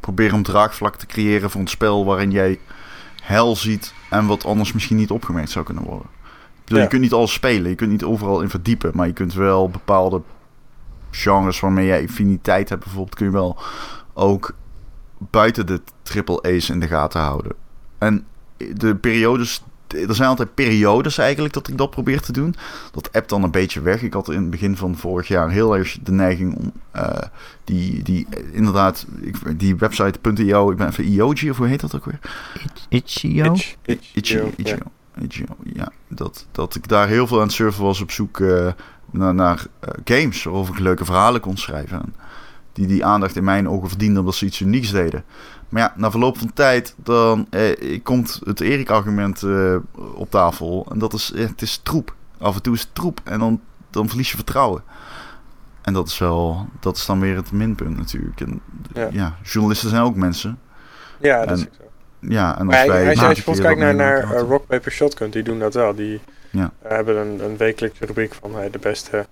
[0.00, 2.58] proberen om draagvlak te creëren voor een spel waarin jij
[3.22, 6.08] hel ziet en wat anders misschien niet opgemerkt zou kunnen worden.
[6.64, 9.34] Bedoel, Je kunt niet alles spelen, je kunt niet overal in verdiepen, maar je kunt
[9.34, 10.22] wel bepaalde
[11.10, 13.58] genres waarmee jij infiniteit hebt bijvoorbeeld, kun je wel
[14.12, 14.54] ook
[15.18, 17.52] buiten de triple A's in de gaten houden.
[17.98, 18.26] En
[18.74, 22.54] de periodes, er zijn altijd periodes eigenlijk dat ik dat probeer te doen.
[22.92, 24.02] Dat app dan een beetje weg.
[24.02, 27.18] Ik had in het begin van vorig jaar heel erg de neiging om uh,
[27.64, 29.06] die, die inderdaad,
[29.56, 32.18] die website.io, ik ben even IOG of hoe heet dat ook weer?
[32.88, 33.56] Itch.io?
[34.12, 34.50] Itch.io,
[35.62, 35.92] Ja.
[36.08, 38.72] Dat, dat ik daar heel veel aan het surfen was op zoek uh,
[39.10, 42.14] naar, naar uh, games waarover ik leuke verhalen kon schrijven.
[42.72, 45.24] Die die aandacht in mijn ogen verdienden omdat ze iets unieks deden.
[45.74, 49.76] Maar ja, na verloop van tijd dan eh, komt het Erik-argument eh,
[50.14, 50.86] op tafel.
[50.90, 52.14] En dat is, eh, het is troep.
[52.38, 53.20] Af en toe is het troep.
[53.24, 53.60] En dan,
[53.90, 54.82] dan verlies je vertrouwen.
[55.82, 58.40] En dat is wel, dat is dan weer het minpunt natuurlijk.
[58.40, 58.60] En,
[58.92, 59.08] ja.
[59.12, 59.36] ja.
[59.42, 60.58] journalisten zijn ook mensen.
[61.20, 61.83] Ja, dat en, is zo.
[62.28, 63.08] Ja, en als wij...
[63.08, 65.94] Als je, als je kijkt naar, naar uh, Rock Paper Shotgun, die doen dat wel.
[65.94, 66.20] Die,
[66.50, 66.72] ja.
[66.82, 69.26] We hebben een, een wekelijkse rubriek van hey, de beste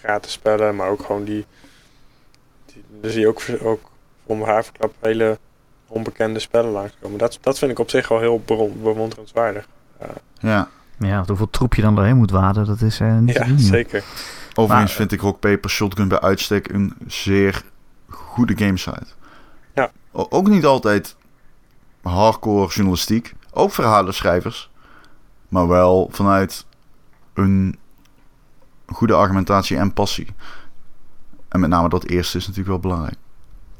[0.00, 1.44] gratis spellen, maar ook gewoon die
[2.66, 3.80] die, dan zie je ook, ook
[4.24, 5.38] om haar verklap hele
[5.86, 7.18] onbekende spellen langskomen.
[7.18, 8.42] Dat, dat vind ik op zich wel heel
[8.82, 9.68] bewonderenswaardig.
[10.38, 10.68] Ja.
[10.98, 13.58] Ja, hoeveel troep je dan doorheen moet waden, dat is eh, niet te Ja, doen.
[13.58, 14.04] zeker.
[14.54, 17.62] Overigens Maar- vind ik Rock Paper Shotgun bij uitstek een zeer
[18.08, 19.06] goede gamesite.
[19.74, 19.90] Ja.
[20.12, 21.16] O- Ook niet altijd
[22.12, 23.34] hardcore journalistiek.
[23.52, 24.70] Ook verhalenschrijvers.
[25.48, 26.66] Maar wel vanuit
[27.34, 27.78] een
[28.86, 30.26] goede argumentatie en passie.
[31.48, 33.16] En met name dat eerste is natuurlijk wel belangrijk.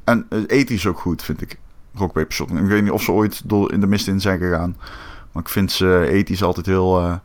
[0.04, 1.58] En ethisch ook goed, vind ik.
[1.94, 2.58] Rock Paper Shotgun.
[2.58, 4.76] Ik weet niet of ze ooit door in de mist in zijn gegaan.
[5.32, 7.00] Maar ik vind ze ethisch altijd heel...
[7.00, 7.16] eh,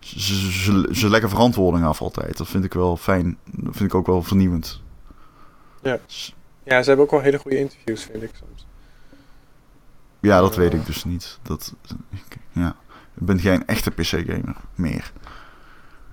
[0.00, 2.36] ze, ze, leggen verantwoording af altijd.
[2.36, 3.38] Dat vind ik wel fijn.
[3.44, 4.82] Dat vind ik ook wel vernieuwend.
[5.82, 5.98] Ja.
[6.64, 8.66] Ja, ze hebben ook wel hele goede interviews, vind ik soms.
[10.22, 11.38] Ja, dat weet ik dus niet.
[11.42, 11.74] Dat,
[12.10, 12.68] ik, ja.
[13.14, 15.12] Ik ben geen echte PC-gamer meer.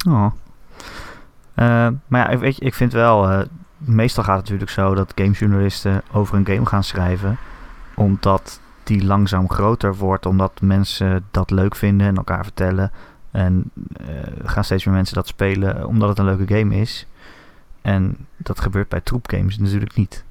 [0.07, 0.26] Oh.
[1.53, 3.30] Eh, maar ja, ik- weet je, ik vind wel...
[3.30, 3.41] eh,
[3.78, 7.38] meestal gaat het natuurlijk zo dat gamejournalisten over een game gaan schrijven.
[7.95, 10.26] Omdat die langzaam groter wordt.
[10.26, 12.91] Omdat mensen dat leuk vinden en elkaar vertellen.
[13.32, 14.07] En eh,
[14.43, 17.07] gaan steeds meer mensen dat spelen omdat het een leuke game is.
[17.82, 20.24] En dat gebeurt bij troepgames natuurlijk niet.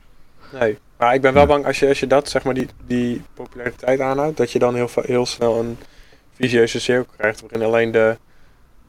[0.52, 1.48] Nee, maar ik ben wel Ja.
[1.48, 4.74] bang als je, als je dat, zeg maar, die, die populariteit aanhoudt, dat je dan
[4.74, 5.78] heel, heel snel een
[6.34, 8.16] visieuze cirkel krijgt waarin alleen de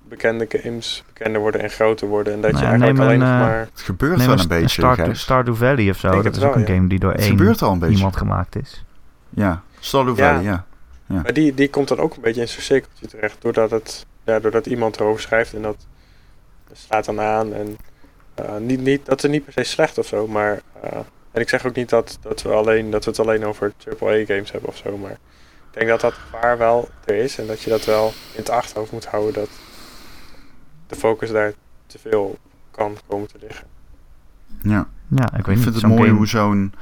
[0.09, 2.33] bekende games bekender worden en groter worden.
[2.33, 3.59] En dat Nou, je eigenlijk alleen een, nog eh, maar...
[3.59, 5.15] Het gebeurt wel een een beetje, Stardew.
[5.15, 6.21] Stardew Valley of zo.
[6.21, 6.75] Dat is ook wel, een ja.
[6.75, 8.85] game die door Het één al een iemand gemaakt is.
[9.29, 10.27] Ja, Stardew Ja.
[10.31, 10.65] Valley, ja.
[11.05, 14.39] Maar die, die komt dan ook een beetje in zo'n cirkeltje terecht, doordat, het, ja,
[14.39, 15.85] doordat iemand erover schrijft en dat
[16.73, 17.53] slaat dan aan.
[17.53, 17.77] En,
[18.35, 20.61] eh, niet, niet, dat is niet per se slecht of zo, maar...
[20.81, 20.99] eh,
[21.39, 24.51] en ik zeg ook niet dat, dat, we alleen, dat we het alleen over AAA-games
[24.51, 25.11] hebben of zo, maar...
[25.71, 28.49] Ik denk dat dat gevaar wel er is en dat je dat wel in het
[28.49, 29.49] achterhoofd moet houden dat
[30.87, 31.53] de focus daar
[31.87, 32.37] te veel
[32.71, 33.67] kan komen te liggen.
[34.61, 34.87] ja.
[35.15, 35.59] Ja, ik weet Ik niet.
[35.63, 36.73] vind het mooi game- hoe zo'n...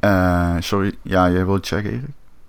[0.00, 2.04] eh, sorry, ja, jij wilt zeggen, Erik?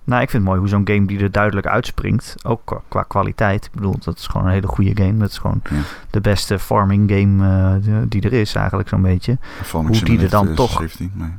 [0.09, 3.03] Nou, ik vind het mooi hoe zo'n game die er duidelijk uitspringt, ook qua, qua
[3.03, 3.65] kwaliteit.
[3.65, 5.17] Ik bedoel, dat is gewoon een hele goede game.
[5.17, 5.75] Dat is gewoon Ja.
[6.09, 7.47] de beste farming game
[7.81, 9.37] eh, die- er is eigenlijk zo'n beetje.
[9.63, 11.29] Farming Hoe die er dan toch- 17, nee.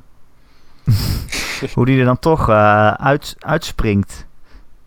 [1.74, 4.26] hoe die er dan toch eh, uit, uitspringt.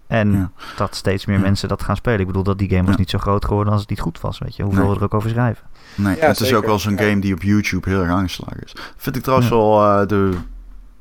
[0.07, 0.51] En Ja.
[0.77, 1.41] dat steeds meer Ja.
[1.41, 2.19] mensen dat gaan spelen.
[2.19, 2.99] Ik bedoel, dat die game was Ja.
[2.99, 4.39] niet zo groot geworden als het niet goed was.
[4.39, 4.91] Weet je, hoeveel Nee.
[4.91, 5.63] we er ook over schrijven.
[5.95, 7.03] Nee, Ja, het is ook wel zo'n Ja.
[7.03, 8.75] game die op YouTube heel erg aangeslagen is.
[8.97, 9.55] Vind ik trouwens Ja.
[9.55, 10.31] wel eh, de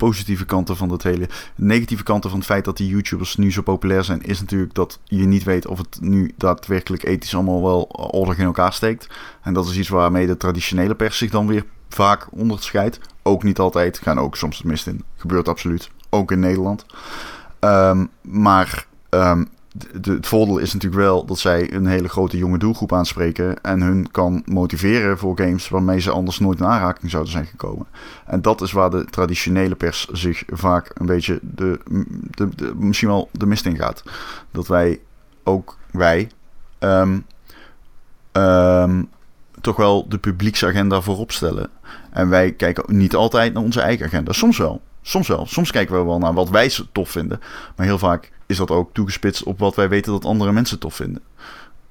[0.07, 1.29] positieve kanten van dat hele...
[1.55, 4.23] Negatieve kanten van het feit dat die YouTubers nu zo populair zijn...
[4.23, 7.83] is natuurlijk dat je niet weet of het nu daadwerkelijk ethisch allemaal wel
[8.13, 9.07] ordig in elkaar steekt.
[9.43, 13.01] En dat is iets waarmee de traditionele pers zich dan weer vaak onderscheidt.
[13.23, 15.05] Ook niet altijd, gaan ook soms het mist in.
[15.17, 16.87] Gebeurt absoluut, ook in Nederland.
[17.59, 19.45] Ehm, maar ehm,
[20.01, 23.81] de, het voordeel is natuurlijk wel dat zij een hele grote jonge doelgroep aanspreken en
[23.81, 27.87] hun kan motiveren voor games waarmee ze anders nooit in aanraking zouden zijn gekomen.
[28.27, 31.81] En dat is waar de traditionele pers zich vaak een beetje de,
[32.31, 34.03] de, de- misschien wel de mist in gaat.
[34.51, 35.01] Dat wij,
[35.43, 36.29] ook wij,
[36.79, 37.19] ehm,
[38.33, 39.03] ehm,
[39.61, 41.71] toch wel de publieksagenda voorop stellen.
[42.11, 44.33] En wij kijken niet altijd naar onze eigen agenda.
[44.33, 44.81] Soms wel.
[45.03, 45.47] Soms wel.
[45.47, 47.41] Soms kijken we wel naar wat wij tof vinden.
[47.77, 50.95] Maar heel vaak is dat ook toegespitst op wat wij weten dat andere mensen tof
[50.95, 51.23] vinden.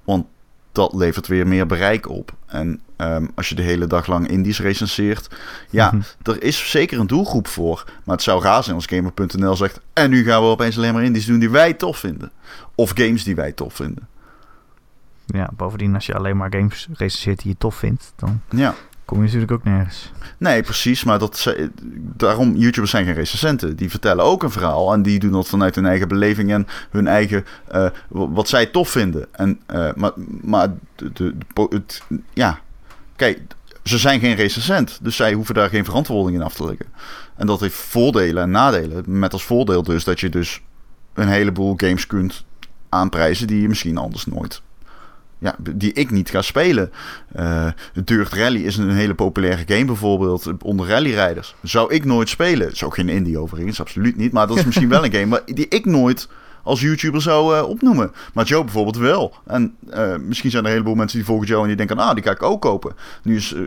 [0.04, 0.26] Want
[0.72, 2.34] dat levert weer meer bereik op.
[2.46, 5.30] En ehm, als je de hele dag lang indies recenseert.
[5.70, 6.02] Ja, Mhm.
[6.30, 7.84] er is zeker een doelgroep voor.
[8.04, 9.80] Maar het zou raar zijn als Gamer.nl zegt.
[9.94, 12.32] En nu gaan we opeens alleen maar indies doen die wij tof vinden.
[12.76, 14.08] Of games die wij tof vinden.
[15.26, 18.76] Ja, bovendien, als je alleen maar games recenseert die je tof vindt, dan Ja.
[19.12, 20.12] Kom je natuurlijk ook nergens.
[20.38, 21.04] Nee, precies.
[21.04, 21.56] Maar dat,
[22.16, 23.76] daarom, YouTubers zijn geen recensenten.
[23.76, 24.94] Die vertellen ook een verhaal.
[24.94, 27.46] En die doen dat vanuit hun eigen beleving en hun eigen...
[27.68, 29.28] eh, wat zij tof vinden.
[29.32, 30.74] En, eh, maar maar
[31.14, 31.36] de,
[31.70, 32.02] het,
[32.34, 32.60] ja,
[33.16, 33.40] kijk,
[33.84, 35.00] ze zijn geen recensent.
[35.02, 36.86] Dus zij hoeven daar geen verantwoording in af te leggen.
[37.36, 39.20] En dat heeft voordelen en nadelen.
[39.20, 40.62] Met als voordeel dus dat je dus
[41.14, 42.46] een heleboel games kunt
[42.90, 43.48] aanprijzen...
[43.48, 44.62] die je misschien anders nooit...
[45.44, 46.92] Ja, die ik niet ga spelen.
[48.04, 51.56] Dirt Rally is een hele populaire game bijvoorbeeld onder rallyrijders.
[51.62, 52.72] Zou ik nooit spelen.
[52.72, 54.32] Is ook geen indie overigens, absoluut niet.
[54.32, 56.28] Maar dat is misschien wel een game waar- die ik nooit
[56.64, 58.12] als YouTuber zou eh, opnoemen.
[58.34, 59.34] Maar Joe bijvoorbeeld wel.
[59.46, 61.98] En eh, misschien zijn er een heleboel mensen die volgen Joe en die denken...
[61.98, 62.96] ah, die ga ik ook kopen.
[63.24, 63.54] Nu is...
[63.54, 63.62] eh,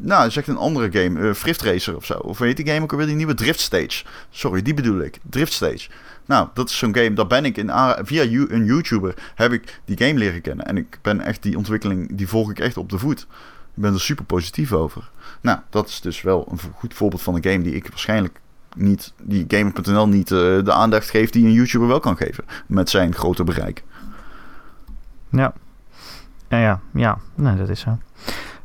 [0.00, 1.34] nou, is echt een andere game.
[1.34, 2.14] Frift Racer of zo.
[2.14, 3.06] Of weet die game ook alweer?
[3.06, 4.04] Die nieuwe Drift Stage.
[4.30, 5.18] Sorry, die bedoel ik.
[5.30, 5.88] Drift Stage.
[6.30, 7.70] Nou, dat is zo'n game, daar ben ik in,
[8.02, 10.66] via een YouTuber heb ik die game leren kennen.
[10.66, 13.20] En ik ben echt die ontwikkeling, die volg ik echt op de voet.
[13.74, 15.10] Ik ben er super positief over.
[15.40, 18.40] Nou, dat is dus wel een goed voorbeeld van een game die ik waarschijnlijk
[18.76, 22.44] niet, die Gamer.nl niet eh, de aandacht geeft die een YouTuber wel kan geven.
[22.66, 23.84] Met zijn grote bereik.
[25.30, 25.52] Ja.
[26.48, 27.18] Ja, ja, ja.
[27.34, 27.98] Nee, dat is zo.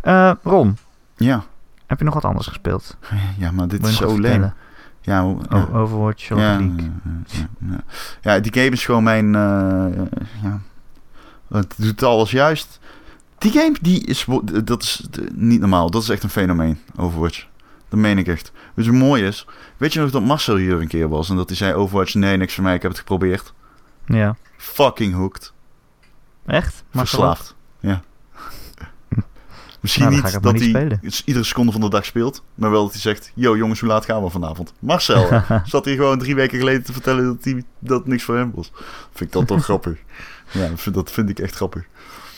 [0.01, 0.77] Eh, Ron,
[1.17, 1.43] Ja,
[1.85, 2.97] Heb je nog wat anders gespeeld?
[3.37, 4.55] Ja, maar dit Wil is zo vertellen?
[5.05, 5.67] Ja, hoe- ja.
[5.71, 6.91] O- Overwatch of ja, League?
[8.21, 9.35] ja, die game is gewoon mijn...
[9.35, 10.01] eh,
[10.43, 10.61] ja,
[11.49, 12.79] het doet alles juist.
[13.37, 14.25] Die game, die is...
[14.63, 15.89] Dat is eh, niet normaal.
[15.91, 17.45] Dat is echt een fenomeen, Overwatch.
[17.89, 18.51] Dat meen ik echt.
[18.73, 19.47] Wat mooi is?
[19.77, 22.37] Weet je nog dat Marcel hier een keer was en dat hij zei Overwatch, nee,
[22.37, 23.53] niks voor mij, ik heb het geprobeerd.
[24.05, 24.35] Ja.
[24.57, 25.53] Fucking hooked.
[26.45, 26.83] Echt?
[26.91, 27.55] Maar Verslaafd.
[29.85, 33.01] Misschien Nou, niet dat hij iedere seconde van de dag speelt, maar wel dat hij
[33.01, 34.73] zegt: Yo jongens, hoe laat gaan we vanavond?
[34.79, 38.35] Marcel hè, zat hier gewoon drie weken geleden te vertellen dat, hij, dat niks voor
[38.37, 38.71] hem was.
[39.11, 39.97] Vind ik dat toch grappig?
[40.51, 41.83] Ja, dat vind, dat vind ik echt grappig.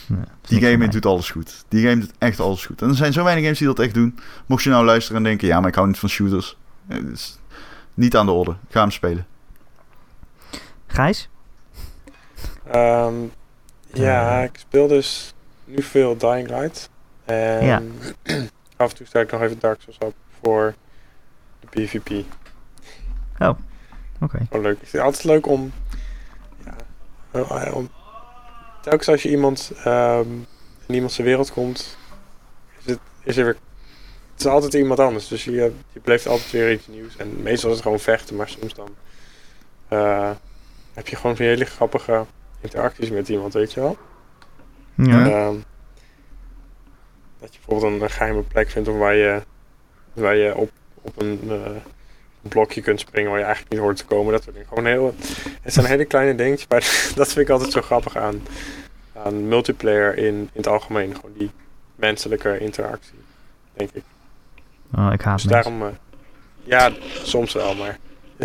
[0.06, 1.64] Ja, Die game doet doet alles goed.
[1.68, 2.82] Die game doet echt alles goed.
[2.82, 4.18] En er zijn zo weinig games die dat echt doen.
[4.46, 6.56] Mocht je nou luisteren en denken: Ja, maar ik hou niet van shooters.
[6.88, 7.38] Eh, Het is
[7.94, 8.56] niet aan de orde.
[8.70, 9.26] Ga hem spelen.
[10.86, 11.28] Gijs?
[12.70, 13.14] Ehm,
[13.92, 14.44] ja, Eh.
[14.44, 15.34] ik speel dus
[15.64, 16.90] nu veel Dying Light.
[17.28, 17.82] En Ja.
[18.76, 20.74] af en toe sta ik nog even Dark Souls op voor
[21.60, 22.24] de PvP.
[24.20, 24.46] Oké.
[24.48, 24.72] Gewoon leuk.
[24.72, 25.72] Ik vind het altijd leuk om...
[26.64, 26.74] Ja,
[27.30, 27.90] eh, om
[28.80, 30.30] telkens als je iemand ehm,
[30.86, 31.96] in iemand zijn wereld komt,
[32.78, 33.56] is, het, is er weer...
[34.32, 35.52] Het is altijd iemand anders, dus je,
[35.92, 37.16] je beleeft altijd weer iets nieuws.
[37.16, 38.88] En meestal is het gewoon vechten, maar soms dan
[39.88, 40.30] eh,
[40.94, 42.24] heb je gewoon weer hele grappige
[42.60, 43.96] interacties met iemand, weet je wel?
[44.94, 45.28] Ja.
[45.28, 45.56] Ehm,
[47.40, 49.42] dat je bijvoorbeeld een, geheime plek vindt waar je,
[50.12, 50.70] waar je op,
[51.00, 51.70] op een, eh,
[52.42, 54.32] blokje kunt springen waar je eigenlijk niet hoort te komen.
[54.32, 54.68] Dat soort dingen.
[54.68, 55.14] Gewoon heel,
[55.62, 56.80] het zijn hele kleine dingetjes, maar
[57.16, 58.42] dat vind ik altijd zo grappig aan,
[59.12, 61.14] aan multiplayer in, in het algemeen.
[61.14, 61.50] Gewoon die
[61.94, 63.18] menselijke interactie,
[63.72, 64.02] denk ik.
[64.94, 65.88] Oh, ik haat Dus daarom, eh,
[66.62, 67.98] ja, soms wel, maar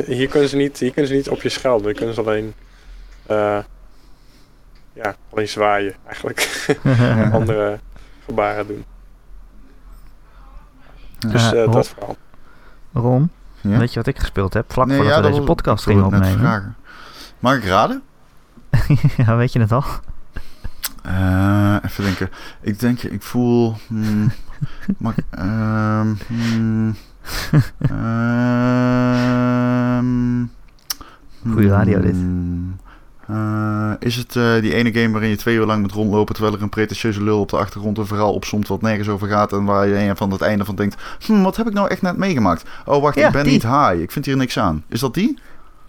[0.06, 1.86] hier kunnen ze niet, hier kunnen ze niet op je schelden.
[1.86, 2.54] Hier kunnen ze alleen,
[3.26, 3.60] eh,
[4.94, 6.68] ja, alleen zwaaien eigenlijk.
[7.32, 7.80] Andere
[8.26, 8.86] gebaren doen.
[11.28, 11.74] Dus eh, Rob.
[11.74, 12.18] dat vooral.
[12.94, 13.30] Ron,
[13.62, 13.78] Ja?
[13.78, 14.72] weet je wat ik gespeeld heb?
[14.74, 16.40] Vlak Nee, voordat ja, we dat deze wil- podcast gingen opnemen.
[16.40, 16.76] vragen.
[17.40, 18.02] Mag ik raden?
[19.18, 19.84] ja, weet je het al?
[21.04, 22.30] Eh, even denken.
[22.62, 23.76] Ik denk, ik voel.
[23.88, 24.32] hmm,
[24.98, 26.96] mag, ehm, hmm,
[29.04, 30.46] ehm,
[31.52, 32.12] Goeie radio, dit.
[32.16, 32.80] hmm,
[33.28, 36.56] eh, is het eh, die ene game waarin je twee uur lang moet rondlopen terwijl
[36.56, 39.64] er een pretentieuze lul op de achtergrond een verhaal opsomt wat nergens over gaat en
[39.64, 42.64] waar je van het einde van denkt, hm, wat heb ik nou echt net meegemaakt?
[42.86, 43.52] Oh wacht, Ja, ik ben die.
[43.54, 44.84] niet high, ik vind hier niks aan.
[44.90, 45.40] Is dat die?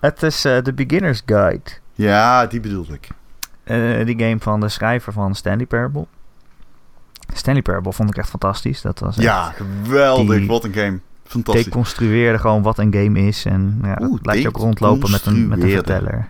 [0.01, 1.70] Het is eh, de Beginner's Guide.
[1.93, 3.09] Ja, die bedoelde ik.
[3.64, 6.07] Eh, die game van de schrijver van Stanley Parable.
[7.35, 8.80] Stanley Parable vond ik echt fantastisch.
[8.80, 10.39] Dat was Ja, geweldig.
[10.39, 10.99] Die- Wat een game.
[11.26, 11.64] Fantastisch.
[11.64, 13.45] deconstrueerde gewoon wat een game is.
[13.45, 16.28] En ja, Oeh, laat je ook rondlopen met een, met een verteller.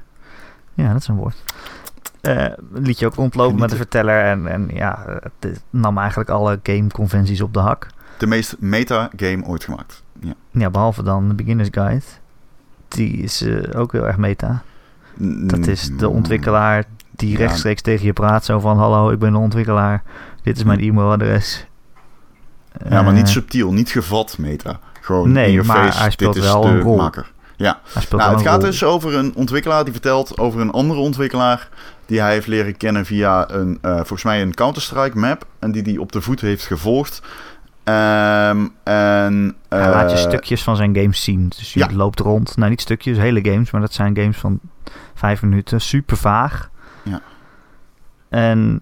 [0.75, 1.37] Ja, dat is een woord.
[2.21, 3.77] Eh liet je ook rondlopen met Genieten.
[3.93, 4.25] verteller.
[4.25, 5.05] En, en ja,
[5.41, 7.87] het nam eigenlijk alle gameconventies op de hak.
[8.19, 10.03] De meest meta-game ooit gemaakt.
[10.21, 10.33] Ja.
[10.51, 12.05] Ja, behalve dan de Beginner's Guide.
[12.89, 14.63] Die is eh, ook heel erg meta.
[15.47, 17.39] Dat is de ontwikkelaar die Ja.
[17.39, 18.45] rechtstreeks tegen je praat.
[18.45, 20.03] Zo van, hallo, ik ben de ontwikkelaar.
[20.43, 21.67] Dit is mijn e-mailadres.
[22.89, 24.79] Ja, maar niet Eh, subtiel, niet gevat meta.
[25.01, 26.97] Gewoon Nee, in maar face, hij speelt dit is wel de een rol.
[26.97, 27.33] maker.
[27.57, 27.81] Ja,
[28.11, 28.71] nou, het gaat rol.
[28.71, 31.69] dus over een ontwikkelaar die vertelt over een andere ontwikkelaar
[32.07, 35.83] die hij heeft leren kennen via een, eh, volgens mij een Counter-Strike map en die
[35.83, 37.23] die op de voet heeft gevolgd.
[37.85, 41.49] Ehm, en, Hij laat je eh, stukjes van zijn games zien.
[41.49, 41.89] Dus je ja.
[41.93, 42.57] loopt rond.
[42.57, 43.71] Nou, niet stukjes, hele games.
[43.71, 44.61] Maar dat zijn games van
[45.15, 45.81] vijf minuten.
[45.81, 46.71] Super vaag.
[47.03, 47.21] Ja.
[48.29, 48.81] En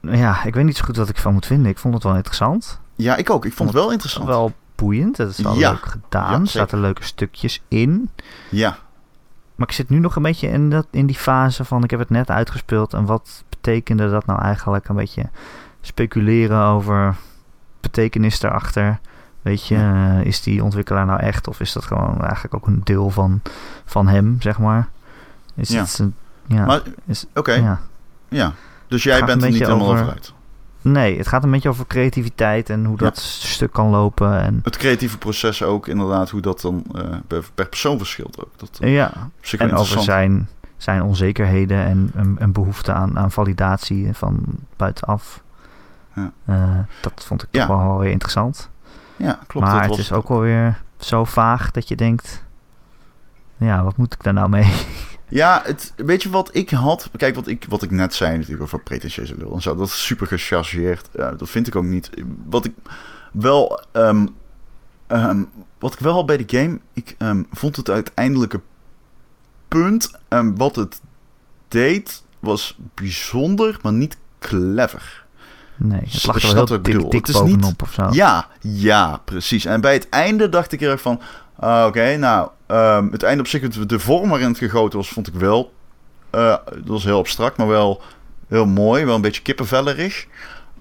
[0.00, 1.70] ja, ik weet niet zo goed wat ik van moet vinden.
[1.70, 2.80] Ik vond het wel interessant.
[2.96, 3.44] Ja, ik ook.
[3.44, 4.26] Ik vond het wel interessant.
[4.26, 4.52] Wel
[4.82, 5.16] boeiend.
[5.16, 5.70] Het is wel Ja.
[5.70, 6.32] leuk gedaan.
[6.32, 8.10] Ja, er zaten leuke stukjes in.
[8.50, 8.78] Ja,
[9.54, 11.84] Maar ik zit nu nog een beetje in, dat, in die fase van...
[11.84, 12.94] Ik heb het net uitgespeeld.
[12.94, 14.88] En wat betekende dat nou eigenlijk?
[14.88, 15.28] Een beetje
[15.80, 17.16] speculeren over
[17.80, 18.98] betekenis daarachter.
[19.42, 20.18] Weet je, Ja.
[20.18, 21.48] eh, is die ontwikkelaar nou echt?
[21.48, 23.40] Of is dat gewoon eigenlijk ook een deel van,
[23.84, 24.88] van hem, zeg maar?
[25.54, 25.80] Is Ja.
[25.80, 26.14] het een,
[26.46, 26.80] ja,
[27.34, 27.52] oké.
[27.52, 27.80] Ja.
[28.28, 28.52] ja.
[28.88, 30.32] Dus jij gaat bent er niet helemaal over- over uit.
[30.92, 33.04] Nee, het gaat een beetje over creativiteit en hoe Ja.
[33.04, 34.40] dat stuk kan lopen.
[34.40, 38.50] En, Het creatieve proces ook, inderdaad, hoe dat dan eh, per, per persoon verschilt ook.
[38.56, 39.12] Dat eh, ja,
[39.58, 44.44] en over zijn, zijn onzekerheden en een, een behoefte aan, aan validatie van
[44.76, 45.42] buitenaf.
[46.14, 46.32] Ja.
[46.44, 47.66] Eh, dat vond ik Ja.
[47.66, 48.70] toch wel weer interessant.
[49.16, 49.66] Ja, klopt.
[49.66, 52.44] maar het is ook wel weer zo vaag dat je denkt...
[53.56, 54.72] Ja, wat moet ik daar nou mee?
[55.28, 57.10] Ja, het, weet je wat ik had?
[57.16, 59.76] Kijk, wat ik, wat ik net zei natuurlijk over pretentieuze lul en zo.
[59.76, 61.08] Dat is super gechargeerd.
[61.14, 62.10] Ja, dat vind ik ook niet.
[62.44, 62.72] Wat ik
[63.32, 63.80] wel...
[63.92, 64.26] ehm,
[65.06, 65.42] ehm,
[65.78, 66.80] wat ik wel had bij de game...
[66.92, 68.60] Ik ehm, vond het uiteindelijke
[69.68, 70.10] punt...
[70.28, 71.00] en wat het
[71.68, 75.26] deed was bijzonder, maar niet clever.
[75.76, 78.08] Nee, het lag er heel ik dik, is niet- bovenop of zo.
[78.10, 79.64] Ja, ja, precies.
[79.64, 81.20] En bij het einde dacht ik erg van...
[81.58, 85.26] ah, Oké, nou, ehm, het einde op zich, de vorm waarin het gegoten was, vond
[85.26, 85.72] ik wel...
[86.30, 86.40] eh,
[86.74, 88.02] dat was heel abstract, maar wel
[88.48, 89.04] heel mooi.
[89.04, 90.26] Wel een beetje kippenvellerig.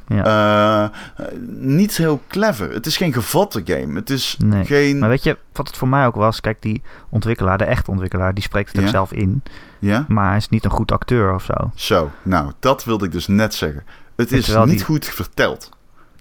[0.07, 0.91] Ja.
[1.15, 1.25] Eh,
[1.57, 2.71] niet heel clever.
[2.73, 3.95] Het is geen gevatte game.
[3.95, 4.99] Het is Nee, geen...
[4.99, 6.41] Maar weet je wat het voor mij ook was?
[6.41, 9.43] Kijk, die ontwikkelaar, de echte ontwikkelaar, die spreekt het ook zelf in.
[9.79, 10.05] Ja?
[10.07, 11.71] Maar hij is niet een goed acteur of zo.
[11.75, 13.83] Zo, nou, dat wilde ik dus net zeggen.
[14.15, 15.69] Het is niet die- goed verteld.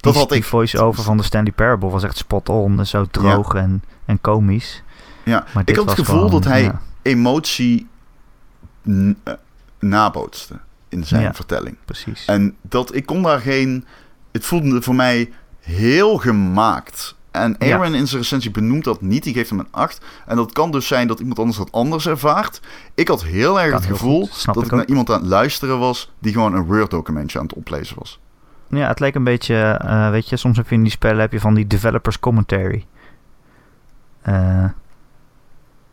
[0.01, 0.45] Dat Die, had die ik.
[0.45, 2.79] voice-over van de Stanley Parable was echt spot on.
[2.79, 4.83] en Zo droog en, en komisch.
[5.25, 6.81] Ja, Maar ik had het gevoel gewoon, dat hij ja.
[7.03, 7.87] emotie
[8.85, 9.33] eh,
[9.79, 10.59] nabootste
[10.89, 11.35] in zijn Ja.
[11.35, 11.77] vertelling.
[11.85, 12.25] Precies.
[12.25, 13.85] En dat ik kon daar geen.
[14.33, 17.15] Het voelde voor mij heel gemaakt.
[17.31, 17.77] En Ja.
[17.77, 19.23] Aaron in zijn recensie benoemt dat niet.
[19.23, 20.01] Die geeft hem een 8.
[20.27, 22.61] En dat kan dus zijn dat iemand anders dat anders ervaart.
[22.95, 25.29] Ik had heel erg Kan het heel gevoel dat ik ik naar iemand aan het
[25.29, 26.13] luisteren was.
[26.19, 28.21] die gewoon een Word-documentje aan het oplezen was.
[28.69, 31.33] Ja, het leek een beetje, eh, weet je, soms heb je in die spellen heb
[31.33, 32.87] je van die developers commentary.
[34.23, 34.65] Eh,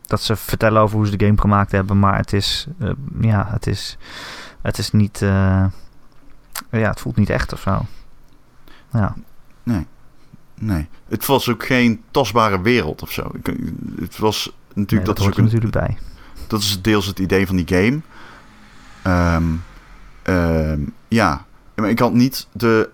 [0.02, 2.90] dat ze vertellen over hoe ze de game gemaakt hebben, maar het is, eh,
[3.20, 3.98] ja, het is,
[4.62, 5.70] het is niet, ja,
[6.70, 7.86] het voelt niet echt of zo.
[8.92, 9.14] Ja,
[10.60, 10.88] Nee.
[11.08, 13.30] Het was ook geen tastbare wereld of zo.
[13.32, 13.56] Ik,
[14.00, 14.90] het was natuurlijk.
[14.90, 15.98] nee, dat, dat is ook er een, natuurlijk bij.
[16.46, 18.00] dat is deels het idee van die game.
[20.22, 21.44] Ehm, ja,
[21.74, 22.90] maar ik had niet de,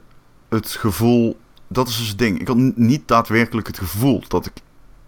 [0.48, 1.38] het gevoel.
[1.68, 2.40] Dat is dus het ding.
[2.40, 4.52] Ik had niet daadwerkelijk het gevoel dat ik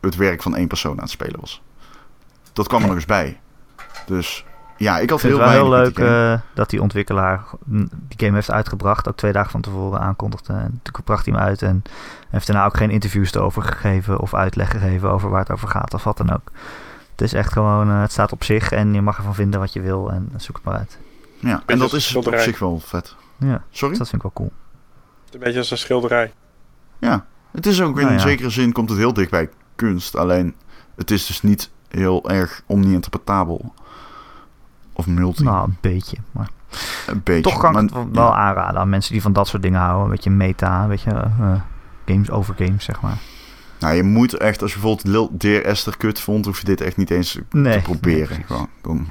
[0.00, 1.62] het werk van één persoon aan het spelen was.
[2.52, 3.40] Dat kwam er nog eens bij.
[4.06, 4.44] Dus
[4.76, 8.16] ja, ik Ik had vind heel het wel heel leuk eh, dat die ontwikkelaar die
[8.16, 9.08] game heeft uitgebracht.
[9.08, 10.52] Ook twee dagen van tevoren aankondigde.
[10.52, 11.82] En toen bracht hij hem uit en
[12.30, 14.20] heeft daarna ook geen interviews erover gegeven.
[14.20, 16.50] Of uitleg gegeven over waar het over gaat of wat dan ook.
[17.10, 19.72] Het is echt gewoon, eh, het staat op zich en je mag ervan vinden wat
[19.72, 20.10] je wil.
[20.10, 20.98] En zoek het maar uit.
[21.38, 23.14] ja, en dat is op zich wel vet.
[23.42, 23.98] Ja, Sorry?
[23.98, 24.52] dat vind ik wel cool.
[25.24, 26.32] Het is een beetje als een schilderij.
[26.98, 28.20] Ja, het is ook in Nou ja.
[28.22, 30.16] zekere zin komt het heel dicht bij kunst.
[30.16, 30.54] Alleen
[30.96, 33.74] het is dus niet heel erg omni-interpretabel.
[34.92, 35.42] Of multi.
[35.42, 36.16] Nou, een beetje.
[36.32, 36.48] Maar
[37.06, 37.42] een beetje.
[37.50, 38.34] toch kan ik het wel- ja.
[38.36, 40.04] aanraden aan mensen die van dat soort dingen houden.
[40.04, 41.54] Een beetje meta, weet je, eh,
[42.06, 43.16] games over games, zeg maar.
[43.78, 46.80] Nou, je moet echt, als je bijvoorbeeld Lil Dear Esther kut vond, hoef je dit
[46.80, 47.76] echt niet eens Nee.
[47.76, 48.36] te proberen.
[48.36, 48.68] nee, gewoon.
[48.82, 49.06] Dan,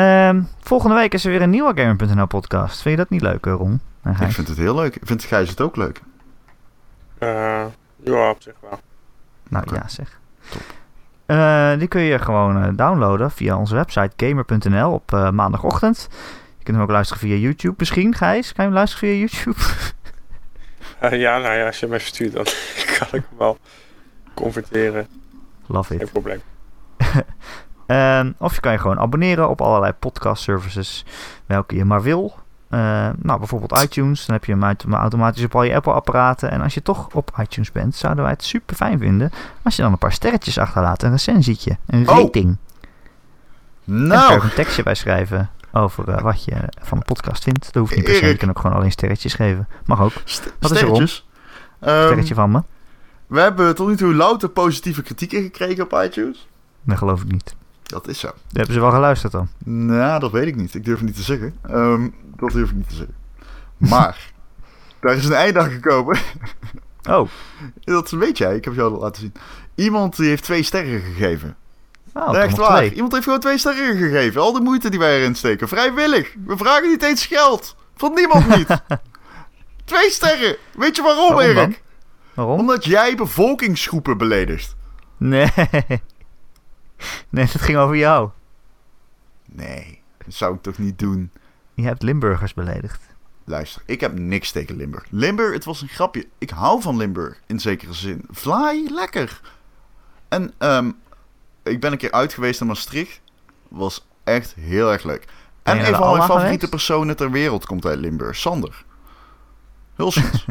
[0.00, 2.82] Ehm, volgende week is er weer een nieuwe Gamer.nl podcast.
[2.82, 3.80] Vind je dat niet leuk, eh, Ron?
[4.20, 4.96] Ik vind het heel leuk.
[4.96, 6.00] Ik vind Gijs het ook leuk.
[7.18, 7.64] Eh,
[8.04, 8.80] ja, op zich wel.
[9.48, 10.20] Nou ja, zeg.
[11.26, 16.08] Eh, die kun je gewoon eh, downloaden via onze website gamer.nl op eh, maandagochtend.
[16.58, 18.52] Je kunt hem ook luisteren via YouTube misschien, Gijs.
[18.52, 19.60] Kan je hem luisteren via YouTube?
[21.00, 22.44] Ja, nou ja, als je hem even stuurt, dan
[22.98, 23.58] kan ik hem wel
[24.34, 25.06] converteren.
[25.66, 26.00] Love it.
[26.00, 26.40] Geen probleem.
[27.90, 31.04] Ehm, of je kan je gewoon abonneren op allerlei podcast services,
[31.46, 32.34] welke je maar wil.
[32.68, 32.78] Eh,
[33.18, 34.26] nou, bijvoorbeeld iTunes.
[34.26, 36.50] Dan heb je hem autom- automatisch op al je Apple-apparaten.
[36.50, 39.30] En als je toch op iTunes bent, zouden wij het super fijn vinden
[39.62, 41.02] als je dan een paar sterretjes achterlaat.
[41.02, 42.46] Een recensietje, een Oh, rating.
[42.46, 42.58] En
[43.84, 47.64] je Nou, ook een tekstje bij schrijven over eh, wat je van de podcast vindt.
[47.64, 48.26] Dat hoeft niet per se.
[48.26, 49.68] Je kan ook gewoon alleen sterretjes geven.
[49.84, 50.12] Mag ook.
[50.24, 51.28] st- Wat is er, sterretjes.
[51.80, 52.62] Ehm, Sterretje van me.
[53.26, 56.48] we hebben tot nu toe louter positieve kritieken gekregen op iTunes.
[56.82, 57.54] Dat geloof ik niet.
[57.90, 58.30] Dat is zo.
[58.52, 59.48] Hebben ze wel geluisterd dan.
[59.64, 60.74] Nou, dat weet ik niet.
[60.74, 61.54] Ik durf het niet te zeggen.
[61.62, 63.14] Ehm, dat durf ik niet te zeggen.
[63.76, 64.32] Maar,
[65.00, 66.18] daar is een einde aan gekomen.
[67.08, 67.28] Oh,
[67.84, 69.32] Dat weet jij, ik heb jou dat laten zien.
[69.74, 71.56] Iemand die heeft twee sterren gegeven.
[72.14, 72.76] oh Echt waar.
[72.76, 72.92] twee.
[72.94, 74.40] Iemand heeft gewoon twee sterren gegeven.
[74.40, 75.68] Al de moeite die wij erin steken.
[75.68, 76.34] Vrijwillig.
[76.46, 77.76] We vragen niet eens geld.
[77.96, 78.66] Van niemand niet.
[79.84, 80.56] twee sterren.
[80.74, 81.64] Weet je waarom, Waarom dan?
[81.64, 81.82] Erik?
[82.34, 82.58] Waarom?
[82.58, 84.76] Omdat jij bevolkingsgroepen beledigt.
[85.16, 85.52] Nee.
[87.28, 88.30] Nee, dat ging over jou.
[89.44, 91.30] Nee, dat zou ik toch niet doen.
[91.74, 93.02] Je hebt Limburgers beledigd.
[93.44, 95.04] Luister, ik heb niks tegen Limburg.
[95.10, 96.26] Limburg, het was een grapje.
[96.38, 98.24] Ik hou van Limburg, in zekere zin.
[98.30, 99.40] Vlaai, lekker.
[100.28, 100.90] En ehm,
[101.62, 103.20] ik ben een keer uit geweest naar Maastricht.
[103.68, 105.24] Was echt heel erg leuk.
[105.62, 106.70] En een van mijn favoriete geweest?
[106.70, 108.36] personen ter wereld komt uit Limburg.
[108.36, 108.84] Sander.
[109.94, 110.44] Hulsens.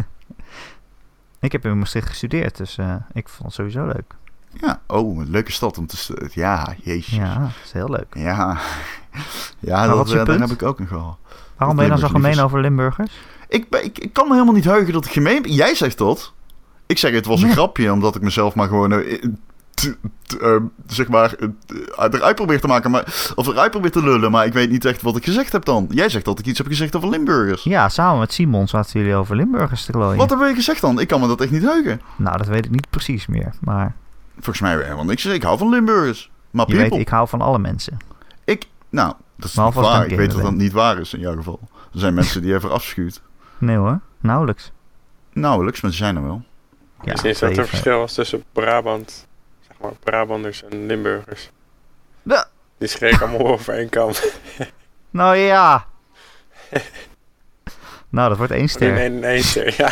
[1.39, 4.15] Ik heb in Maastricht gestudeerd, dus eh, ik vond het sowieso leuk.
[4.53, 6.29] Ja, oh, een leuke stad om te...
[6.33, 7.15] Ja, jezus.
[7.15, 8.07] Ja, dat is heel leuk.
[8.13, 8.57] ja.
[9.59, 10.49] ja wat dat, is je eh, dan punt?
[10.49, 11.17] heb ik ook nog wel.
[11.57, 13.11] Waarom ben je dan zo gemeen over Limburgers?
[13.47, 15.51] Ik, ben- ik, ik kan me helemaal niet heugen dat ik gemeen ben.
[15.51, 16.33] Jij zegt dat.
[16.85, 17.53] Ik zeg het was een Ja.
[17.53, 18.91] grapje, omdat ik mezelf maar gewoon...
[18.91, 19.21] eh,
[19.73, 19.95] t-
[20.25, 20.55] t- eh,
[20.87, 21.47] zeg maar, eh,
[22.11, 25.01] eruit probeer te maken, maar, of eruit probeer te lullen, maar ik weet niet echt
[25.01, 25.87] wat ik gezegd heb dan.
[25.89, 27.63] Jij zegt dat ik iets heb gezegd over Limburgers.
[27.63, 30.17] Ja, samen met Simon zaten jullie over Limburgers te glooien.
[30.17, 30.99] Wat heb ik gezegd dan?
[30.99, 32.01] Ik kan me dat echt niet heugen.
[32.15, 33.53] Nou, dat weet ik niet precies meer.
[33.61, 33.95] Maar
[34.39, 35.25] Volgens mij helemaal niks.
[35.25, 36.31] Ik hou van Limburgers.
[36.51, 37.97] Maar je people, weet, ik hou van alle mensen.
[38.43, 40.05] ik, nou, Dat is Behalve niet waar.
[40.07, 41.59] Ik weet dat dat niet waar is in jouw geval.
[41.93, 43.21] Er zijn mensen die even afschuwt.
[43.57, 44.71] Nee hoor, nauwelijks.
[45.33, 46.43] Nauwelijks, maar ze zijn er wel.
[47.01, 49.27] Ja, is niet dat er verschil was tussen Brabant,
[49.67, 51.49] zeg maar Brabanders en Limburgers.
[52.23, 52.45] Ja.
[52.77, 54.11] Die schreeuwen allemaal over één kam.
[55.11, 55.85] Nou ja.
[58.09, 58.97] nou, dat wordt één In ster.
[58.97, 59.91] één één ster, ja.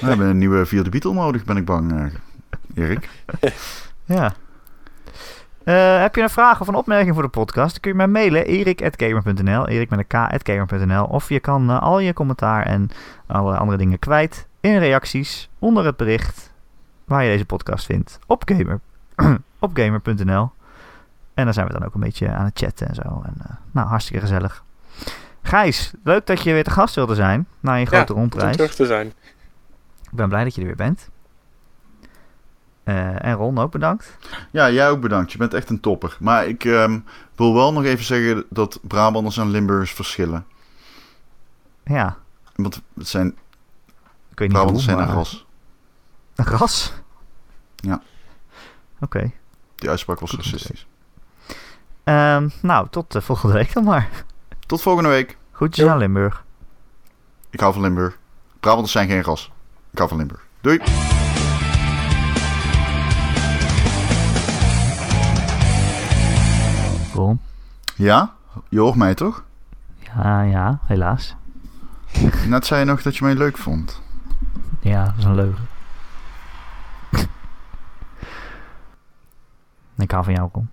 [0.00, 2.06] We hebben een nieuwe vierde Beatle nodig, ben ik bang, eh,
[2.78, 3.08] Erik.
[4.04, 4.32] Ja.
[5.64, 7.70] Eh, heb je een vraag of een opmerking voor de podcast?
[7.70, 11.04] Dan kun je mij mailen erik.gamer.nl, erik met een k.gamer.nl.
[11.04, 12.90] Of je kan eh, al je commentaar en
[13.26, 16.52] alle andere dingen kwijt in reacties onder het bericht
[17.04, 18.80] waar je deze podcast vindt op, gamer,
[19.58, 20.50] op gamer.nl.
[21.34, 23.22] En dan zijn we dan ook een beetje aan het chatten en zo.
[23.24, 24.64] En, eh, nou, hartstikke gezellig.
[25.42, 28.56] Gijs, leuk dat je weer te gast wilde zijn na je grote om rondreis.
[28.56, 29.06] terug te zijn.
[30.02, 31.10] Ik ben blij dat je er weer bent.
[32.88, 34.16] Eh, en Ron ook bedankt.
[34.50, 35.32] Ja, jij ook bedankt.
[35.32, 36.16] Je bent echt een topper.
[36.20, 36.98] Maar ik ehm,
[37.34, 40.46] wil wel nog even zeggen dat Brabanders en Limburgers verschillen.
[41.84, 42.16] Ja,
[42.54, 43.26] Want het zijn,
[44.30, 45.46] ik weet niet Brabanders hoe, zijn een maar- ras.
[46.34, 46.92] Een ras?
[47.76, 48.02] Ja.
[49.00, 49.30] Oké.
[49.74, 50.86] Die uitspraak was Goed te racistisch.
[52.04, 54.08] Ehm, nou, tot eh, volgende week dan maar.
[54.66, 55.36] Tot volgende week.
[55.52, 56.44] Groetjes aan Limburg.
[57.50, 58.18] Ik hou van Limburg.
[58.60, 59.52] Brabanders zijn geen ras.
[59.90, 60.42] Ik hou van Limburg.
[60.60, 60.80] Doei.
[67.98, 68.34] Ja?
[68.68, 69.44] Je hoort mij toch?
[69.98, 71.34] Ja, ja, helaas.
[72.48, 74.02] Net zei je nog dat je mij leuk vond.
[74.80, 75.68] Ja, dat is een leugen.
[79.96, 80.68] ik hou van jou, Ron.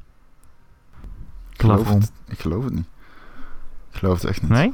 [1.52, 2.88] Ik geloof, het, ik geloof het niet.
[3.92, 4.52] Ik geloof het echt niet.
[4.52, 4.74] Nee?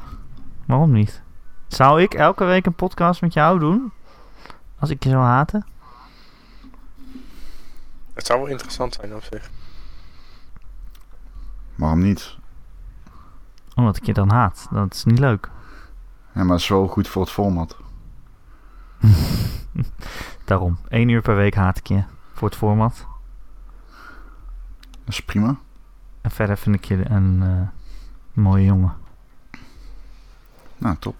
[0.65, 1.21] Waarom niet?
[1.67, 3.91] Zou ik elke week een podcast met jou doen?
[4.79, 5.65] Als ik je zou haten?
[8.13, 9.49] Het zou wel interessant zijn op zich.
[11.75, 12.39] Waarom niet?
[13.81, 14.67] Omdat ik je dan haat.
[14.71, 15.49] Dat is niet leuk.
[16.33, 17.77] Ja, maar wel goed voor het format.
[20.45, 20.77] Daarom.
[20.87, 22.03] Eén uur per week haat ik je.
[22.33, 23.05] Voor het format.
[24.89, 25.55] Dat is prima.
[26.21, 27.67] En verder vind ik je een eh,
[28.33, 28.93] mooie jongen.
[30.77, 31.15] Nou, top.